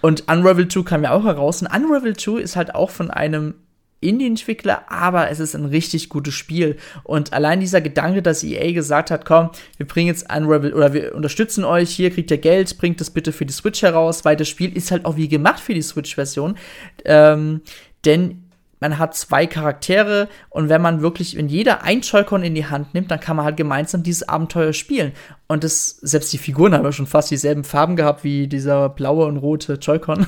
Und 0.00 0.28
Unravel 0.30 0.68
2 0.68 0.82
kam 0.82 1.02
ja 1.02 1.10
auch 1.10 1.24
heraus. 1.24 1.60
Und 1.60 1.74
Unravel 1.74 2.16
2 2.16 2.40
ist 2.40 2.54
halt 2.54 2.76
auch 2.76 2.90
von 2.90 3.10
einem 3.10 3.54
Indie-Entwickler, 4.00 4.90
aber 4.90 5.30
es 5.30 5.40
ist 5.40 5.54
ein 5.54 5.64
richtig 5.64 6.08
gutes 6.08 6.34
Spiel. 6.34 6.76
Und 7.02 7.32
allein 7.32 7.60
dieser 7.60 7.80
Gedanke, 7.80 8.22
dass 8.22 8.44
EA 8.44 8.72
gesagt 8.72 9.10
hat, 9.10 9.24
komm, 9.24 9.50
wir 9.76 9.86
bringen 9.86 10.08
jetzt 10.08 10.32
Unravel 10.32 10.72
oder 10.72 10.92
wir 10.92 11.14
unterstützen 11.14 11.64
euch, 11.64 11.90
hier 11.90 12.10
kriegt 12.10 12.30
ihr 12.30 12.38
Geld, 12.38 12.78
bringt 12.78 13.00
das 13.00 13.10
bitte 13.10 13.32
für 13.32 13.46
die 13.46 13.52
Switch 13.52 13.82
heraus, 13.82 14.24
weil 14.24 14.36
das 14.36 14.48
Spiel 14.48 14.76
ist 14.76 14.90
halt 14.90 15.04
auch 15.04 15.16
wie 15.16 15.28
gemacht 15.28 15.60
für 15.60 15.74
die 15.74 15.82
Switch-Version. 15.82 16.56
Ähm, 17.04 17.62
denn 18.04 18.48
man 18.80 18.98
hat 18.98 19.16
zwei 19.16 19.46
Charaktere 19.46 20.28
und 20.50 20.68
wenn 20.68 20.80
man 20.80 21.02
wirklich, 21.02 21.36
wenn 21.36 21.48
jeder 21.48 21.82
ein 21.82 22.00
Joy-Con 22.00 22.42
in 22.42 22.54
die 22.54 22.66
Hand 22.66 22.94
nimmt, 22.94 23.10
dann 23.10 23.20
kann 23.20 23.36
man 23.36 23.44
halt 23.44 23.56
gemeinsam 23.56 24.02
dieses 24.02 24.28
Abenteuer 24.28 24.72
spielen. 24.72 25.12
Und 25.48 25.64
das, 25.64 25.88
selbst 25.88 26.32
die 26.32 26.38
Figuren 26.38 26.74
haben 26.74 26.84
ja 26.84 26.92
schon 26.92 27.06
fast 27.06 27.30
dieselben 27.30 27.64
Farben 27.64 27.96
gehabt 27.96 28.22
wie 28.22 28.46
dieser 28.46 28.88
blaue 28.88 29.26
und 29.26 29.38
rote 29.38 29.74
Joy-Con. 29.74 30.26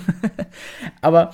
Aber 1.01 1.31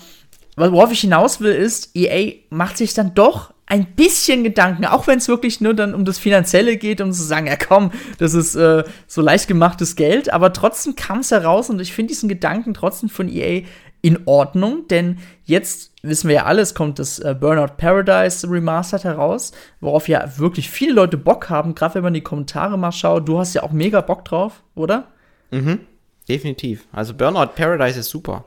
worauf 0.57 0.91
ich 0.91 1.01
hinaus 1.01 1.41
will, 1.41 1.53
ist, 1.53 1.95
EA 1.95 2.35
macht 2.51 2.77
sich 2.79 2.95
dann 2.95 3.15
doch 3.15 3.53
ein 3.67 3.85
bisschen 3.95 4.45
Gedanken, 4.45 4.85
auch 4.85 5.07
wenn 5.07 5.19
es 5.19 5.29
wirklich 5.29 5.61
nur 5.61 5.75
dann 5.75 5.95
um 5.95 6.05
das 6.05 6.19
Finanzielle 6.19 6.77
geht, 6.77 7.01
um 7.01 7.13
zu 7.13 7.23
sagen, 7.25 7.49
ja 7.49 7.57
komm, 7.57 7.91
das 8.19 8.33
ist 8.33 8.55
äh, 8.55 8.85
so 9.09 9.23
leicht 9.23 9.49
gemachtes 9.49 9.97
Geld, 9.97 10.33
aber 10.33 10.53
trotzdem 10.53 10.95
kam 10.95 11.19
es 11.19 11.33
heraus 11.33 11.69
und 11.69 11.81
ich 11.81 11.93
finde 11.93 12.13
diesen 12.13 12.29
Gedanken 12.29 12.75
trotzdem 12.75 13.09
von 13.09 13.29
EA 13.29 13.63
in 14.03 14.21
Ordnung, 14.27 14.87
denn 14.89 15.19
jetzt 15.45 15.93
wissen 16.03 16.29
wir 16.29 16.37
ja 16.37 16.45
alles, 16.45 16.75
kommt 16.75 17.01
das 17.01 17.19
äh, 17.19 17.35
Burnout 17.39 17.75
Paradise 17.77 18.49
Remastered 18.49 19.03
heraus, 19.03 19.51
worauf 19.81 20.07
ja 20.07 20.39
wirklich 20.39 20.71
viele 20.71 20.93
Leute 20.93 21.17
Bock 21.17 21.51
haben, 21.51 21.75
gerade 21.75 21.97
wenn 21.97 22.05
man 22.05 22.15
die 22.15 22.21
Kommentare 22.21 22.79
mal 22.79 22.93
schaut. 22.93 23.29
Du 23.29 23.41
hast 23.41 23.55
ja 23.55 23.65
auch 23.65 23.73
mega 23.73 24.01
Bock 24.01 24.25
drauf, 24.25 24.63
oder? 24.77 25.09
Mhm, 25.51 25.81
definitiv. 26.29 26.87
Also 26.93 27.15
Burnout 27.15 27.55
Paradise 27.57 27.99
ist 27.99 28.11
super. 28.11 28.45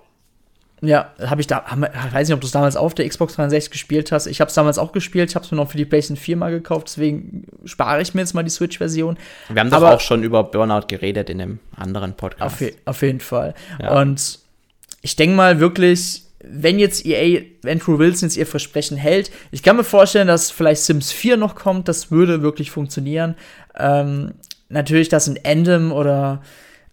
Ja, 0.81 1.13
habe 1.21 1.41
ich 1.41 1.47
da, 1.47 1.65
ich 1.69 2.13
weiß 2.13 2.27
nicht, 2.27 2.33
ob 2.33 2.41
du 2.41 2.47
es 2.47 2.53
damals 2.53 2.77
auf 2.77 2.93
der 2.93 3.07
Xbox 3.07 3.35
360 3.35 3.71
gespielt 3.71 4.11
hast. 4.11 4.27
Ich 4.27 4.39
habe 4.39 4.49
es 4.49 4.55
damals 4.55 4.77
auch 4.77 4.91
gespielt. 4.93 5.29
Ich 5.29 5.35
habe 5.35 5.43
es 5.43 5.51
mir 5.51 5.57
noch 5.57 5.69
für 5.69 5.77
die 5.77 5.85
PlayStation 5.85 6.17
4 6.17 6.37
mal 6.37 6.51
gekauft. 6.51 6.87
Deswegen 6.87 7.47
spare 7.65 8.01
ich 8.01 8.13
mir 8.13 8.21
jetzt 8.21 8.33
mal 8.33 8.43
die 8.43 8.49
Switch-Version. 8.49 9.17
Wir 9.49 9.59
haben 9.59 9.69
doch 9.69 9.77
Aber 9.77 9.95
auch 9.95 9.99
schon 9.99 10.23
über 10.23 10.43
Burnout 10.43 10.87
geredet 10.87 11.29
in 11.29 11.41
einem 11.41 11.59
anderen 11.75 12.13
Podcast. 12.13 12.61
Auf, 12.61 12.71
auf 12.85 13.01
jeden 13.01 13.19
Fall. 13.19 13.53
Ja. 13.81 13.99
Und 13.99 14.39
ich 15.01 15.15
denke 15.15 15.35
mal 15.35 15.59
wirklich, 15.59 16.23
wenn 16.41 16.79
jetzt 16.79 17.05
EA, 17.05 17.41
Andrew 17.65 17.99
Wilson 17.99 18.29
jetzt 18.29 18.37
ihr 18.37 18.45
Versprechen 18.45 18.95
hält, 18.97 19.31
ich 19.51 19.63
kann 19.63 19.75
mir 19.75 19.83
vorstellen, 19.83 20.27
dass 20.27 20.51
vielleicht 20.51 20.83
Sims 20.83 21.11
4 21.11 21.35
noch 21.35 21.55
kommt. 21.55 21.89
Das 21.89 22.11
würde 22.11 22.41
wirklich 22.41 22.71
funktionieren. 22.71 23.35
Ähm, 23.77 24.31
natürlich, 24.69 25.09
dass 25.09 25.27
ein 25.27 25.35
Endem 25.35 25.91
oder 25.91 26.41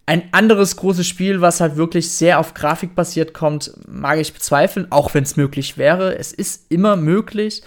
ein 0.07 0.23
anderes 0.31 0.77
großes 0.77 1.05
Spiel, 1.05 1.41
was 1.41 1.59
halt 1.59 1.75
wirklich 1.75 2.09
sehr 2.09 2.39
auf 2.39 2.53
Grafik 2.53 2.95
basiert 2.95 3.33
kommt, 3.33 3.73
mag 3.87 4.17
ich 4.19 4.33
bezweifeln, 4.33 4.87
auch 4.89 5.13
wenn 5.13 5.23
es 5.23 5.35
möglich 5.35 5.77
wäre. 5.77 6.17
Es 6.17 6.31
ist 6.31 6.71
immer 6.71 6.95
möglich. 6.95 7.61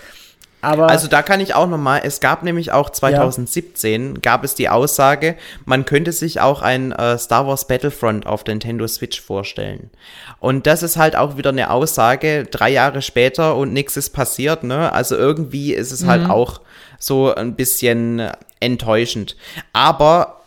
Aber 0.62 0.88
also 0.88 1.06
da 1.06 1.22
kann 1.22 1.40
ich 1.40 1.54
auch 1.54 1.68
noch 1.68 1.78
mal, 1.78 2.00
es 2.02 2.20
gab 2.20 2.42
nämlich 2.42 2.72
auch 2.72 2.90
2017 2.90 4.06
ja. 4.06 4.20
gab 4.20 4.44
es 4.44 4.54
die 4.54 4.68
Aussage, 4.68 5.36
man 5.64 5.84
könnte 5.84 6.12
sich 6.12 6.40
auch 6.40 6.60
ein 6.62 6.92
äh, 6.92 7.18
Star 7.18 7.46
Wars 7.46 7.66
Battlefront 7.66 8.26
auf 8.26 8.44
der 8.44 8.54
Nintendo 8.54 8.86
Switch 8.86 9.20
vorstellen. 9.20 9.90
Und 10.38 10.66
das 10.66 10.82
ist 10.82 10.96
halt 10.96 11.16
auch 11.16 11.36
wieder 11.36 11.50
eine 11.50 11.70
Aussage, 11.70 12.44
drei 12.44 12.70
Jahre 12.70 13.00
später 13.02 13.56
und 13.56 13.72
nichts 13.72 13.96
ist 13.96 14.10
passiert, 14.10 14.64
ne? 14.64 14.92
Also 14.92 15.16
irgendwie 15.16 15.72
ist 15.72 15.92
es 15.92 16.06
halt 16.06 16.22
mhm. 16.22 16.28
halt 16.28 16.36
auch 16.36 16.60
so 16.98 17.34
ein 17.34 17.54
bisschen 17.54 18.30
enttäuschend. 18.60 19.36
Aber 19.72 20.39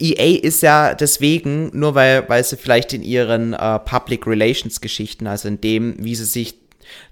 EA 0.00 0.40
ist 0.40 0.62
ja 0.62 0.94
deswegen, 0.94 1.70
nur 1.72 1.94
weil, 1.94 2.28
weil 2.28 2.42
sie 2.42 2.56
vielleicht 2.56 2.92
in 2.92 3.02
ihren 3.02 3.52
äh, 3.52 3.78
Public 3.78 4.26
Relations 4.26 4.80
Geschichten, 4.80 5.26
also 5.26 5.48
in 5.48 5.60
dem, 5.60 5.96
wie 5.98 6.14
sie 6.14 6.24
sich 6.24 6.54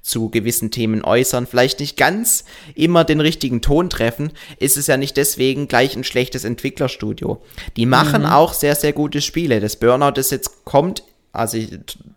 zu 0.03 0.29
gewissen 0.31 0.71
Themen 0.71 1.05
äußern, 1.05 1.47
vielleicht 1.47 1.81
nicht 1.81 1.97
ganz 1.97 2.45
immer 2.75 3.05
den 3.05 3.21
richtigen 3.21 3.61
Ton 3.61 3.91
treffen, 3.91 4.33
ist 4.59 4.77
es 4.77 4.87
ja 4.87 4.97
nicht 4.97 5.17
deswegen 5.17 5.69
gleich 5.69 5.95
ein 5.97 6.05
schlechtes 6.05 6.45
Entwicklerstudio. 6.45 7.41
Die 7.77 7.87
machen 7.87 8.23
mhm. 8.23 8.29
auch 8.29 8.55
sehr, 8.55 8.75
sehr 8.75 8.93
gute 8.93 9.21
Spiele. 9.21 9.61
Das 9.61 9.77
Burnout, 9.77 10.13
das 10.13 10.31
jetzt 10.31 10.65
kommt, 10.65 11.03
also 11.33 11.59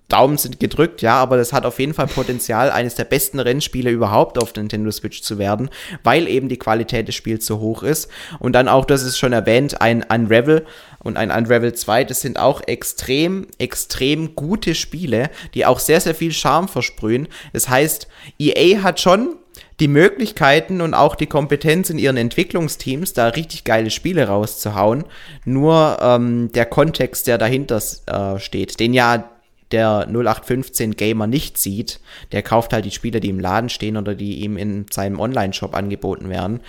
Daumen 0.08 0.38
sind 0.38 0.60
gedrückt, 0.60 1.02
ja, 1.02 1.16
aber 1.16 1.38
das 1.38 1.54
hat 1.54 1.66
auf 1.66 1.80
jeden 1.80 1.94
Fall 1.94 2.08
Potenzial, 2.08 2.70
eines 2.72 2.96
der 2.96 3.06
besten 3.06 3.40
Rennspiele 3.40 3.90
überhaupt 3.90 4.42
auf 4.42 4.54
der 4.54 4.64
Nintendo 4.64 4.92
Switch 4.92 5.22
zu 5.22 5.38
werden, 5.38 5.70
weil 6.04 6.28
eben 6.28 6.50
die 6.50 6.60
Qualität 6.60 7.08
des 7.08 7.16
Spiels 7.16 7.46
so 7.46 7.60
hoch 7.60 7.84
ist. 7.84 8.10
Und 8.40 8.54
dann 8.54 8.68
auch, 8.68 8.86
das 8.86 9.04
ist 9.04 9.18
schon 9.18 9.34
erwähnt, 9.34 9.82
ein 9.82 10.04
Unravel 10.04 10.66
und 11.00 11.18
ein 11.18 11.32
Unravel 11.32 11.74
2, 11.74 12.04
das 12.04 12.22
sind 12.22 12.38
auch 12.38 12.62
extrem, 12.68 13.48
extrem 13.58 14.36
gute 14.36 14.76
Spiele, 14.76 15.30
die 15.54 15.66
auch 15.66 15.80
sehr, 15.80 16.02
sehr 16.02 16.16
viel 16.16 16.34
Charme 16.34 16.68
versprühen. 16.68 17.28
Das 17.54 17.70
heißt, 17.70 18.08
EA 18.38 18.84
hat 18.84 19.00
schon 19.00 19.38
die 19.82 19.88
Möglichkeiten 19.88 20.80
und 20.80 20.94
auch 20.94 21.16
die 21.16 21.26
Kompetenz 21.26 21.90
in 21.90 21.98
ihren 21.98 22.16
Entwicklungsteams, 22.16 23.14
da 23.14 23.30
richtig 23.30 23.64
geile 23.64 23.90
Spiele 23.90 24.28
rauszuhauen. 24.28 25.06
Nur 25.44 25.98
ähm, 26.00 26.52
der 26.54 26.68
Kontext, 26.68 27.26
der 27.26 27.40
dahinter 27.40 27.82
äh, 28.06 28.40
steht, 28.40 28.80
den 28.80 28.94
ja 28.94 29.28
der 29.72 30.08
0815 30.08 30.96
Gamer 30.96 31.26
nicht 31.26 31.58
sieht, 31.58 32.00
der 32.32 32.44
kauft 32.44 32.74
halt 32.74 32.86
die 32.86 32.92
Spiele, 32.92 33.20
die 33.20 33.30
im 33.30 33.40
Laden 33.40 33.70
stehen 33.70 33.98
oder 33.98 34.14
die 34.14 34.44
ihm 34.44 34.56
in 34.56 34.86
seinem 34.92 35.20
Online-Shop 35.20 35.76
angeboten 35.76 36.30
werden. 36.30 36.60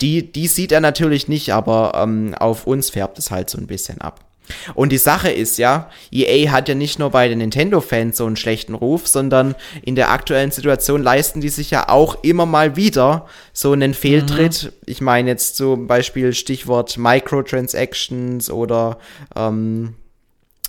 Die, 0.00 0.32
die 0.32 0.48
sieht 0.48 0.72
er 0.72 0.80
natürlich 0.80 1.28
nicht, 1.28 1.52
aber 1.52 1.92
ähm, 1.94 2.34
auf 2.34 2.66
uns 2.66 2.90
färbt 2.90 3.18
es 3.18 3.30
halt 3.30 3.48
so 3.48 3.58
ein 3.58 3.68
bisschen 3.68 4.00
ab. 4.00 4.25
Und 4.74 4.92
die 4.92 4.98
Sache 4.98 5.30
ist 5.30 5.58
ja, 5.58 5.90
EA 6.12 6.50
hat 6.50 6.68
ja 6.68 6.74
nicht 6.74 6.98
nur 6.98 7.10
bei 7.10 7.28
den 7.28 7.38
Nintendo-Fans 7.38 8.16
so 8.16 8.26
einen 8.26 8.36
schlechten 8.36 8.74
Ruf, 8.74 9.06
sondern 9.06 9.54
in 9.82 9.96
der 9.96 10.10
aktuellen 10.10 10.50
Situation 10.50 11.02
leisten 11.02 11.40
die 11.40 11.48
sich 11.48 11.70
ja 11.70 11.88
auch 11.88 12.22
immer 12.22 12.46
mal 12.46 12.76
wieder 12.76 13.26
so 13.52 13.72
einen 13.72 13.94
Fehltritt. 13.94 14.64
Mhm. 14.64 14.70
Ich 14.86 15.00
meine 15.00 15.30
jetzt 15.30 15.56
zum 15.56 15.86
Beispiel 15.86 16.32
Stichwort 16.32 16.96
Microtransactions 16.98 18.50
oder 18.50 18.98
ähm, 19.34 19.94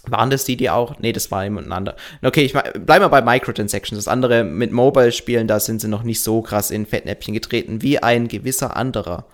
Waren 0.10 0.30
das 0.30 0.46
die, 0.46 0.58
die 0.58 0.70
auch? 0.70 1.00
Nee, 1.00 1.12
das 1.12 1.32
war 1.32 1.44
jemand 1.44 1.72
anderer. 1.72 1.96
Okay, 2.22 2.42
ich 2.42 2.54
bleib 2.54 3.02
mal 3.02 3.08
bei 3.10 3.22
Microtransactions. 3.22 4.06
Das 4.06 4.08
andere 4.08 4.44
mit 4.44 4.72
Mobile-Spielen, 4.72 5.48
da 5.48 5.60
sind 5.60 5.82
sie 5.82 5.88
noch 5.88 6.04
nicht 6.04 6.22
so 6.22 6.42
krass 6.42 6.72
in 6.72 6.86
Fettnäpfchen 6.86 7.34
getreten 7.34 7.82
wie 7.82 8.00
ein 8.00 8.28
gewisser 8.28 8.78
anderer 8.78 9.26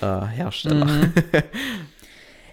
äh, 0.00 0.26
Hersteller. 0.26 0.84
Mhm. 0.84 1.12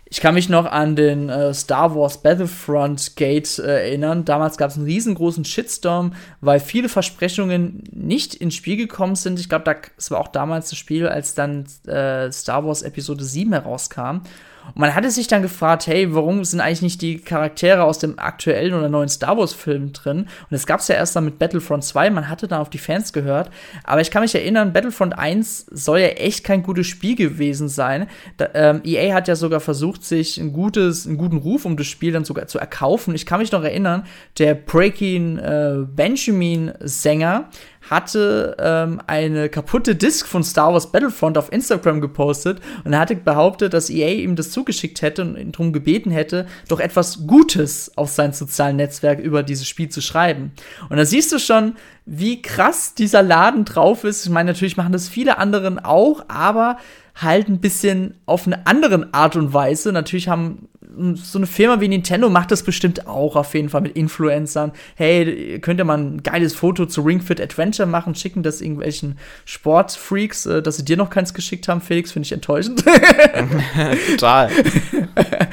Ich 0.09 0.21
kann 0.21 0.35
mich 0.35 0.47
noch 0.47 0.65
an 0.65 0.95
den 0.95 1.29
äh, 1.29 1.53
Star 1.53 1.93
Wars 1.93 2.21
Battlefront 2.21 3.15
Gate 3.17 3.59
äh, 3.59 3.89
erinnern. 3.89 4.23
Damals 4.23 4.57
gab 4.57 4.69
es 4.71 4.77
einen 4.77 4.85
riesengroßen 4.85 5.43
Shitstorm, 5.43 6.13
weil 6.39 6.59
viele 6.61 6.87
Versprechungen 6.87 7.83
nicht 7.91 8.33
ins 8.33 8.55
Spiel 8.55 8.77
gekommen 8.77 9.15
sind. 9.15 9.39
Ich 9.39 9.49
glaube, 9.49 9.75
das 9.95 10.11
war 10.11 10.19
auch 10.19 10.29
damals 10.29 10.69
das 10.69 10.79
Spiel, 10.79 11.07
als 11.07 11.35
dann 11.35 11.65
äh, 11.87 12.31
Star 12.31 12.65
Wars 12.65 12.83
Episode 12.83 13.23
7 13.23 13.51
herauskam. 13.51 14.21
Und 14.67 14.79
man 14.79 14.95
hatte 14.95 15.11
sich 15.11 15.27
dann 15.27 15.41
gefragt, 15.41 15.87
hey, 15.87 16.13
warum 16.13 16.43
sind 16.43 16.61
eigentlich 16.61 16.81
nicht 16.81 17.01
die 17.01 17.19
Charaktere 17.19 17.83
aus 17.83 17.99
dem 17.99 18.19
aktuellen 18.19 18.73
oder 18.73 18.89
neuen 18.89 19.09
Star 19.09 19.37
Wars-Film 19.37 19.93
drin? 19.93 20.19
Und 20.19 20.51
das 20.51 20.65
gab 20.65 20.79
es 20.79 20.87
ja 20.87 20.95
erst 20.95 21.15
dann 21.15 21.25
mit 21.25 21.39
Battlefront 21.39 21.83
2, 21.83 22.09
man 22.09 22.29
hatte 22.29 22.47
da 22.47 22.59
auf 22.59 22.69
die 22.69 22.77
Fans 22.77 23.13
gehört. 23.13 23.49
Aber 23.83 24.01
ich 24.01 24.11
kann 24.11 24.21
mich 24.21 24.35
erinnern, 24.35 24.73
Battlefront 24.73 25.17
1 25.17 25.67
soll 25.71 25.99
ja 25.99 26.07
echt 26.07 26.43
kein 26.43 26.63
gutes 26.63 26.87
Spiel 26.87 27.15
gewesen 27.15 27.69
sein. 27.69 28.07
Da, 28.37 28.49
ähm, 28.53 28.81
EA 28.83 29.13
hat 29.13 29.27
ja 29.27 29.35
sogar 29.35 29.59
versucht, 29.59 30.03
sich 30.03 30.37
ein 30.37 30.53
gutes, 30.53 31.07
einen 31.07 31.17
guten 31.17 31.37
Ruf 31.37 31.65
um 31.65 31.77
das 31.77 31.87
Spiel 31.87 32.11
dann 32.11 32.25
sogar 32.25 32.47
zu 32.47 32.59
erkaufen. 32.59 33.15
Ich 33.15 33.25
kann 33.25 33.39
mich 33.39 33.51
noch 33.51 33.63
erinnern, 33.63 34.05
der 34.37 34.55
Breaking 34.55 35.37
äh, 35.37 35.85
Benjamin-Sänger 35.95 37.49
hatte 37.89 38.55
ähm, 38.59 39.01
eine 39.07 39.49
kaputte 39.49 39.95
Disk 39.95 40.27
von 40.27 40.43
Star 40.43 40.73
Wars 40.73 40.91
Battlefront 40.91 41.37
auf 41.37 41.51
Instagram 41.51 42.01
gepostet 42.01 42.59
und 42.83 42.93
er 42.93 42.99
hatte 42.99 43.15
behauptet, 43.15 43.73
dass 43.73 43.89
EA 43.89 44.09
ihm 44.09 44.35
das 44.35 44.51
zugeschickt 44.51 45.01
hätte 45.01 45.23
und 45.23 45.37
ihn 45.37 45.51
darum 45.51 45.73
gebeten 45.73 46.11
hätte, 46.11 46.47
doch 46.67 46.79
etwas 46.79 47.27
Gutes 47.27 47.97
auf 47.97 48.09
sein 48.09 48.33
sozialen 48.33 48.77
Netzwerk 48.77 49.19
über 49.19 49.43
dieses 49.43 49.67
Spiel 49.67 49.89
zu 49.89 50.01
schreiben. 50.01 50.51
Und 50.89 50.97
da 50.97 51.05
siehst 51.05 51.31
du 51.31 51.39
schon, 51.39 51.73
wie 52.05 52.41
krass 52.41 52.93
dieser 52.93 53.21
Laden 53.21 53.65
drauf 53.65 54.03
ist. 54.03 54.25
Ich 54.25 54.31
meine, 54.31 54.51
natürlich 54.51 54.77
machen 54.77 54.93
das 54.93 55.09
viele 55.09 55.37
anderen 55.37 55.79
auch, 55.79 56.25
aber 56.29 56.77
halt 57.15 57.49
ein 57.49 57.59
bisschen 57.59 58.15
auf 58.25 58.45
eine 58.45 58.67
andere 58.67 59.09
Art 59.11 59.35
und 59.35 59.53
Weise. 59.53 59.91
Natürlich 59.91 60.29
haben 60.29 60.69
so 61.15 61.37
eine 61.37 61.47
Firma 61.47 61.79
wie 61.79 61.87
Nintendo 61.87 62.29
macht 62.29 62.51
das 62.51 62.63
bestimmt 62.63 63.07
auch 63.07 63.35
auf 63.35 63.53
jeden 63.53 63.69
Fall 63.69 63.81
mit 63.81 63.95
Influencern. 63.95 64.71
Hey, 64.95 65.59
könnt 65.59 65.79
ihr 65.79 65.85
mal 65.85 65.97
ein 65.97 66.23
geiles 66.23 66.53
Foto 66.53 66.85
zu 66.85 67.01
Ring 67.01 67.21
Fit 67.21 67.39
Adventure 67.39 67.87
machen, 67.87 68.15
schicken 68.15 68.43
das 68.43 68.61
irgendwelchen 68.61 69.17
Sportfreaks, 69.45 70.45
äh, 70.45 70.61
dass 70.61 70.77
sie 70.77 70.85
dir 70.85 70.97
noch 70.97 71.09
keins 71.09 71.33
geschickt 71.33 71.67
haben, 71.67 71.81
Felix, 71.81 72.11
finde 72.11 72.25
ich 72.25 72.31
enttäuschend. 72.31 72.83
Total. 74.11 74.49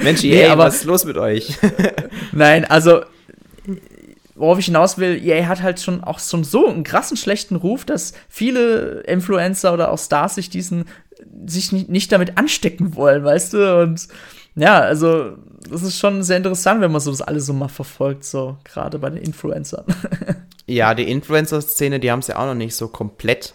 Mensch, 0.01 0.23
nee, 0.23 0.45
aber, 0.45 0.65
was 0.65 0.75
ist 0.75 0.85
los 0.85 1.05
mit 1.05 1.17
euch? 1.17 1.57
Nein, 2.31 2.65
also 2.65 3.01
worauf 4.35 4.59
ich 4.59 4.65
hinaus 4.65 4.97
will, 4.97 5.21
EA 5.23 5.47
hat 5.47 5.61
halt 5.61 5.79
schon 5.79 6.03
auch 6.03 6.19
schon 6.19 6.43
so 6.43 6.67
einen 6.67 6.83
krassen 6.83 7.17
schlechten 7.17 7.55
Ruf, 7.55 7.85
dass 7.85 8.13
viele 8.27 9.01
Influencer 9.07 9.73
oder 9.73 9.91
auch 9.91 9.99
Stars 9.99 10.35
sich 10.35 10.49
diesen 10.49 10.85
sich 11.45 11.71
nicht 11.71 12.11
damit 12.11 12.37
anstecken 12.37 12.95
wollen, 12.95 13.23
weißt 13.23 13.53
du? 13.53 13.81
Und 13.81 14.07
ja, 14.55 14.79
also 14.79 15.33
das 15.69 15.83
ist 15.83 15.97
schon 15.97 16.23
sehr 16.23 16.37
interessant, 16.37 16.81
wenn 16.81 16.91
man 16.91 17.01
so 17.01 17.11
das 17.11 17.21
alles 17.21 17.45
so 17.45 17.53
mal 17.53 17.67
verfolgt, 17.67 18.23
so 18.23 18.57
gerade 18.63 18.99
bei 18.99 19.09
den 19.09 19.21
Influencern. 19.21 19.85
ja, 20.65 20.93
die 20.93 21.09
Influencer-Szene, 21.09 21.99
die 21.99 22.11
haben 22.11 22.19
es 22.19 22.27
ja 22.27 22.37
auch 22.37 22.45
noch 22.45 22.55
nicht 22.55 22.75
so 22.75 22.87
komplett 22.87 23.53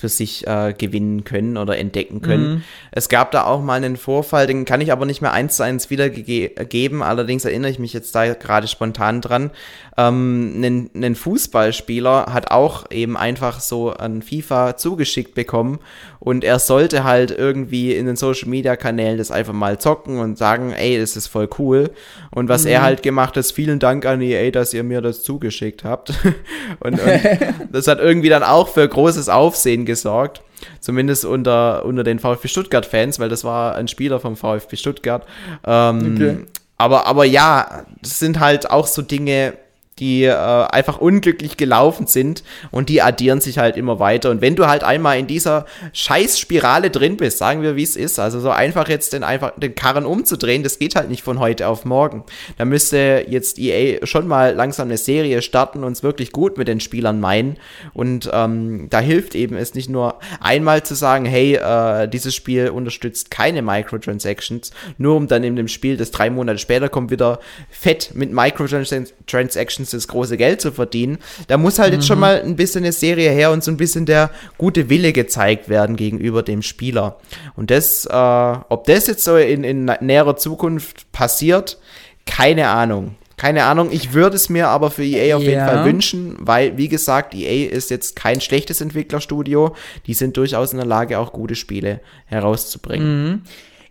für 0.00 0.08
sich 0.08 0.46
äh, 0.46 0.74
gewinnen 0.76 1.24
können 1.24 1.58
oder 1.58 1.76
entdecken 1.76 2.22
können. 2.22 2.54
Mhm. 2.54 2.62
Es 2.90 3.10
gab 3.10 3.32
da 3.32 3.44
auch 3.44 3.60
mal 3.60 3.74
einen 3.74 3.98
Vorfall, 3.98 4.46
den 4.46 4.64
kann 4.64 4.80
ich 4.80 4.92
aber 4.92 5.04
nicht 5.04 5.20
mehr 5.20 5.32
eins 5.32 5.56
zu 5.56 5.62
eins 5.62 5.90
wiedergeben, 5.90 7.02
allerdings 7.02 7.44
erinnere 7.44 7.70
ich 7.70 7.78
mich 7.78 7.92
jetzt 7.92 8.14
da 8.14 8.32
gerade 8.32 8.66
spontan 8.66 9.20
dran. 9.20 9.50
Ähm, 9.98 10.62
ein, 10.62 10.90
ein 10.94 11.14
Fußballspieler 11.14 12.32
hat 12.32 12.50
auch 12.50 12.90
eben 12.90 13.16
einfach 13.16 13.60
so 13.60 13.90
an 13.90 14.22
FIFA 14.22 14.76
zugeschickt 14.78 15.34
bekommen 15.34 15.80
und 16.20 16.44
er 16.44 16.58
sollte 16.58 17.02
halt 17.02 17.30
irgendwie 17.30 17.94
in 17.94 18.04
den 18.04 18.14
Social 18.14 18.48
Media 18.48 18.76
Kanälen 18.76 19.16
das 19.16 19.30
einfach 19.30 19.54
mal 19.54 19.78
zocken 19.78 20.18
und 20.18 20.36
sagen, 20.36 20.72
ey, 20.72 20.98
das 21.00 21.16
ist 21.16 21.28
voll 21.28 21.48
cool. 21.58 21.90
Und 22.30 22.50
was 22.50 22.64
mhm. 22.64 22.70
er 22.70 22.82
halt 22.82 23.02
gemacht 23.02 23.38
hat, 23.38 23.46
vielen 23.46 23.78
Dank 23.78 24.04
an 24.04 24.20
EA, 24.20 24.50
dass 24.50 24.74
ihr 24.74 24.84
mir 24.84 25.00
das 25.00 25.22
zugeschickt 25.22 25.82
habt. 25.82 26.10
und, 26.80 27.00
und 27.00 27.20
das 27.72 27.88
hat 27.88 28.00
irgendwie 28.00 28.28
dann 28.28 28.42
auch 28.42 28.68
für 28.68 28.86
großes 28.86 29.30
Aufsehen 29.30 29.86
gesorgt. 29.86 30.42
Zumindest 30.78 31.24
unter, 31.24 31.86
unter 31.86 32.04
den 32.04 32.18
VfB 32.18 32.48
Stuttgart-Fans, 32.48 33.18
weil 33.18 33.30
das 33.30 33.42
war 33.42 33.74
ein 33.76 33.88
Spieler 33.88 34.20
vom 34.20 34.36
VfB 34.36 34.76
Stuttgart. 34.76 35.26
Ähm, 35.66 36.16
okay. 36.16 36.36
aber, 36.76 37.06
aber 37.06 37.24
ja, 37.24 37.86
das 38.02 38.18
sind 38.18 38.40
halt 38.40 38.70
auch 38.70 38.86
so 38.86 39.00
Dinge, 39.00 39.54
die 40.00 40.24
äh, 40.24 40.32
einfach 40.32 40.98
unglücklich 40.98 41.56
gelaufen 41.56 42.06
sind 42.06 42.42
und 42.70 42.88
die 42.88 43.02
addieren 43.02 43.40
sich 43.40 43.58
halt 43.58 43.76
immer 43.76 44.00
weiter. 44.00 44.30
Und 44.30 44.40
wenn 44.40 44.56
du 44.56 44.66
halt 44.66 44.82
einmal 44.82 45.18
in 45.18 45.26
dieser 45.26 45.66
Scheißspirale 45.92 46.90
drin 46.90 47.18
bist, 47.18 47.38
sagen 47.38 47.62
wir, 47.62 47.76
wie 47.76 47.82
es 47.82 47.96
ist, 47.96 48.18
also 48.18 48.40
so 48.40 48.50
einfach 48.50 48.88
jetzt 48.88 49.12
den, 49.12 49.22
einfach 49.22 49.52
den 49.58 49.74
Karren 49.74 50.06
umzudrehen, 50.06 50.62
das 50.62 50.78
geht 50.78 50.96
halt 50.96 51.10
nicht 51.10 51.22
von 51.22 51.38
heute 51.38 51.68
auf 51.68 51.84
morgen. 51.84 52.24
Da 52.56 52.64
müsste 52.64 53.26
jetzt 53.28 53.58
EA 53.58 54.04
schon 54.06 54.26
mal 54.26 54.54
langsam 54.54 54.88
eine 54.88 54.96
Serie 54.96 55.42
starten 55.42 55.84
und 55.84 55.92
es 55.92 56.02
wirklich 56.02 56.32
gut 56.32 56.56
mit 56.56 56.66
den 56.66 56.80
Spielern 56.80 57.20
meinen. 57.20 57.58
Und 57.92 58.30
ähm, 58.32 58.88
da 58.88 59.00
hilft 59.00 59.34
eben 59.34 59.56
es 59.56 59.74
nicht 59.74 59.90
nur 59.90 60.18
einmal 60.40 60.82
zu 60.82 60.94
sagen, 60.94 61.26
hey, 61.26 61.56
äh, 61.56 62.08
dieses 62.08 62.34
Spiel 62.34 62.70
unterstützt 62.70 63.30
keine 63.30 63.60
Microtransactions, 63.60 64.70
nur 64.96 65.16
um 65.16 65.28
dann 65.28 65.44
in 65.44 65.56
dem 65.56 65.68
Spiel, 65.68 65.98
das 65.98 66.10
drei 66.10 66.30
Monate 66.30 66.58
später 66.58 66.88
kommt, 66.88 67.10
wieder 67.10 67.40
fett 67.68 68.12
mit 68.14 68.32
Microtransactions 68.32 69.89
das 69.90 70.08
große 70.08 70.36
Geld 70.36 70.60
zu 70.60 70.72
verdienen. 70.72 71.18
Da 71.48 71.58
muss 71.58 71.78
halt 71.78 71.92
mhm. 71.92 71.98
jetzt 71.98 72.06
schon 72.06 72.18
mhm. 72.18 72.20
mal 72.20 72.42
ein 72.42 72.56
bisschen 72.56 72.84
eine 72.84 72.92
Serie 72.92 73.30
her 73.30 73.50
und 73.50 73.64
so 73.64 73.70
ein 73.70 73.76
bisschen 73.76 74.06
der 74.06 74.30
gute 74.58 74.88
Wille 74.88 75.12
gezeigt 75.12 75.68
werden 75.68 75.96
gegenüber 75.96 76.42
dem 76.42 76.62
Spieler. 76.62 77.18
Und 77.56 77.70
das, 77.70 78.06
äh, 78.06 78.12
ob 78.14 78.84
das 78.86 79.06
jetzt 79.06 79.24
so 79.24 79.36
in, 79.36 79.64
in 79.64 79.84
näherer 80.00 80.36
Zukunft 80.36 81.10
passiert, 81.12 81.78
keine 82.26 82.68
Ahnung. 82.68 83.16
Keine 83.40 83.64
Ahnung, 83.64 83.88
ich 83.90 84.12
würde 84.12 84.36
es 84.36 84.50
mir 84.50 84.68
aber 84.68 84.90
für 84.90 85.02
EA 85.02 85.34
auf 85.36 85.42
ja. 85.42 85.48
jeden 85.48 85.64
Fall 85.64 85.86
wünschen, 85.86 86.36
weil, 86.40 86.76
wie 86.76 86.88
gesagt, 86.88 87.34
EA 87.34 87.70
ist 87.70 87.88
jetzt 87.88 88.14
kein 88.14 88.42
schlechtes 88.42 88.82
Entwicklerstudio. 88.82 89.74
Die 90.06 90.12
sind 90.12 90.36
durchaus 90.36 90.72
in 90.72 90.76
der 90.76 90.86
Lage, 90.86 91.18
auch 91.18 91.32
gute 91.32 91.54
Spiele 91.54 92.00
herauszubringen. 92.26 93.24
Mhm. 93.24 93.42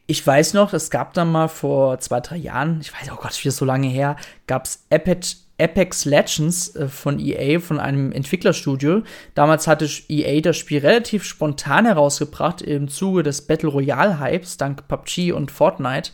Ich 0.06 0.26
weiß 0.26 0.54
noch, 0.54 0.74
es 0.74 0.92
gab 0.92 1.16
dann 1.16 1.32
mal 1.32 1.48
vor 1.48 2.00
zwei, 2.00 2.20
drei 2.20 2.38
Jahren, 2.38 2.80
ich 2.82 2.94
weiß, 2.94 3.12
oh 3.12 3.20
Gott, 3.20 3.40
wieder 3.40 3.52
so 3.52 3.66
lange 3.66 3.88
her, 3.88 4.18
gab 4.46 4.66
es 4.66 4.84
Apex, 4.92 5.46
Apex 5.60 6.06
Legends 6.06 6.76
äh, 6.76 6.88
von 6.88 7.20
EA, 7.20 7.60
von 7.60 7.80
einem 7.80 8.12
Entwicklerstudio. 8.12 9.04
Damals 9.36 9.68
hatte 9.68 9.90
EA 10.08 10.42
das 10.42 10.58
Spiel 10.58 10.80
relativ 10.80 11.24
spontan 11.24 11.86
herausgebracht 11.86 12.62
im 12.62 12.88
Zuge 12.88 13.24
des 13.24 13.42
Battle 13.46 13.70
Royale 13.70 14.20
Hypes, 14.20 14.58
dank 14.58 14.88
PUBG 14.88 15.32
und 15.34 15.52
Fortnite. 15.52 16.12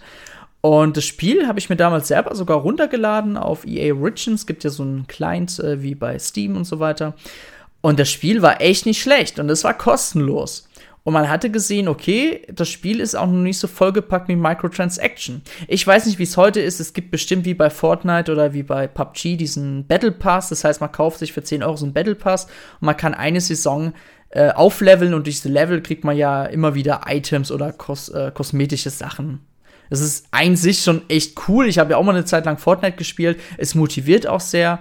Und 0.62 0.98
das 0.98 1.06
Spiel 1.06 1.48
habe 1.48 1.60
ich 1.60 1.70
mir 1.70 1.76
damals 1.76 2.08
selber 2.08 2.36
sogar 2.36 2.58
runtergeladen 2.58 3.38
auf 3.38 3.68
EA 3.68 3.94
Origins. 3.94 4.48
Gibt 4.48 4.64
ja 4.64 4.72
so 4.72 4.82
einen 4.82 5.06
Client 5.06 5.60
äh, 5.60 5.84
wie 5.84 5.94
bei 5.94 6.18
Steam 6.18 6.58
und 6.58 6.66
so 6.66 6.80
weiter. 6.80 7.14
Und 7.82 8.00
das 8.00 8.10
Spiel 8.10 8.42
war 8.42 8.62
echt 8.62 8.88
nicht 8.88 9.00
schlecht 9.00 9.38
und 9.38 9.48
es 9.50 9.64
war 9.64 9.78
kostenlos. 9.78 10.68
Und 11.06 11.14
man 11.14 11.30
hatte 11.30 11.52
gesehen, 11.52 11.88
okay, 11.88 12.42
das 12.52 12.68
Spiel 12.68 13.00
ist 13.00 13.14
auch 13.14 13.28
noch 13.28 13.34
nicht 13.34 13.60
so 13.60 13.68
vollgepackt 13.68 14.28
mit 14.28 14.40
Microtransaction. 14.40 15.44
Ich 15.68 15.86
weiß 15.86 16.08
nicht, 16.08 16.18
wie 16.18 16.24
es 16.24 16.36
heute 16.36 16.60
ist. 16.60 16.80
Es 16.80 16.94
gibt 16.94 17.12
bestimmt 17.12 17.46
wie 17.46 17.54
bei 17.54 17.70
Fortnite 17.70 18.32
oder 18.32 18.54
wie 18.54 18.64
bei 18.64 18.88
PUBG 18.88 19.38
diesen 19.38 19.86
Battle 19.86 20.12
Pass. 20.12 20.50
Das 20.50 20.64
heißt, 20.64 20.82
man 20.82 20.92
kauft 20.92 21.20
sich 21.20 21.32
für 21.32 21.44
10 21.44 21.62
Euro 21.62 21.78
so 21.78 21.86
einen 21.86 21.94
Battle 21.94 22.16
Pass 22.16 22.46
und 22.82 22.88
man 22.88 22.98
kann 22.98 23.14
eine 23.14 23.40
Saison 23.40 23.94
äh, 24.32 24.50
aufleveln 24.50 25.14
und 25.14 25.28
durch 25.28 25.36
diese 25.36 25.50
Level 25.50 25.84
kriegt 25.84 26.04
man 26.04 26.18
ja 26.18 26.44
immer 26.44 26.74
wieder 26.74 27.02
Items 27.08 27.52
oder 27.52 27.72
kos 27.72 28.10
äh, 28.10 28.32
kosmetische 28.34 28.90
Sachen. 28.90 29.46
Das 29.92 30.00
ist 30.00 30.26
ein 30.32 30.56
sich 30.56 30.82
schon 30.82 31.08
echt 31.08 31.38
cool. 31.48 31.68
Ich 31.68 31.78
habe 31.78 31.92
ja 31.92 31.98
auch 31.98 32.04
mal 32.04 32.16
eine 32.16 32.26
Zeit 32.26 32.46
lang 32.46 32.58
Fortnite 32.58 32.98
gespielt. 32.98 33.40
Es 33.60 33.76
motiviert 33.76 34.26
auch 34.26 34.40
sehr. 34.40 34.80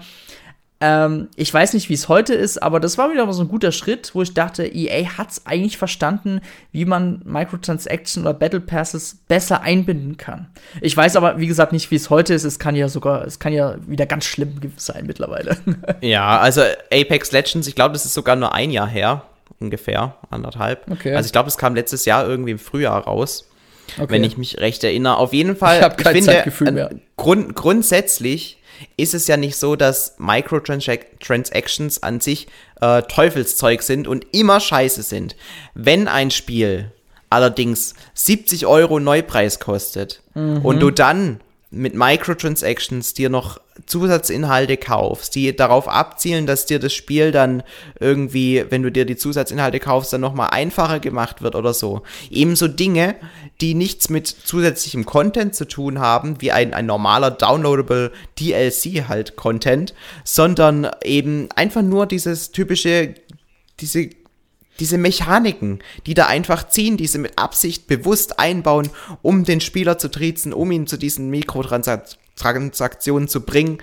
Ähm, 0.84 1.28
ich 1.34 1.52
weiß 1.52 1.72
nicht, 1.72 1.88
wie 1.88 1.94
es 1.94 2.10
heute 2.10 2.34
ist, 2.34 2.62
aber 2.62 2.78
das 2.78 2.98
war 2.98 3.10
wieder 3.10 3.32
so 3.32 3.42
ein 3.42 3.48
guter 3.48 3.72
Schritt, 3.72 4.10
wo 4.12 4.20
ich 4.20 4.34
dachte, 4.34 4.66
EA 4.66 5.16
hat 5.16 5.30
es 5.30 5.46
eigentlich 5.46 5.78
verstanden, 5.78 6.42
wie 6.72 6.84
man 6.84 7.22
Microtransaction 7.24 8.22
oder 8.22 8.34
Battle 8.34 8.60
Passes 8.60 9.16
besser 9.26 9.62
einbinden 9.62 10.18
kann. 10.18 10.48
Ich 10.82 10.94
weiß 10.94 11.16
aber, 11.16 11.38
wie 11.38 11.46
gesagt, 11.46 11.72
nicht, 11.72 11.90
wie 11.90 11.94
es 11.94 12.10
heute 12.10 12.34
ist. 12.34 12.44
Es 12.44 12.58
kann 12.58 12.76
ja 12.76 12.88
sogar, 12.88 13.24
es 13.24 13.38
kann 13.38 13.54
ja 13.54 13.76
wieder 13.86 14.04
ganz 14.04 14.26
schlimm 14.26 14.60
sein 14.76 15.06
mittlerweile. 15.06 15.56
Ja, 16.00 16.38
also 16.38 16.60
Apex 16.92 17.32
Legends, 17.32 17.66
ich 17.66 17.74
glaube, 17.74 17.92
das 17.92 18.04
ist 18.04 18.14
sogar 18.14 18.36
nur 18.36 18.52
ein 18.52 18.70
Jahr 18.70 18.86
her, 18.86 19.22
ungefähr, 19.60 20.16
anderthalb. 20.28 20.90
Okay. 20.90 21.14
Also 21.14 21.26
ich 21.26 21.32
glaube, 21.32 21.48
es 21.48 21.56
kam 21.56 21.74
letztes 21.74 22.04
Jahr 22.04 22.26
irgendwie 22.26 22.50
im 22.50 22.58
Frühjahr 22.58 23.04
raus. 23.04 23.48
Okay. 23.98 24.06
Wenn 24.10 24.24
ich 24.24 24.36
mich 24.36 24.58
recht 24.58 24.82
erinnere. 24.84 25.16
Auf 25.18 25.32
jeden 25.32 25.56
Fall, 25.56 25.78
ich, 25.78 26.00
ich 26.00 26.08
finde, 26.08 26.32
Zeitgefühl 26.32 26.72
mehr. 26.72 26.90
Grund, 27.16 27.54
grundsätzlich 27.54 28.58
ist 28.96 29.14
es 29.14 29.26
ja 29.26 29.36
nicht 29.36 29.56
so, 29.56 29.76
dass 29.76 30.14
Microtransactions 30.18 32.02
an 32.02 32.20
sich 32.20 32.48
äh, 32.80 33.02
Teufelszeug 33.02 33.82
sind 33.82 34.08
und 34.08 34.26
immer 34.32 34.60
scheiße 34.60 35.02
sind. 35.02 35.36
Wenn 35.74 36.08
ein 36.08 36.30
Spiel 36.30 36.92
allerdings 37.30 37.94
70 38.14 38.66
Euro 38.66 39.00
Neupreis 39.00 39.58
kostet 39.58 40.22
mhm. 40.34 40.64
und 40.64 40.80
du 40.80 40.90
dann 40.90 41.40
mit 41.70 41.94
Microtransactions 41.94 43.14
dir 43.14 43.28
noch 43.28 43.60
Zusatzinhalte 43.86 44.76
kaufst, 44.76 45.34
die 45.34 45.54
darauf 45.54 45.88
abzielen, 45.88 46.46
dass 46.46 46.66
dir 46.66 46.78
das 46.78 46.92
Spiel 46.92 47.32
dann 47.32 47.62
irgendwie, 47.98 48.64
wenn 48.70 48.82
du 48.82 48.92
dir 48.92 49.04
die 49.04 49.16
Zusatzinhalte 49.16 49.80
kaufst, 49.80 50.12
dann 50.12 50.20
nochmal 50.20 50.50
einfacher 50.52 51.00
gemacht 51.00 51.42
wird 51.42 51.56
oder 51.56 51.74
so. 51.74 52.02
Ebenso 52.30 52.68
Dinge, 52.68 53.16
die 53.60 53.74
nichts 53.74 54.10
mit 54.10 54.28
zusätzlichem 54.28 55.04
Content 55.04 55.54
zu 55.54 55.66
tun 55.66 55.98
haben, 55.98 56.40
wie 56.40 56.52
ein, 56.52 56.72
ein 56.72 56.86
normaler 56.86 57.32
downloadable 57.32 58.12
DLC 58.38 59.08
halt 59.08 59.34
Content, 59.36 59.92
sondern 60.22 60.88
eben 61.02 61.48
einfach 61.56 61.82
nur 61.82 62.06
dieses 62.06 62.52
typische, 62.52 63.14
diese 63.80 64.10
diese 64.80 64.98
Mechaniken, 64.98 65.80
die 66.06 66.14
da 66.14 66.26
einfach 66.26 66.68
ziehen, 66.68 66.96
diese 66.96 67.18
mit 67.18 67.38
Absicht 67.38 67.86
bewusst 67.86 68.38
einbauen, 68.38 68.90
um 69.22 69.44
den 69.44 69.60
Spieler 69.60 69.98
zu 69.98 70.10
triezen, 70.10 70.52
um 70.52 70.70
ihn 70.70 70.86
zu 70.86 70.96
diesen 70.96 71.30
Mikrotransaktionen 71.30 73.28
zu 73.28 73.40
bringen. 73.42 73.78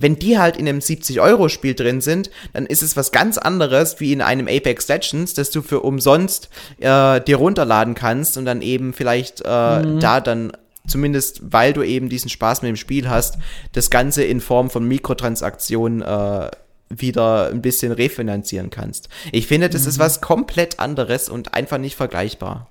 Wenn 0.00 0.16
die 0.16 0.38
halt 0.38 0.56
in 0.56 0.68
einem 0.68 0.78
70-Euro-Spiel 0.78 1.74
drin 1.74 2.00
sind, 2.00 2.30
dann 2.52 2.66
ist 2.66 2.82
es 2.82 2.96
was 2.96 3.10
ganz 3.10 3.36
anderes 3.36 3.98
wie 3.98 4.12
in 4.12 4.22
einem 4.22 4.46
Apex 4.46 4.86
Legends, 4.86 5.34
das 5.34 5.50
du 5.50 5.60
für 5.60 5.80
umsonst 5.80 6.50
äh, 6.78 7.20
dir 7.20 7.36
runterladen 7.36 7.94
kannst 7.94 8.38
und 8.38 8.44
dann 8.44 8.62
eben 8.62 8.92
vielleicht 8.92 9.42
äh, 9.44 9.80
mhm. 9.80 9.98
da 9.98 10.20
dann 10.20 10.52
zumindest 10.86 11.52
weil 11.52 11.72
du 11.72 11.82
eben 11.82 12.08
diesen 12.08 12.30
Spaß 12.30 12.62
mit 12.62 12.70
dem 12.70 12.76
Spiel 12.76 13.10
hast, 13.10 13.38
das 13.72 13.90
Ganze 13.90 14.24
in 14.24 14.40
Form 14.40 14.70
von 14.70 14.86
Mikrotransaktionen 14.86 16.00
äh, 16.00 16.50
wieder 16.90 17.48
ein 17.50 17.62
bisschen 17.62 17.92
refinanzieren 17.92 18.70
kannst. 18.70 19.08
Ich 19.32 19.46
finde, 19.46 19.68
das 19.68 19.82
mhm. 19.82 19.88
ist 19.88 19.98
was 19.98 20.20
komplett 20.20 20.78
anderes 20.80 21.28
und 21.28 21.54
einfach 21.54 21.78
nicht 21.78 21.96
vergleichbar. 21.96 22.68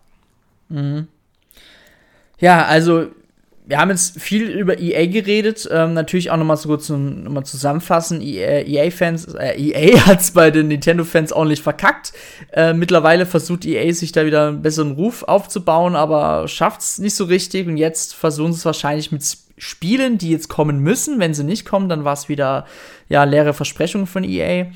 Mhm. 0.69 1.07
Ja, 2.39 2.65
also 2.65 3.07
wir 3.67 3.79
haben 3.79 3.89
jetzt 3.89 4.19
viel 4.19 4.43
über 4.49 4.79
EA 4.79 5.07
geredet. 5.07 5.67
Ähm, 5.69 5.93
natürlich 5.93 6.31
auch 6.31 6.37
nochmal 6.37 6.55
so 6.55 6.69
kurz 6.69 6.87
zum, 6.87 7.23
nochmal 7.23 7.45
zusammenfassen. 7.45 8.21
EA-Fans, 8.21 9.35
äh, 9.35 9.59
EA 9.59 9.99
hat 10.05 10.21
es 10.21 10.31
bei 10.31 10.51
den 10.51 10.69
Nintendo-Fans 10.69 11.33
ordentlich 11.33 11.61
verkackt. 11.61 12.13
Äh, 12.53 12.73
mittlerweile 12.73 13.25
versucht 13.25 13.65
EA 13.65 13.93
sich 13.93 14.13
da 14.13 14.25
wieder 14.25 14.47
einen 14.47 14.61
besseren 14.61 14.93
Ruf 14.93 15.23
aufzubauen, 15.23 15.97
aber 15.97 16.47
schafft 16.47 16.81
es 16.81 16.97
nicht 16.97 17.15
so 17.15 17.25
richtig. 17.25 17.67
Und 17.67 17.75
jetzt 17.75 18.15
versuchen 18.15 18.53
sie 18.53 18.59
es 18.59 18.65
wahrscheinlich 18.65 19.11
mit 19.11 19.23
Spielen, 19.57 20.17
die 20.17 20.29
jetzt 20.29 20.49
kommen 20.49 20.79
müssen. 20.79 21.19
Wenn 21.19 21.33
sie 21.33 21.43
nicht 21.43 21.65
kommen, 21.65 21.89
dann 21.89 22.03
war 22.03 22.13
es 22.13 22.29
wieder 22.29 22.65
ja 23.09 23.23
leere 23.23 23.53
Versprechungen 23.53 24.07
von 24.07 24.23
EA. 24.23 24.67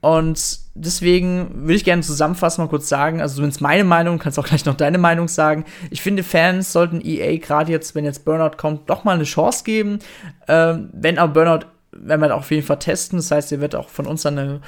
Und 0.00 0.60
deswegen 0.74 1.48
würde 1.62 1.74
ich 1.74 1.84
gerne 1.84 2.02
zusammenfassen, 2.02 2.62
mal 2.62 2.68
kurz 2.68 2.88
sagen, 2.88 3.20
also 3.20 3.36
zumindest 3.36 3.60
meine 3.60 3.82
Meinung, 3.82 4.18
kannst 4.18 4.38
auch 4.38 4.46
gleich 4.46 4.64
noch 4.64 4.76
deine 4.76 4.98
Meinung 4.98 5.26
sagen. 5.26 5.64
Ich 5.90 6.02
finde, 6.02 6.22
Fans 6.22 6.72
sollten 6.72 7.00
EA 7.04 7.38
gerade 7.38 7.72
jetzt, 7.72 7.94
wenn 7.94 8.04
jetzt 8.04 8.24
Burnout 8.24 8.56
kommt, 8.56 8.88
doch 8.88 9.04
mal 9.04 9.14
eine 9.14 9.24
Chance 9.24 9.64
geben. 9.64 9.98
Ähm, 10.46 10.90
wenn 10.92 11.18
aber 11.18 11.32
Burnout, 11.32 11.66
werden 11.92 12.20
wir 12.20 12.34
auf 12.34 12.50
jeden 12.50 12.66
Fall 12.66 12.78
testen. 12.78 13.18
Das 13.18 13.30
heißt, 13.30 13.52
ihr 13.52 13.60
werdet 13.60 13.80
auch 13.80 13.88
von 13.88 14.06
uns 14.06 14.22
dann 14.22 14.38
eine 14.38 14.60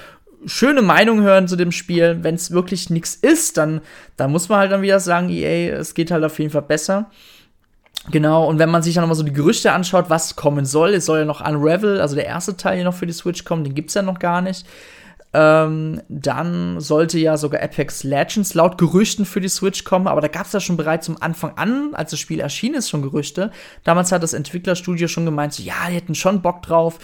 schöne 0.47 0.83
Meinung 0.83 1.21
hören 1.23 1.47
zu 1.47 1.57
dem 1.57 1.73
Spiel. 1.73 2.19
Wenn 2.23 2.35
es 2.35 2.51
wirklich 2.51 2.91
nichts 2.91 3.15
ist, 3.15 3.57
dann, 3.59 3.81
dann 4.17 4.33
muss 4.33 4.49
man 4.49 4.59
halt 4.59 4.73
dann 4.73 4.83
wieder 4.83 5.01
sagen, 5.01 5.29
EA, 5.29 5.77
es 5.77 5.95
geht 5.95 6.11
halt 6.11 6.25
auf 6.25 6.39
jeden 6.39 6.51
Fall 6.51 6.63
besser. 6.63 7.11
Genau, 8.11 8.47
und 8.47 8.59
wenn 8.59 8.71
man 8.71 8.83
sich 8.83 8.95
dann 8.95 9.03
nochmal 9.03 9.17
so 9.17 9.23
die 9.23 9.33
Gerüchte 9.33 9.73
anschaut, 9.73 10.09
was 10.09 10.37
kommen 10.37 10.65
soll, 10.65 10.95
es 10.95 11.05
soll 11.05 11.21
ja 11.21 11.25
noch 11.25 11.47
Unravel, 11.47 12.01
also 12.01 12.15
der 12.15 12.27
erste 12.27 12.57
Teil 12.57 12.77
hier 12.77 12.85
noch 12.85 12.95
für 12.95 13.07
die 13.07 13.13
Switch 13.13 13.45
kommen, 13.45 13.65
den 13.65 13.75
gibt's 13.75 13.95
ja 13.95 14.03
noch 14.03 14.19
gar 14.19 14.41
nicht. 14.41 14.67
Ähm, 15.35 16.01
dann 16.09 16.81
sollte 16.81 17.19
ja 17.19 17.37
sogar 17.37 17.63
Apex 17.63 18.03
Legends 18.03 18.55
laut 18.55 18.79
Gerüchten 18.79 19.27
für 19.27 19.43
die 19.43 19.49
Switch 19.51 19.85
kommen, 19.85 20.07
aber 20.07 20.23
da 20.23 20.29
gab's 20.29 20.55
ja 20.55 20.61
schon 20.61 20.79
bereits 20.79 21.05
zum 21.05 21.21
Anfang 21.21 21.53
an, 21.57 21.91
als 21.93 22.13
das 22.13 22.21
Spiel 22.21 22.41
erschienen 22.41 22.77
ist, 22.77 22.89
schon 22.89 23.03
Gerüchte. 23.03 23.51
Damals 23.85 24.11
hat 24.11 24.23
das 24.23 24.33
Entwicklerstudio 24.33 25.07
schon 25.07 25.27
gemeint, 25.27 25.53
so, 25.53 25.63
ja, 25.63 25.75
die 25.89 25.97
hätten 25.97 26.15
schon 26.15 26.41
Bock 26.41 26.63
drauf. 26.63 26.99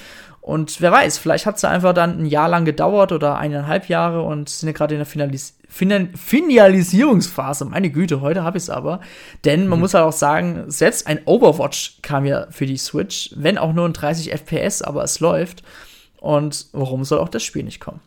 Und 0.44 0.82
wer 0.82 0.92
weiß, 0.92 1.16
vielleicht 1.16 1.46
hat's 1.46 1.62
ja 1.62 1.70
einfach 1.70 1.94
dann 1.94 2.18
ein 2.18 2.26
Jahr 2.26 2.50
lang 2.50 2.66
gedauert 2.66 3.12
oder 3.12 3.38
eineinhalb 3.38 3.88
Jahre 3.88 4.20
und 4.20 4.50
sind 4.50 4.66
ja 4.66 4.74
gerade 4.74 4.92
in 4.94 4.98
der 4.98 5.06
Finalis 5.06 5.56
Finalisierungsphase. 5.70 7.64
Meine 7.64 7.88
Güte, 7.88 8.20
heute 8.20 8.44
habe 8.44 8.58
ich 8.58 8.64
es 8.64 8.70
aber. 8.70 9.00
Denn 9.46 9.66
man 9.68 9.78
mhm. 9.78 9.84
muss 9.84 9.94
halt 9.94 10.04
auch 10.04 10.12
sagen, 10.12 10.64
selbst 10.66 11.06
ein 11.06 11.20
Overwatch 11.24 12.00
kam 12.02 12.26
ja 12.26 12.46
für 12.50 12.66
die 12.66 12.76
Switch, 12.76 13.30
wenn 13.34 13.56
auch 13.56 13.72
nur 13.72 13.86
in 13.86 13.94
30 13.94 14.32
FPS, 14.32 14.82
aber 14.82 15.02
es 15.02 15.18
läuft. 15.18 15.62
Und 16.20 16.66
warum 16.72 17.04
soll 17.04 17.20
auch 17.20 17.30
das 17.30 17.42
Spiel 17.42 17.62
nicht 17.62 17.80
kommen? 17.80 18.00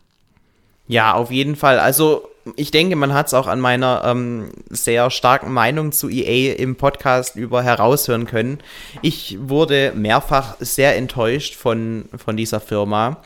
Ja, 0.86 1.16
auf 1.16 1.32
jeden 1.32 1.56
Fall. 1.56 1.80
Also 1.80 2.30
ich 2.56 2.72
denke, 2.72 2.96
man 2.96 3.14
hat 3.14 3.28
es 3.28 3.34
auch 3.34 3.48
an 3.48 3.60
meiner 3.60 4.04
ähm, 4.06 4.52
sehr 4.70 5.10
starken 5.10 5.52
Meinung 5.52 5.92
zu 5.92 6.10
EA 6.10 6.56
im 6.56 6.76
Podcast 6.76 7.36
über 7.36 7.64
heraushören 7.64 8.26
können. 8.26 8.60
Ich 9.02 9.38
wurde 9.40 9.94
mehrfach 9.96 10.56
sehr 10.60 10.96
enttäuscht 10.96 11.56
von, 11.56 12.06
von 12.16 12.38
dieser 12.38 12.60
Firma. 12.60 13.22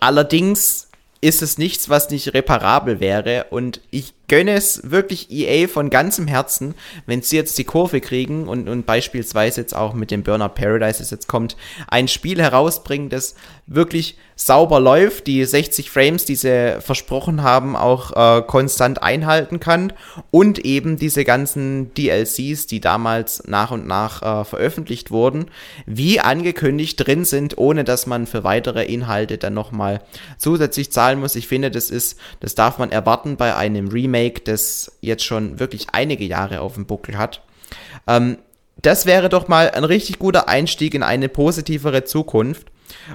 Allerdings 0.00 0.88
ist 1.20 1.42
es 1.42 1.58
nichts, 1.58 1.88
was 1.88 2.10
nicht 2.10 2.34
reparabel 2.34 3.00
wäre. 3.00 3.46
Und 3.50 3.80
ich 3.90 4.14
gönne 4.28 4.52
es 4.52 4.90
wirklich 4.90 5.30
EA 5.30 5.68
von 5.68 5.90
ganzem 5.90 6.26
Herzen, 6.26 6.74
wenn 7.06 7.22
sie 7.22 7.36
jetzt 7.36 7.58
die 7.58 7.64
Kurve 7.64 8.00
kriegen 8.00 8.48
und, 8.48 8.68
und 8.68 8.86
beispielsweise 8.86 9.60
jetzt 9.60 9.74
auch 9.74 9.94
mit 9.94 10.10
dem 10.10 10.22
Burnout 10.22 10.54
Paradise, 10.54 10.98
das 10.98 11.10
jetzt 11.10 11.28
kommt, 11.28 11.56
ein 11.88 12.08
Spiel 12.08 12.40
herausbringen, 12.40 13.08
das 13.08 13.34
wirklich 13.66 14.16
sauber 14.36 14.80
läuft, 14.80 15.26
die 15.26 15.42
60 15.44 15.90
Frames, 15.90 16.26
die 16.26 16.36
sie 16.36 16.76
versprochen 16.80 17.42
haben, 17.42 17.74
auch 17.74 18.12
äh, 18.14 18.42
konstant 18.42 19.02
einhalten 19.02 19.60
kann 19.60 19.94
und 20.30 20.58
eben 20.58 20.98
diese 20.98 21.24
ganzen 21.24 21.94
DLCs, 21.94 22.66
die 22.66 22.80
damals 22.80 23.44
nach 23.46 23.70
und 23.70 23.86
nach 23.86 24.22
äh, 24.22 24.44
veröffentlicht 24.44 25.10
wurden, 25.10 25.46
wie 25.86 26.20
angekündigt 26.20 27.06
drin 27.06 27.24
sind, 27.24 27.56
ohne 27.56 27.82
dass 27.82 28.06
man 28.06 28.26
für 28.26 28.44
weitere 28.44 28.84
Inhalte 28.84 29.38
dann 29.38 29.54
nochmal 29.54 30.02
zusätzlich 30.36 30.92
zahlen 30.92 31.18
muss. 31.18 31.34
Ich 31.34 31.48
finde, 31.48 31.70
das 31.70 31.88
ist, 31.88 32.18
das 32.40 32.54
darf 32.54 32.78
man 32.78 32.92
erwarten 32.92 33.36
bei 33.36 33.56
einem 33.56 33.88
Remake, 33.88 34.15
das 34.44 34.98
jetzt 35.00 35.24
schon 35.24 35.58
wirklich 35.58 35.88
einige 35.92 36.24
Jahre 36.24 36.60
auf 36.60 36.74
dem 36.74 36.86
Buckel 36.86 37.18
hat. 37.18 37.42
Ähm, 38.06 38.38
das 38.82 39.06
wäre 39.06 39.28
doch 39.28 39.48
mal 39.48 39.70
ein 39.70 39.84
richtig 39.84 40.18
guter 40.18 40.48
Einstieg 40.48 40.94
in 40.94 41.02
eine 41.02 41.28
positivere 41.28 42.04
Zukunft. 42.04 42.68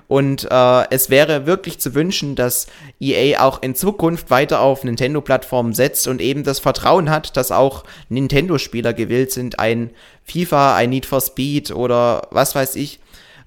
Und 0.08 0.47
äh, 0.49 0.89
es 0.89 1.10
wäre 1.10 1.45
wirklich 1.45 1.80
zu 1.80 1.93
wünschen, 1.93 2.36
dass 2.36 2.68
EA 2.99 3.41
auch 3.41 3.62
in 3.62 3.76
Zukunft 3.76 4.30
weiter 4.30 4.62
auf 4.62 4.84
Nintendo-Plattformen 4.84 5.74
setzt 5.74 6.08
und 6.08 6.22
eben 6.22 6.43
das 6.43 6.60
Vertrauen 6.60 7.10
hat, 7.10 7.38
dass 7.38 7.52
auch 7.52 7.84
Nintendo-Spieler 8.10 8.93
gewillt 8.93 9.32
sind, 9.32 9.60
ein 9.60 9.91
FIFA, 10.26 10.76
ein 10.76 10.89
Need 10.89 11.06
for 11.06 11.22
Speed 11.22 11.72
oder 11.72 12.28
was 12.32 12.56
weiß 12.56 12.76
ich, 12.76 12.99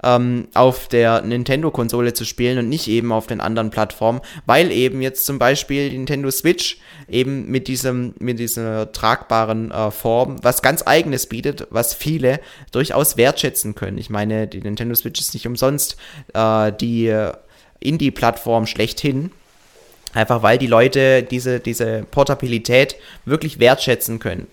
ähm, 0.05 0.49
auf 0.55 0.89
der 0.89 1.23
Nintendo-Konsole 1.23 2.13
zu 2.13 2.25
spielen 2.25 2.59
und 2.59 2.69
nicht 2.69 2.87
eben 2.89 3.11
auf 3.11 3.27
den 3.27 3.41
anderen 3.41 3.71
Plattformen, 3.71 4.21
weil 4.47 4.71
eben 4.71 5.03
jetzt 5.03 5.25
zum 5.27 5.39
Beispiel 5.39 5.91
die 5.91 5.97
Nintendo 5.97 6.31
Switch 6.31 6.79
eben 7.09 7.51
mit 7.51 7.67
diesem, 7.67 8.15
mit 8.19 8.39
dieser 8.39 8.93
tragbaren 8.93 9.71
äh, 9.71 9.91
Form 9.91 10.37
was 10.43 10.63
ganz 10.63 10.83
eigenes 10.87 11.27
bietet, 11.27 11.67
was 11.71 11.95
viele 11.95 12.41
durchaus 12.71 13.17
wertschätzen 13.17 13.75
können. 13.75 13.99
Ich 13.99 14.11
meine, 14.11 14.47
die 14.47 14.61
Nintendo 14.61 14.95
Switch 14.95 15.21
ist 15.21 15.35
nicht 15.35 15.47
umsonst 15.47 15.97
äh, 16.35 16.71
die 16.73 17.13
Indie-Plattform 17.81 18.67
schlechthin. 18.67 19.31
Einfach 20.15 20.45
weil 20.45 20.59
die 20.59 20.69
Leute 20.69 21.25
diese, 21.25 21.59
diese 21.59 22.07
Portabilität 22.09 22.95
wirklich 23.25 23.59
wertschätzen 23.59 24.21
können. 24.21 24.47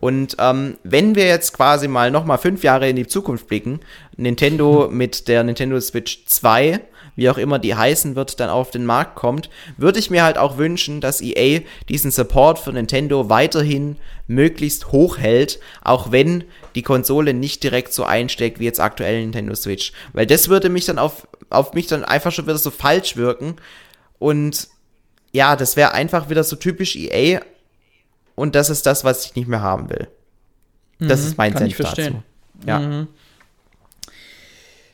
Und 0.00 0.36
ähm, 0.38 0.78
wenn 0.84 1.16
wir 1.16 1.26
jetzt 1.26 1.52
quasi 1.52 1.88
mal 1.88 2.12
nochmal 2.12 2.38
fünf 2.38 2.62
Jahre 2.62 2.88
in 2.88 2.94
die 2.94 3.08
Zukunft 3.08 3.48
blicken, 3.48 3.80
Nintendo 4.16 4.88
mit 4.88 5.26
der 5.26 5.42
Nintendo 5.42 5.80
Switch 5.80 6.24
2, 6.24 6.80
wie 7.16 7.28
auch 7.28 7.36
immer 7.36 7.58
die 7.58 7.74
heißen 7.74 8.14
wird, 8.14 8.38
dann 8.38 8.48
auf 8.48 8.70
den 8.70 8.86
Markt 8.86 9.16
kommt, 9.16 9.50
würde 9.76 9.98
ich 9.98 10.08
mir 10.08 10.22
halt 10.22 10.38
auch 10.38 10.56
wünschen, 10.56 11.00
dass 11.00 11.20
EA 11.20 11.62
diesen 11.88 12.12
Support 12.12 12.60
für 12.60 12.72
Nintendo 12.72 13.28
weiterhin 13.28 13.96
möglichst 14.28 14.92
hoch 14.92 15.18
hält, 15.18 15.58
auch 15.82 16.12
wenn 16.12 16.44
die 16.76 16.82
Konsole 16.82 17.34
nicht 17.34 17.64
direkt 17.64 17.92
so 17.92 18.04
einsteckt 18.04 18.60
wie 18.60 18.66
jetzt 18.66 18.78
aktuell 18.78 19.20
Nintendo 19.20 19.56
Switch. 19.56 19.92
Weil 20.12 20.26
das 20.26 20.48
würde 20.48 20.68
mich 20.68 20.84
dann 20.84 21.00
auf, 21.00 21.26
auf 21.50 21.72
mich 21.74 21.88
dann 21.88 22.04
einfach 22.04 22.30
schon 22.30 22.46
wieder 22.46 22.56
so 22.56 22.70
falsch 22.70 23.16
wirken. 23.16 23.56
Und 24.20 24.68
ja, 25.32 25.56
das 25.56 25.74
wäre 25.74 25.94
einfach 25.94 26.30
wieder 26.30 26.44
so 26.44 26.54
typisch 26.54 26.94
EA, 26.94 27.40
und 28.38 28.54
das 28.54 28.70
ist 28.70 28.86
das, 28.86 29.04
was 29.04 29.24
ich 29.24 29.34
nicht 29.34 29.48
mehr 29.48 29.60
haben 29.60 29.90
will. 29.90 30.08
Das 30.98 31.20
mhm, 31.20 31.26
ist 31.26 31.38
mein 31.38 31.56
Senf 31.56 31.76
dazu. 31.76 32.22
Ja. 32.66 32.78
Mhm. 32.78 33.08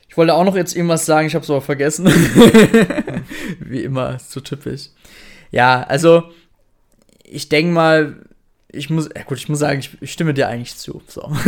Ich 0.07 0.17
wollte 0.17 0.33
auch 0.33 0.43
noch 0.43 0.55
jetzt 0.55 0.75
irgendwas 0.75 1.05
sagen, 1.05 1.27
ich 1.27 1.35
habe 1.35 1.43
es 1.43 1.49
aber 1.49 1.61
vergessen. 1.61 2.05
Wie 3.59 3.83
immer, 3.83 4.17
so 4.19 4.39
typisch. 4.39 4.89
Ja, 5.51 5.83
also 5.83 6.23
ich 7.23 7.49
denke 7.49 7.73
mal, 7.73 8.15
ich 8.69 8.89
muss, 8.89 9.09
ja 9.15 9.23
gut, 9.23 9.37
ich 9.37 9.49
muss 9.49 9.59
sagen, 9.59 9.79
ich, 9.79 10.01
ich 10.01 10.11
stimme 10.11 10.33
dir 10.33 10.47
eigentlich 10.47 10.77
zu. 10.77 11.01
So. 11.07 11.31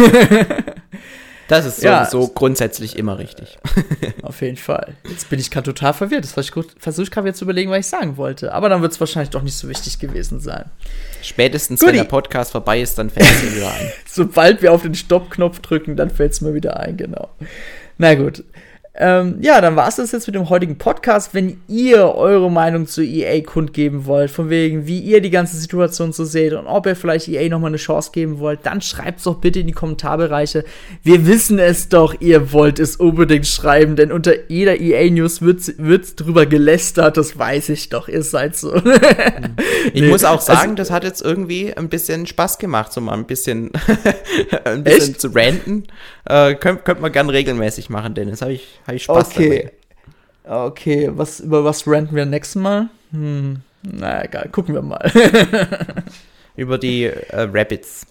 Das 1.47 1.65
ist 1.65 1.79
sowieso 1.79 2.23
ja. 2.23 2.29
grundsätzlich 2.35 2.97
immer 2.97 3.19
richtig. 3.19 3.57
Auf 4.21 4.41
jeden 4.41 4.57
Fall. 4.57 4.95
Jetzt 5.07 5.29
bin 5.29 5.39
ich 5.39 5.49
gerade 5.49 5.73
total 5.73 5.93
verwirrt. 5.93 6.25
Das 6.25 6.33
versuche 6.33 7.03
ich 7.03 7.11
gerade 7.11 7.27
jetzt 7.27 7.37
zu 7.37 7.45
überlegen, 7.45 7.71
was 7.71 7.79
ich 7.79 7.87
sagen 7.87 8.17
wollte. 8.17 8.53
Aber 8.53 8.67
dann 8.67 8.81
wird 8.81 8.91
es 8.91 8.99
wahrscheinlich 8.99 9.29
doch 9.29 9.41
nicht 9.41 9.55
so 9.55 9.69
wichtig 9.69 9.99
gewesen 9.99 10.41
sein. 10.41 10.69
Spätestens, 11.21 11.79
Goodie. 11.79 11.93
wenn 11.93 11.97
der 11.97 12.03
Podcast 12.05 12.51
vorbei 12.51 12.81
ist, 12.81 12.97
dann 12.97 13.09
fällt 13.09 13.29
es 13.29 13.43
mir 13.43 13.55
wieder 13.55 13.73
ein. 13.73 13.91
Sobald 14.05 14.61
wir 14.61 14.71
auf 14.71 14.83
den 14.83 14.95
Stoppknopf 14.95 15.59
drücken, 15.59 15.95
dann 15.95 16.09
fällt 16.09 16.33
es 16.33 16.41
mir 16.41 16.53
wieder 16.53 16.79
ein, 16.79 16.97
genau. 16.97 17.29
Na 17.97 18.15
gut. 18.15 18.43
Ähm, 18.99 19.37
ja, 19.41 19.61
dann 19.61 19.75
war 19.75 19.87
es 19.87 19.97
das 19.97 20.11
jetzt 20.11 20.25
mit 20.25 20.35
dem 20.35 20.49
heutigen 20.49 20.79
Podcast. 20.79 21.35
Wenn 21.35 21.61
ihr 21.67 22.15
eure 22.15 22.49
Meinung 22.49 22.87
zu 22.87 23.03
EA 23.03 23.41
kundgeben 23.41 24.07
wollt, 24.07 24.31
von 24.31 24.49
wegen, 24.49 24.87
wie 24.87 24.99
ihr 24.99 25.21
die 25.21 25.29
ganze 25.29 25.57
Situation 25.57 26.13
so 26.13 26.25
seht 26.25 26.53
und 26.53 26.65
ob 26.65 26.87
ihr 26.87 26.95
vielleicht 26.95 27.27
EA 27.27 27.47
nochmal 27.47 27.69
eine 27.69 27.77
Chance 27.77 28.09
geben 28.11 28.39
wollt, 28.39 28.65
dann 28.65 28.81
schreibt 28.81 29.19
es 29.19 29.25
doch 29.25 29.35
bitte 29.35 29.59
in 29.59 29.67
die 29.67 29.73
Kommentarbereiche. 29.73 30.65
Wir 31.03 31.27
wissen 31.27 31.59
es 31.59 31.89
doch, 31.89 32.19
ihr 32.21 32.51
wollt 32.53 32.79
es 32.79 32.95
unbedingt 32.95 33.45
schreiben, 33.45 33.95
denn 33.95 34.11
unter 34.11 34.49
jeder 34.49 34.79
EA-News 34.79 35.43
wird, 35.43 35.77
wird 35.77 36.19
drüber 36.19 36.47
gelästert, 36.47 37.17
das 37.17 37.37
weiß 37.37 37.69
ich 37.69 37.89
doch, 37.89 38.07
ihr 38.07 38.23
seid 38.23 38.55
so. 38.55 38.75
ich 39.93 40.01
nee, 40.01 40.09
muss 40.09 40.23
auch 40.23 40.39
also 40.39 40.53
sagen, 40.53 40.71
also, 40.71 40.75
das 40.75 40.91
hat 40.91 41.03
jetzt 41.03 41.21
irgendwie 41.21 41.71
ein 41.71 41.89
bisschen 41.89 42.25
Spaß 42.25 42.57
gemacht, 42.57 42.91
so 42.93 43.01
mal 43.01 43.13
ein 43.13 43.25
bisschen, 43.25 43.69
ein 44.63 44.83
bisschen 44.83 45.11
echt? 45.11 45.21
zu 45.21 45.27
ranten. 45.35 45.83
Äh, 46.27 46.55
Könnte 46.55 46.83
könnt 46.83 47.01
man 47.01 47.11
gern 47.11 47.29
regelmäßig 47.29 47.89
machen, 47.89 48.13
Dennis. 48.13 48.41
Habe 48.41 48.53
ich, 48.53 48.79
hab 48.85 48.95
ich 48.95 49.03
Spaß 49.03 49.31
okay. 49.31 49.71
dabei. 50.43 50.65
Okay, 50.65 51.09
was, 51.13 51.39
über 51.39 51.63
was 51.63 51.87
ranten 51.87 52.15
wir 52.15 52.25
nächstes 52.25 52.61
Mal? 52.61 52.89
Hm, 53.11 53.61
na 53.83 54.23
egal, 54.23 54.49
gucken 54.49 54.75
wir 54.75 54.81
mal. 54.81 55.11
über 56.55 56.77
die 56.77 57.03
äh, 57.05 57.47
Rapids. 57.51 58.05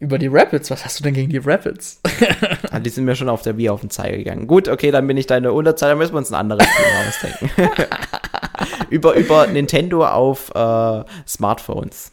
Über 0.00 0.18
die 0.18 0.26
Rapids? 0.26 0.70
Was 0.70 0.84
hast 0.84 1.00
du 1.00 1.04
denn 1.04 1.14
gegen 1.14 1.30
die 1.30 1.38
Rapids? 1.38 2.00
ah, 2.70 2.78
die 2.78 2.90
sind 2.90 3.04
mir 3.04 3.16
schon 3.16 3.28
auf 3.28 3.42
der 3.42 3.56
Wii 3.56 3.70
auf 3.70 3.80
den 3.80 3.90
Zeiger 3.90 4.16
gegangen. 4.16 4.46
Gut, 4.46 4.68
okay, 4.68 4.90
dann 4.90 5.06
bin 5.06 5.16
ich 5.16 5.26
deine 5.26 5.52
Unterzahl, 5.52 5.90
dann 5.90 5.98
müssen 5.98 6.14
wir 6.14 6.18
uns 6.18 6.30
ein 6.30 6.34
anderes 6.34 6.66
Thema 6.66 7.08
ausdenken. 7.08 7.86
über, 8.90 9.14
über 9.14 9.46
Nintendo 9.46 10.06
auf 10.06 10.50
äh, 10.54 11.04
Smartphones. 11.26 12.12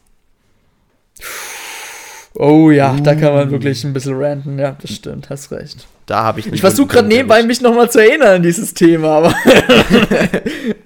Oh 2.44 2.72
ja, 2.72 2.98
da 3.04 3.14
kann 3.14 3.36
man 3.36 3.52
wirklich 3.52 3.84
ein 3.84 3.94
bisschen 3.94 4.20
ranten. 4.20 4.58
Ja, 4.58 4.76
das 4.82 4.96
stimmt, 4.96 5.30
hast 5.30 5.52
recht. 5.52 5.86
Da 6.08 6.24
habe 6.24 6.40
ich 6.40 6.52
Ich 6.52 6.62
versuche 6.62 6.88
gerade 6.88 7.08
nebenbei 7.08 7.44
mich 7.44 7.62
nochmal 7.62 7.92
zu 7.92 8.00
erinnern 8.00 8.38
an 8.38 8.42
dieses 8.42 8.74
Thema, 8.74 9.10
aber 9.10 9.36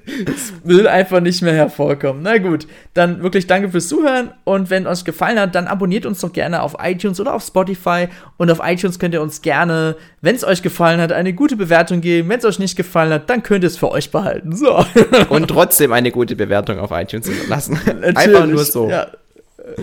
es 0.05 0.51
will 0.65 0.85
einfach 0.85 1.21
nicht 1.21 1.41
mehr 1.41 1.53
hervorkommen. 1.53 2.23
Na 2.23 2.39
gut, 2.39 2.67
dann 2.93 3.23
wirklich 3.23 3.47
danke 3.47 3.69
fürs 3.69 3.87
Zuhören 3.87 4.31
und 4.43 4.69
wenn 4.69 4.85
euch 4.85 5.05
gefallen 5.05 5.39
hat, 5.39 5.55
dann 5.55 5.67
abonniert 5.67 6.05
uns 6.05 6.19
doch 6.19 6.33
gerne 6.33 6.61
auf 6.61 6.75
iTunes 6.83 7.21
oder 7.21 7.33
auf 7.33 7.45
Spotify 7.45 8.09
und 8.35 8.51
auf 8.51 8.59
iTunes 8.61 8.99
könnt 8.99 9.13
ihr 9.13 9.21
uns 9.21 9.41
gerne, 9.41 9.95
wenn 10.19 10.35
es 10.35 10.43
euch 10.43 10.61
gefallen 10.61 10.99
hat, 10.99 11.13
eine 11.13 11.31
gute 11.31 11.55
Bewertung 11.55 12.01
geben. 12.01 12.27
Wenn 12.27 12.39
es 12.39 12.45
euch 12.45 12.59
nicht 12.59 12.75
gefallen 12.75 13.13
hat, 13.13 13.29
dann 13.29 13.43
könnt 13.43 13.63
ihr 13.63 13.67
es 13.67 13.77
für 13.77 13.91
euch 13.91 14.11
behalten. 14.11 14.53
So. 14.53 14.85
Und 15.29 15.47
trotzdem 15.47 15.93
eine 15.93 16.11
gute 16.11 16.35
Bewertung 16.35 16.79
auf 16.79 16.91
iTunes 16.91 17.29
lassen. 17.47 17.79
Einfach 18.13 18.45
nur 18.45 18.65
so. 18.65 18.89
Ja. 18.89 19.07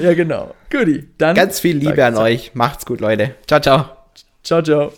Ja, 0.01 0.15
genau. 0.15 0.55
Goodie. 0.71 1.09
Dann. 1.19 1.35
Ganz 1.35 1.61
viel 1.61 1.77
Liebe 1.77 2.05
an 2.05 2.17
euch. 2.17 2.55
Macht's 2.55 2.87
gut, 2.87 3.01
Leute. 3.01 3.35
Ciao, 3.47 3.61
ciao. 3.61 3.97
Ciao, 4.43 4.63
ciao. 4.63 4.93